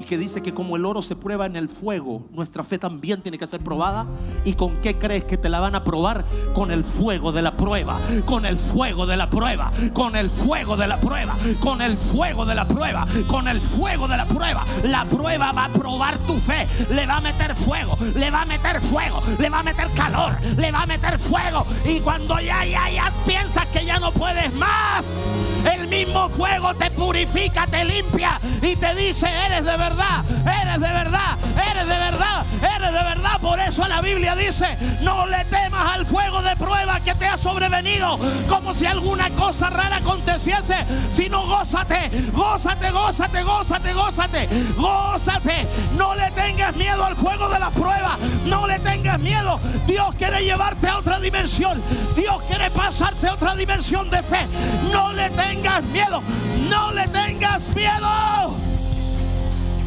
y 0.00 0.04
que 0.04 0.18
dice 0.18 0.42
que 0.42 0.52
como 0.52 0.76
el 0.76 0.84
oro 0.84 1.02
se 1.02 1.16
prueba 1.16 1.46
en 1.46 1.56
el 1.56 1.68
fuego, 1.68 2.26
nuestra 2.32 2.64
fe 2.64 2.78
también 2.78 3.22
tiene 3.22 3.38
que 3.38 3.46
ser 3.46 3.60
probada. 3.60 4.06
¿Y 4.44 4.54
con 4.54 4.80
qué 4.80 4.98
crees 4.98 5.24
que 5.24 5.36
te 5.36 5.48
la 5.48 5.60
van 5.60 5.74
a 5.74 5.84
probar? 5.84 6.24
Con 6.54 6.70
el 6.70 6.82
fuego 6.84 7.32
de 7.32 7.42
la 7.42 7.56
prueba, 7.56 8.00
con 8.24 8.44
el 8.44 8.58
fuego 8.58 9.06
de 9.06 9.16
la 9.16 9.30
prueba, 9.30 9.70
con 9.92 10.16
el 10.16 10.28
fuego 10.30 10.76
de 10.76 10.86
la 10.86 10.98
prueba, 10.98 11.36
con 11.60 11.80
el 11.82 11.96
fuego 11.96 12.44
de 12.44 12.54
la 12.54 12.64
prueba, 12.66 13.06
con 13.28 13.48
el 13.48 13.60
fuego 13.60 14.08
de 14.08 14.16
la 14.16 14.26
prueba. 14.26 14.64
La 14.82 15.04
prueba 15.04 15.52
va 15.52 15.66
a 15.66 15.68
probar 15.68 16.18
tu 16.18 16.34
fe, 16.34 16.66
le 16.90 17.06
va 17.06 17.18
a 17.18 17.20
meter 17.20 17.54
fuego, 17.54 17.96
le 18.16 18.30
va 18.30 18.42
a 18.42 18.46
meter 18.46 18.80
fuego, 18.80 19.22
le 19.38 19.48
va 19.48 19.60
a 19.60 19.62
meter 19.62 19.88
calor, 19.94 20.36
le 20.56 20.72
va 20.72 20.82
a 20.82 20.86
meter 20.86 21.18
fuego. 21.18 21.64
Y 21.84 22.00
cuando 22.00 22.40
ya, 22.40 22.64
ya, 22.64 22.90
ya 22.90 23.12
piensas 23.26 23.66
que 23.68 23.84
ya 23.84 23.98
no 23.98 24.10
puedes 24.12 24.52
más, 24.54 25.24
el 25.72 25.86
mismo 25.88 26.28
fuego 26.28 26.74
te 26.74 26.90
purifica, 26.90 27.66
te 27.66 27.84
limpia 27.84 28.40
y 28.62 28.74
te 28.76 28.94
dice, 28.94 29.28
eres 29.46 29.64
de 29.64 29.76
verdad, 29.82 30.24
eres 30.62 30.80
de 30.80 30.92
verdad, 30.92 31.38
eres 31.56 31.88
de 31.88 31.98
verdad, 31.98 32.46
eres 32.62 32.92
de 32.92 33.02
verdad. 33.02 33.40
Por 33.40 33.58
eso 33.58 33.86
la 33.88 34.00
Biblia 34.00 34.36
dice, 34.36 34.76
no 35.00 35.26
le 35.26 35.44
temas 35.46 35.94
al 35.94 36.06
fuego 36.06 36.40
de 36.40 36.54
prueba 36.54 37.00
que 37.00 37.14
te 37.16 37.26
ha 37.26 37.36
sobrevenido, 37.36 38.16
como 38.48 38.72
si 38.74 38.86
alguna 38.86 39.28
cosa 39.30 39.70
rara 39.70 39.96
aconteciese, 39.96 40.76
sino 41.10 41.44
gózate, 41.46 42.10
gózate, 42.32 42.90
gózate, 42.92 43.42
gózate, 43.42 43.92
gózate, 43.92 44.48
gózate. 44.76 45.66
No 45.96 46.14
le 46.14 46.30
tengas 46.30 46.76
miedo 46.76 47.04
al 47.04 47.16
fuego 47.16 47.48
de 47.48 47.58
la 47.58 47.70
prueba, 47.70 48.16
no 48.46 48.68
le 48.68 48.78
tengas 48.78 49.18
miedo. 49.18 49.58
Dios 49.86 50.14
quiere 50.16 50.44
llevarte 50.44 50.86
a 50.86 50.98
otra 50.98 51.18
dimensión, 51.18 51.82
Dios 52.14 52.40
quiere 52.46 52.70
pasarte 52.70 53.26
a 53.26 53.34
otra 53.34 53.56
dimensión 53.56 54.08
de 54.10 54.22
fe. 54.22 54.46
No 54.92 55.12
le 55.12 55.28
tengas 55.30 55.82
miedo, 55.84 56.22
no 56.70 56.92
le 56.92 57.08
tengas 57.08 57.68
miedo. 57.74 58.71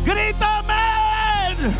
Grita 0.05 0.59
amén. 0.59 1.73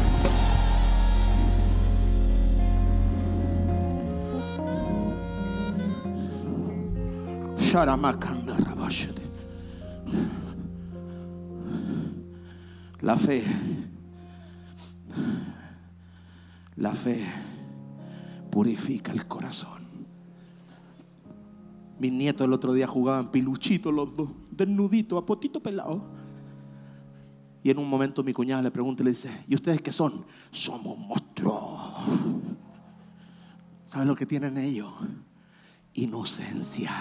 La 13.02 13.18
fe, 13.18 13.44
la 16.76 16.92
fe 16.94 17.24
purifica 18.50 19.12
el 19.12 19.28
corazón. 19.28 19.86
Mis 22.00 22.12
nietos 22.12 22.48
el 22.48 22.54
otro 22.54 22.74
día 22.74 22.88
jugaban 22.88 23.30
piluchito 23.30 23.92
los 23.92 24.16
dos, 24.16 24.30
desnuditos, 24.50 25.22
a 25.22 25.26
potito 25.26 25.62
pelado. 25.62 26.25
Y 27.66 27.72
en 27.72 27.80
un 27.80 27.90
momento 27.90 28.24
mi 28.24 28.32
cuñada 28.32 28.62
le 28.62 28.70
pregunta 28.70 29.02
y 29.02 29.06
le 29.06 29.10
dice, 29.10 29.44
¿y 29.48 29.56
ustedes 29.56 29.82
qué 29.82 29.92
son? 29.92 30.14
Somos 30.52 31.00
monstruos. 31.00 31.82
¿Saben 33.88 34.08
lo 34.08 34.16
que 34.16 34.28
tienen 34.28 34.60
ellos? 34.60 34.94
Inocencia. 35.96 36.92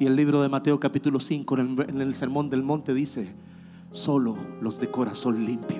Y 0.00 0.06
el 0.06 0.16
libro 0.16 0.42
de 0.42 0.48
Mateo 0.48 0.80
capítulo 0.80 1.20
5 1.20 1.56
en 1.56 1.78
el, 1.78 1.88
en 1.88 2.00
el 2.00 2.14
Sermón 2.14 2.50
del 2.50 2.64
Monte 2.64 2.92
dice, 2.92 3.32
solo 3.92 4.36
los 4.60 4.80
de 4.80 4.90
corazón 4.90 5.44
limpio 5.46 5.79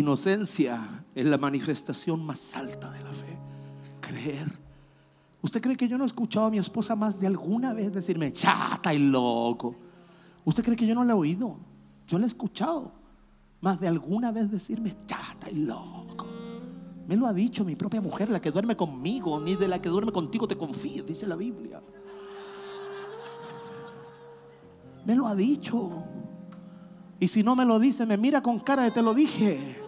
Inocencia 0.00 1.04
es 1.14 1.26
la 1.26 1.36
manifestación 1.36 2.24
más 2.24 2.56
alta 2.56 2.90
de 2.90 3.02
la 3.02 3.12
fe. 3.12 3.38
Creer. 4.00 4.50
¿Usted 5.42 5.60
cree 5.60 5.76
que 5.76 5.88
yo 5.88 5.98
no 5.98 6.04
he 6.04 6.06
escuchado 6.06 6.46
a 6.46 6.50
mi 6.50 6.56
esposa 6.56 6.96
más 6.96 7.20
de 7.20 7.26
alguna 7.26 7.74
vez 7.74 7.92
decirme 7.92 8.32
chata 8.32 8.94
y 8.94 8.98
loco? 8.98 9.74
¿Usted 10.44 10.64
cree 10.64 10.76
que 10.76 10.86
yo 10.86 10.94
no 10.94 11.04
la 11.04 11.12
he 11.12 11.16
oído? 11.16 11.58
Yo 12.08 12.18
la 12.18 12.24
he 12.24 12.28
escuchado 12.28 12.92
más 13.60 13.78
de 13.78 13.88
alguna 13.88 14.32
vez 14.32 14.50
decirme 14.50 14.94
chata 15.06 15.50
y 15.50 15.56
loco. 15.56 16.26
Me 17.06 17.16
lo 17.16 17.26
ha 17.26 17.34
dicho 17.34 17.62
mi 17.66 17.76
propia 17.76 18.00
mujer, 18.00 18.30
la 18.30 18.40
que 18.40 18.50
duerme 18.50 18.76
conmigo, 18.76 19.38
ni 19.38 19.54
de 19.54 19.68
la 19.68 19.82
que 19.82 19.90
duerme 19.90 20.12
contigo 20.12 20.48
te 20.48 20.56
confíes, 20.56 21.04
dice 21.04 21.26
la 21.26 21.36
Biblia. 21.36 21.82
Me 25.04 25.14
lo 25.14 25.26
ha 25.26 25.34
dicho. 25.34 26.04
Y 27.18 27.28
si 27.28 27.42
no 27.42 27.54
me 27.54 27.66
lo 27.66 27.78
dice, 27.78 28.06
me 28.06 28.16
mira 28.16 28.42
con 28.42 28.58
cara 28.60 28.84
de 28.84 28.92
te 28.92 29.02
lo 29.02 29.12
dije. 29.12 29.79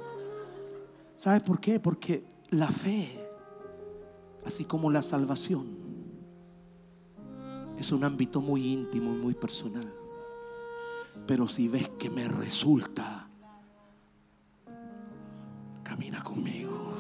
¿Sabes 1.22 1.42
por 1.42 1.60
qué? 1.60 1.78
Porque 1.78 2.24
la 2.50 2.66
fe, 2.66 3.08
así 4.44 4.64
como 4.64 4.90
la 4.90 5.04
salvación, 5.04 5.68
es 7.78 7.92
un 7.92 8.02
ámbito 8.02 8.40
muy 8.40 8.72
íntimo 8.72 9.12
y 9.12 9.18
muy 9.18 9.34
personal. 9.34 9.88
Pero 11.24 11.48
si 11.48 11.68
ves 11.68 11.90
que 11.90 12.10
me 12.10 12.26
resulta, 12.26 13.28
camina 15.84 16.24
conmigo. 16.24 16.92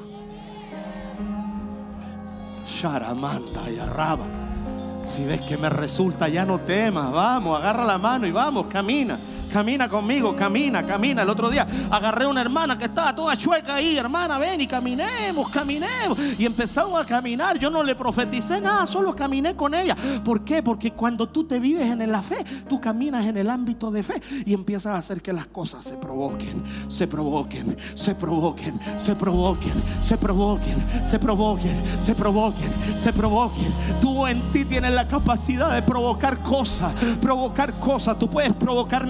Sharamanta 2.64 3.68
y. 3.72 5.08
Si 5.08 5.24
ves 5.24 5.40
que 5.40 5.56
me 5.56 5.68
resulta, 5.68 6.28
ya 6.28 6.46
no 6.46 6.60
temas. 6.60 7.10
Vamos, 7.10 7.58
agarra 7.58 7.84
la 7.84 7.98
mano 7.98 8.28
y 8.28 8.30
vamos, 8.30 8.66
camina 8.66 9.18
camina 9.52 9.88
conmigo, 9.88 10.34
camina, 10.34 10.84
camina. 10.84 11.22
El 11.22 11.30
otro 11.30 11.50
día 11.50 11.66
agarré 11.90 12.26
una 12.26 12.40
hermana 12.40 12.78
que 12.78 12.86
estaba 12.86 13.14
toda 13.14 13.36
chueca 13.36 13.76
ahí, 13.76 13.96
hermana, 13.96 14.38
ven 14.38 14.60
y 14.60 14.66
caminemos, 14.66 15.48
caminemos. 15.50 16.18
Y 16.38 16.46
empezamos 16.46 17.00
a 17.00 17.04
caminar. 17.04 17.58
Yo 17.58 17.70
no 17.70 17.82
le 17.82 17.94
profeticé 17.94 18.60
nada, 18.60 18.86
solo 18.86 19.14
caminé 19.14 19.54
con 19.54 19.74
ella. 19.74 19.96
¿Por 20.24 20.44
qué? 20.44 20.62
Porque 20.62 20.92
cuando 20.92 21.28
tú 21.28 21.44
te 21.44 21.60
vives 21.60 21.86
en 21.86 22.10
la 22.10 22.22
fe, 22.22 22.44
tú 22.68 22.80
caminas 22.80 23.26
en 23.26 23.36
el 23.36 23.50
ámbito 23.50 23.90
de 23.90 24.02
fe 24.02 24.20
y 24.46 24.54
empiezas 24.54 24.94
a 24.94 24.98
hacer 24.98 25.20
que 25.20 25.32
las 25.32 25.46
cosas 25.46 25.84
se 25.84 25.96
provoquen, 25.96 26.62
se 26.88 27.06
provoquen, 27.06 27.76
se 27.94 28.14
provoquen, 28.14 28.80
se 28.96 29.14
provoquen, 29.14 29.72
se 30.00 30.16
provoquen, 30.16 30.82
se 31.04 31.18
provoquen, 31.18 31.76
se 32.00 32.14
provoquen, 32.14 32.72
se 32.96 33.12
provoquen. 33.12 33.72
Tú 34.00 34.26
en 34.26 34.40
ti 34.52 34.64
tienes 34.64 34.92
la 34.92 35.06
capacidad 35.06 35.72
de 35.72 35.82
provocar 35.82 36.42
cosas, 36.42 36.92
provocar 37.20 37.72
cosas. 37.74 38.18
Tú 38.18 38.28
puedes 38.28 38.52
provocar 38.52 39.06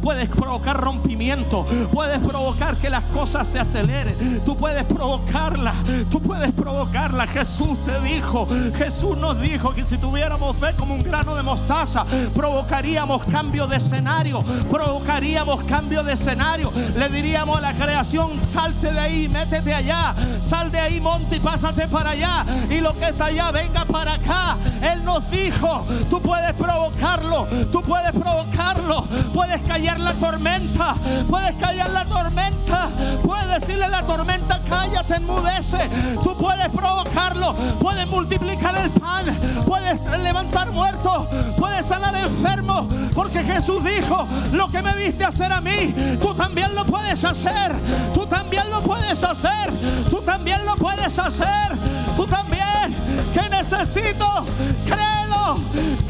puedes 0.00 0.28
provocar 0.28 0.80
rompimiento, 0.80 1.66
puedes 1.92 2.18
provocar 2.18 2.76
que 2.76 2.90
las 2.90 3.04
cosas 3.04 3.48
se 3.48 3.58
aceleren. 3.58 4.40
Tú 4.44 4.56
puedes 4.56 4.84
provocarla, 4.84 5.74
tú 6.10 6.20
puedes 6.20 6.52
provocarla. 6.52 7.26
Jesús 7.26 7.78
te 7.84 8.00
dijo, 8.00 8.46
Jesús 8.76 9.16
nos 9.16 9.40
dijo 9.40 9.72
que 9.74 9.84
si 9.84 9.98
tuviéramos 9.98 10.56
fe 10.56 10.74
como 10.76 10.94
un 10.94 11.02
grano 11.02 11.34
de 11.34 11.42
mostaza, 11.42 12.04
provocaríamos 12.34 13.24
cambio 13.24 13.66
de 13.66 13.76
escenario, 13.76 14.40
provocaríamos 14.70 15.62
cambio 15.64 16.02
de 16.02 16.12
escenario. 16.12 16.70
Le 16.96 17.08
diríamos 17.08 17.58
a 17.58 17.60
la 17.60 17.72
creación, 17.74 18.30
salte 18.52 18.92
de 18.92 19.00
ahí, 19.00 19.28
métete 19.28 19.74
allá, 19.74 20.14
sal 20.42 20.70
de 20.70 20.78
ahí, 20.78 21.00
monte 21.00 21.36
y 21.36 21.40
pásate 21.40 21.88
para 21.88 22.10
allá. 22.10 22.44
Y 22.70 22.80
lo 22.80 22.96
que 22.98 23.06
está 23.06 23.26
allá, 23.26 23.50
venga 23.50 23.84
para 23.84 24.14
acá. 24.14 24.56
Él 24.82 25.04
nos 25.04 25.28
dijo, 25.30 25.84
tú 26.08 26.20
puedes 26.20 26.52
provocarlo, 26.54 27.46
tú 27.70 27.82
puedes 27.82 28.12
provocarlo, 28.12 29.04
puedes 29.40 29.62
callar 29.62 29.98
la 29.98 30.12
tormenta, 30.12 30.94
puedes 31.30 31.54
callar 31.54 31.88
la 31.88 32.04
tormenta, 32.04 32.88
puedes 33.24 33.60
decirle 33.60 33.86
a 33.86 33.88
la 33.88 34.02
tormenta, 34.02 34.60
cállate, 34.68 35.14
enmudece. 35.14 35.78
Tú 36.22 36.36
puedes 36.36 36.68
provocarlo, 36.68 37.54
puedes 37.80 38.06
multiplicar 38.08 38.76
el 38.76 38.90
pan, 38.90 39.24
puedes 39.66 39.98
levantar 40.18 40.70
muertos, 40.72 41.26
puedes 41.58 41.86
sanar 41.86 42.14
enfermos, 42.16 42.86
porque 43.14 43.42
Jesús 43.42 43.82
dijo, 43.82 44.26
lo 44.52 44.70
que 44.70 44.82
me 44.82 44.94
viste 44.96 45.24
hacer 45.24 45.50
a 45.50 45.62
mí, 45.62 45.94
tú 46.20 46.34
también 46.34 46.74
lo 46.74 46.84
puedes 46.84 47.24
hacer, 47.24 47.74
tú 48.12 48.26
también 48.26 48.68
lo 48.68 48.82
puedes 48.82 49.24
hacer, 49.24 49.72
tú 50.10 50.20
también 50.20 50.66
lo 50.66 50.76
puedes 50.76 51.18
hacer, 51.18 51.78
tú 52.14 52.26
también, 52.26 52.94
que 53.32 53.48
necesito, 53.48 54.44
créelo, 54.84 55.56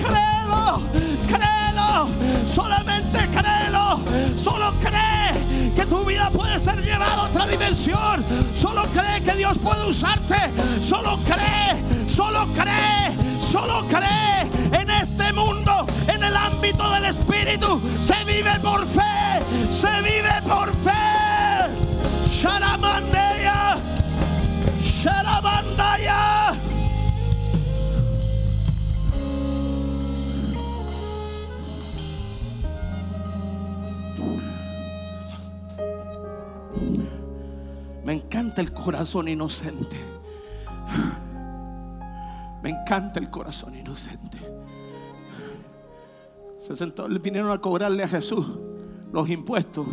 créelo, 0.01 0.83
créelo, 1.29 1.50
solamente 2.47 3.19
créelo, 3.29 4.01
solo 4.37 4.73
cree 4.81 5.75
que 5.75 5.87
tu 5.87 6.05
vida 6.05 6.31
puede 6.31 6.59
ser 6.59 6.83
llevada 6.83 7.15
a 7.15 7.23
otra 7.23 7.47
dimensión, 7.47 8.25
solo 8.55 8.85
cree 8.93 9.23
que 9.23 9.33
Dios 9.37 9.59
puede 9.59 9.89
usarte, 9.89 10.37
solo 10.81 11.19
cree, 11.27 12.09
solo 12.09 12.47
cree, 12.55 13.15
solo 13.41 13.85
cree 13.89 14.51
en 14.73 14.91
este 14.91 15.33
mundo, 15.33 15.87
en 16.09 16.23
el 16.23 16.37
ámbito 16.37 16.91
del 16.91 17.07
Espíritu, 17.07 17.81
se 18.01 18.25
vive 18.25 18.59
por 18.61 18.87
fe, 18.87 19.43
se 19.69 20.03
vive 20.03 20.33
por 20.49 20.69
fe. 20.77 20.91
Sharamandeya, 22.31 23.77
Sharamandaya. 24.81 26.70
Me 38.11 38.17
encanta 38.17 38.61
el 38.61 38.73
corazón 38.73 39.29
inocente. 39.29 39.97
Me 42.61 42.71
encanta 42.71 43.21
el 43.21 43.31
corazón 43.31 43.73
inocente. 43.77 44.37
Se 46.59 46.75
sentó, 46.75 47.07
vinieron 47.07 47.53
a 47.53 47.61
cobrarle 47.61 48.03
a 48.03 48.09
Jesús 48.09 48.49
los 49.13 49.31
impuestos. 49.31 49.87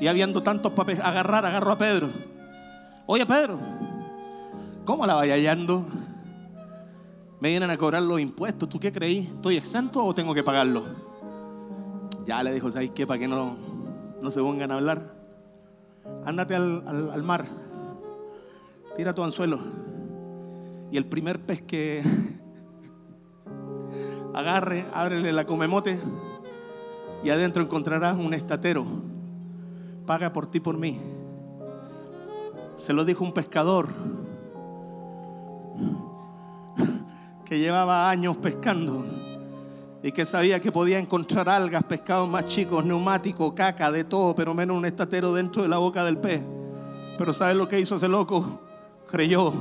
Y 0.00 0.08
habiendo 0.08 0.42
tantos 0.42 0.72
papeles, 0.72 1.00
agarrar, 1.04 1.46
agarró 1.46 1.70
a 1.70 1.78
Pedro. 1.78 2.08
Oye, 3.06 3.24
Pedro, 3.24 3.60
¿cómo 4.84 5.06
la 5.06 5.14
vaya 5.14 5.34
hallando? 5.34 5.86
Me 7.38 7.50
vienen 7.50 7.70
a 7.70 7.78
cobrar 7.78 8.02
los 8.02 8.18
impuestos. 8.18 8.68
¿Tú 8.68 8.80
qué 8.80 8.90
creí? 8.90 9.30
¿Estoy 9.32 9.58
exento 9.58 10.04
o 10.04 10.12
tengo 10.12 10.34
que 10.34 10.42
pagarlo? 10.42 10.86
Ya 12.26 12.42
le 12.42 12.52
dijo, 12.52 12.68
¿sabes 12.68 12.90
qué? 12.90 13.06
Para 13.06 13.20
que 13.20 13.28
no, 13.28 13.54
no 14.20 14.28
se 14.28 14.40
pongan 14.40 14.72
a 14.72 14.74
hablar. 14.74 15.23
Ándate 16.24 16.54
al, 16.54 17.10
al- 17.12 17.22
mar. 17.22 17.44
Tira 18.96 19.14
tu 19.14 19.22
anzuelo. 19.24 19.58
Y 20.90 20.96
el 20.96 21.06
primer 21.06 21.40
pez 21.40 21.62
que 21.62 22.02
agarre, 24.34 24.86
ábrele 24.92 25.32
la 25.32 25.44
comemote. 25.44 25.98
Y 27.24 27.30
adentro 27.30 27.62
encontrarás 27.62 28.16
un 28.18 28.34
estatero. 28.34 28.84
Paga 30.06 30.32
por 30.32 30.46
ti, 30.46 30.60
por 30.60 30.78
mí. 30.78 30.98
Se 32.76 32.92
lo 32.92 33.04
dijo 33.04 33.24
un 33.24 33.32
pescador 33.32 33.88
que 37.44 37.58
llevaba 37.58 38.10
años 38.10 38.36
pescando 38.38 39.04
y 40.04 40.12
que 40.12 40.26
sabía 40.26 40.60
que 40.60 40.70
podía 40.70 40.98
encontrar 40.98 41.48
algas, 41.48 41.82
pescados 41.82 42.28
más 42.28 42.46
chicos, 42.46 42.84
neumáticos, 42.84 43.54
caca, 43.54 43.90
de 43.90 44.04
todo, 44.04 44.36
pero 44.36 44.52
menos 44.52 44.76
un 44.76 44.84
estatero 44.84 45.32
dentro 45.32 45.62
de 45.62 45.68
la 45.70 45.78
boca 45.78 46.04
del 46.04 46.18
pez. 46.18 46.42
Pero 47.16 47.32
¿sabes 47.32 47.56
lo 47.56 47.66
que 47.66 47.80
hizo 47.80 47.96
ese 47.96 48.06
loco? 48.06 48.60
Creyó. 49.10 49.54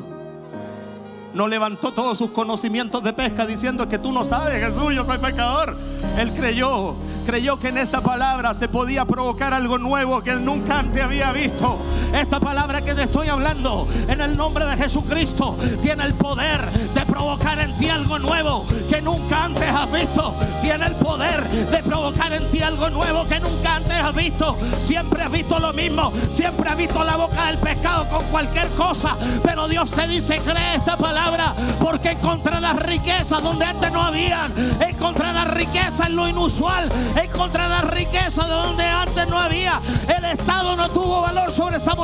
No 1.34 1.48
levantó 1.48 1.94
todos 1.94 2.18
sus 2.18 2.32
conocimientos 2.32 3.02
de 3.06 3.14
pesca 3.14 3.46
diciendo 3.48 3.88
que 3.88 3.98
tú 3.98 4.12
no 4.12 4.26
sabes, 4.26 4.62
Jesús, 4.62 4.94
yo 4.94 5.06
soy 5.06 5.18
pescador. 5.18 5.78
Él 6.18 6.34
creyó, 6.34 6.96
creyó 7.26 7.58
que 7.58 7.70
en 7.70 7.78
esa 7.78 8.02
palabra 8.02 8.54
se 8.54 8.68
podía 8.68 9.06
provocar 9.06 9.54
algo 9.54 9.78
nuevo 9.78 10.22
que 10.22 10.32
él 10.32 10.44
nunca 10.44 10.80
antes 10.80 11.02
había 11.02 11.32
visto. 11.32 11.80
Esta 12.14 12.39
palabra 12.39 12.82
que 12.82 12.93
te 12.93 13.03
estoy 13.03 13.28
hablando, 13.28 13.88
en 14.07 14.22
el 14.22 14.38
nombre 14.38 14.66
de 14.66 14.78
Jesucristo, 14.78 15.57
tiene 15.82 16.03
el 16.03 16.14
poder 16.14 16.61
de 16.70 17.01
provocar 17.07 17.57
en 17.57 17.76
ti 17.80 17.89
algo 17.89 18.20
nuevo 18.20 18.68
que 18.88 19.01
nunca 19.01 19.45
antes 19.45 19.68
has 19.68 19.91
visto. 19.91 20.36
Tiene 20.61 20.86
el 20.86 20.93
poder 20.93 21.43
de 21.43 21.78
provocar 21.80 22.32
en 22.32 22.45
ti 22.51 22.61
algo 22.61 22.91
nuevo 22.91 23.28
que 23.28 23.39
nunca 23.39 23.78
antes 23.78 23.93
has 23.93 24.14
visto. 24.14 24.55
Siempre 24.78 25.24
has 25.24 25.32
visto 25.32 25.57
lo 25.57 25.74
mismo, 25.74 26.14
siempre 26.30 26.70
has 26.70 26.78
visto 26.78 27.03
la 27.03 27.16
boca 27.16 27.47
del 27.47 27.57
pescado 27.57 28.07
con 28.07 28.24
cualquier 28.26 28.68
cosa. 28.70 29.16
Pero 29.43 29.68
Dios 29.68 29.89
te 29.91 30.07
dice, 30.07 30.38
cree 30.38 30.76
esta 30.76 30.95
palabra, 30.97 31.55
porque 31.82 32.11
encontrarás 32.11 32.80
riquezas 32.84 33.41
donde 33.41 33.66
antes 33.66 33.91
no 33.91 34.03
habían. 34.03 34.53
Encontrarás 34.80 35.47
riqueza 35.55 36.05
en 36.05 36.16
lo 36.16 36.28
inusual. 36.28 36.91
Encontrarás 37.16 37.86
riqueza 37.86 38.45
de 38.45 38.53
donde 38.53 38.86
antes 38.86 39.28
no 39.28 39.39
había. 39.39 39.80
El 40.16 40.26
Estado 40.26 40.76
no 40.76 40.89
tuvo 40.89 41.22
valor 41.22 41.51
sobre 41.51 41.78
esa 41.78 41.95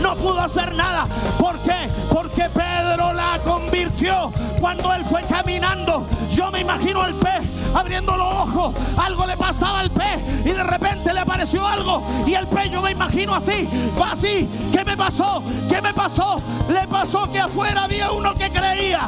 No 0.00 0.14
pudo 0.16 0.40
hacer 0.40 0.72
nada. 0.74 1.06
¿Por 1.38 1.58
qué? 1.60 1.88
Porque 2.12 2.48
Pedro 2.50 3.12
la 3.12 3.40
convirtió 3.44 4.32
cuando 4.60 4.92
él 4.94 5.04
fue 5.04 5.22
caminando. 5.22 6.06
Yo 6.30 6.50
me 6.52 6.60
imagino 6.60 7.02
al 7.02 7.14
pez 7.14 7.42
abriendo 7.74 8.16
los 8.16 8.26
ojos. 8.26 8.74
Algo 8.96 9.26
le 9.26 9.36
pasaba 9.36 9.80
al 9.80 9.90
pez 9.90 10.20
y 10.44 10.50
de 10.50 10.62
repente 10.62 11.12
le 11.12 11.20
apareció 11.20 11.66
algo. 11.66 12.02
Y 12.26 12.34
el 12.34 12.46
pez, 12.46 12.70
yo 12.70 12.80
me 12.82 12.92
imagino 12.92 13.34
así, 13.34 13.68
así. 14.04 14.48
¿Qué 14.72 14.84
me 14.84 14.96
pasó? 14.96 15.42
¿Qué 15.68 15.82
me 15.82 15.92
pasó? 15.92 16.40
Le 16.68 16.86
pasó 16.86 17.30
que 17.32 17.40
afuera 17.40 17.84
había 17.84 18.12
uno 18.12 18.34
que 18.34 18.50
creía. 18.50 19.00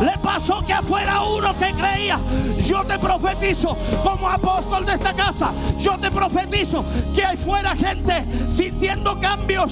Le 0.00 0.16
pasó 0.18 0.62
que 0.64 0.72
afuera 0.72 1.22
uno 1.22 1.52
que 1.58 1.72
creía. 1.72 2.18
Yo 2.64 2.84
te 2.84 2.98
profetizo 2.98 3.76
como 4.04 4.28
apóstol 4.28 4.86
de 4.86 4.94
esta 4.94 5.12
casa. 5.14 5.50
Yo 5.80 5.98
te 5.98 6.10
profetizo 6.10 6.84
que 7.14 7.24
hay 7.24 7.36
fuera 7.36 7.74
gente 7.74 8.24
sintiendo 8.48 9.18
cambios. 9.18 9.69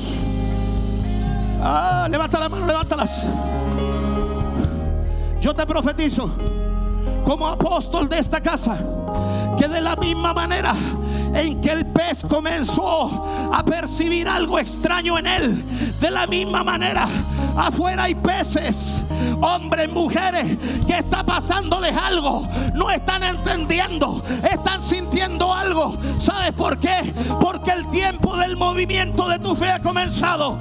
Ah, 1.62 2.08
levanta 2.10 2.38
la 2.38 2.48
mano, 2.48 2.66
levántalas. 2.66 3.24
Yo 5.40 5.54
te 5.54 5.66
profetizo 5.66 6.30
como 7.24 7.46
apóstol 7.46 8.08
de 8.08 8.18
esta 8.18 8.40
casa 8.40 8.78
que 9.58 9.68
de 9.68 9.80
la 9.80 9.96
misma 9.96 10.32
manera 10.32 10.74
en 11.34 11.60
que 11.60 11.70
el 11.70 11.86
pez 11.86 12.22
comenzó 12.28 13.26
a 13.52 13.62
percibir 13.64 14.28
algo 14.28 14.58
extraño 14.58 15.18
en 15.18 15.26
él, 15.26 15.64
De 16.00 16.10
la 16.10 16.26
misma 16.26 16.62
manera, 16.62 17.08
afuera 17.56 18.04
hay 18.04 18.14
peces, 18.14 19.04
hombres, 19.40 19.90
mujeres, 19.90 20.56
que 20.86 20.98
está 20.98 21.24
pasándoles 21.24 21.96
algo. 21.96 22.46
No 22.74 22.90
están 22.90 23.22
entendiendo, 23.24 24.22
están 24.48 24.80
sintiendo 24.80 25.52
algo. 25.52 25.96
¿Sabes 26.18 26.52
por 26.52 26.78
qué? 26.78 27.12
Porque 27.40 27.72
el 27.72 27.88
tiempo 27.90 28.36
del 28.36 28.56
movimiento 28.56 29.28
de 29.28 29.38
tu 29.38 29.56
fe 29.56 29.70
ha 29.70 29.80
comenzado. 29.80 30.58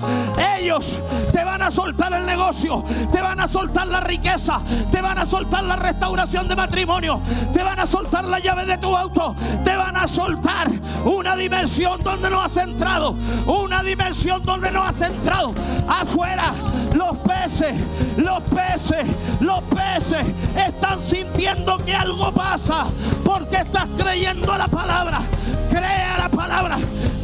Ellos 0.60 1.02
te 1.32 1.44
van 1.44 1.62
a 1.62 1.72
soltar 1.72 2.14
el 2.14 2.26
negocio, 2.26 2.84
te 3.12 3.22
van 3.22 3.40
a 3.40 3.48
soltar 3.48 3.88
la 3.88 4.00
riqueza, 4.00 4.60
te 4.92 5.02
van 5.02 5.20
a 5.20 5.26
soltar 5.26 5.64
la 5.64 5.76
restauración 5.76 6.48
de 6.48 6.56
matrimonio, 6.56 7.22
te 7.54 7.64
van 7.64 7.80
a 7.80 7.86
soltar 7.86 8.24
la 8.26 8.40
llave 8.40 8.66
de 8.66 8.78
tu 8.78 8.96
auto, 8.96 9.36
te 9.64 9.76
van 9.76 9.96
a 9.96 10.08
soltar 10.08 10.57
una 11.06 11.36
dimensión 11.36 12.02
donde 12.04 12.30
no 12.30 12.42
has 12.42 12.58
entrado, 12.58 13.16
una 13.46 13.84
dimensión 13.84 14.44
donde 14.44 14.72
no 14.72 14.84
has 14.84 15.00
entrado. 15.02 15.54
Afuera, 15.88 16.54
los 16.94 17.18
peces, 17.18 17.76
los 18.18 18.44
peces, 18.44 19.06
los 19.40 19.64
peces 19.64 20.26
están 20.56 21.00
sintiendo 21.00 21.78
que 21.86 21.94
algo 21.94 22.32
pasa 22.32 22.86
porque 23.24 23.58
estás 23.58 23.88
creyendo 23.98 24.58
la 24.58 24.68
palabra. 24.68 25.22
Crea 25.70 26.18
la 26.18 26.30
palabra, 26.30 26.78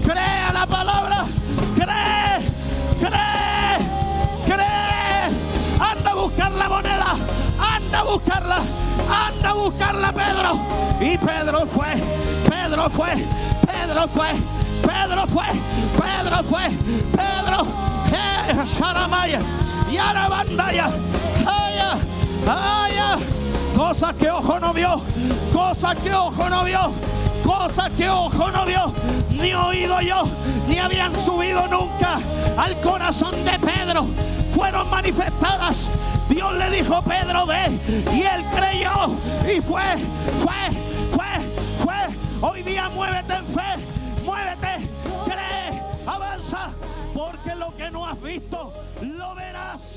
crea 0.05 0.51
la 0.53 0.65
palabra, 0.67 1.25
cree, 1.75 2.47
cree. 2.99 3.62
Anda 5.79 6.11
a 6.11 6.15
buscar 6.15 6.51
la 6.51 6.69
moneda, 6.69 7.15
anda 7.59 7.99
a 7.99 8.03
buscarla, 8.03 8.57
anda 9.09 9.49
a 9.49 9.53
buscarla, 9.53 10.13
Pedro. 10.13 10.59
Y 10.99 11.17
Pedro 11.17 11.65
fue, 11.65 11.87
Pedro 12.49 12.89
fue, 12.89 13.13
Pedro 13.65 14.07
fue, 14.07 14.27
Pedro 14.81 15.27
fue, 15.27 15.45
Pedro 15.97 16.43
fue, 16.43 16.69
Pedro. 17.11 17.67
Eh, 18.11 18.65
Sharamaya, 18.65 19.39
Yarabandaya, 19.91 20.91
Aya, 21.45 21.97
Aya. 22.47 23.17
Cosas 23.75 24.13
que 24.13 24.29
ojo 24.29 24.59
no 24.59 24.73
vio, 24.73 25.01
cosas 25.51 25.95
que 25.95 26.13
ojo 26.13 26.49
no 26.49 26.63
vio, 26.63 26.93
cosas 27.43 27.91
que 27.91 28.09
ojo 28.09 28.51
no 28.51 28.65
vio, 28.65 28.93
ni 29.31 29.53
oído 29.53 30.01
yo, 30.01 30.27
ni 30.67 30.79
habían 30.79 31.11
subido 31.11 31.67
nunca 31.67 32.19
al 32.57 32.79
corazón 32.81 33.35
de 33.43 33.59
Pedro. 33.59 34.05
Fueron 34.51 34.89
manifestadas. 34.89 35.89
Dios 36.29 36.53
le 36.55 36.69
dijo, 36.69 37.01
Pedro, 37.01 37.45
ve. 37.45 37.77
Y 38.13 38.21
él 38.21 38.43
creyó. 38.55 39.15
Y 39.43 39.61
fue, 39.61 39.81
fue, 40.39 40.71
fue, 41.11 41.25
fue. 41.79 42.49
Hoy 42.49 42.63
día 42.63 42.89
muévete 42.89 43.33
en 43.33 43.45
fe, 43.45 44.23
muévete, 44.25 44.87
cree, 45.25 45.81
avanza. 46.05 46.69
Porque 47.13 47.55
lo 47.55 47.75
que 47.75 47.91
no 47.91 48.05
has 48.05 48.21
visto, 48.21 48.73
lo 49.01 49.35
verás. 49.35 49.92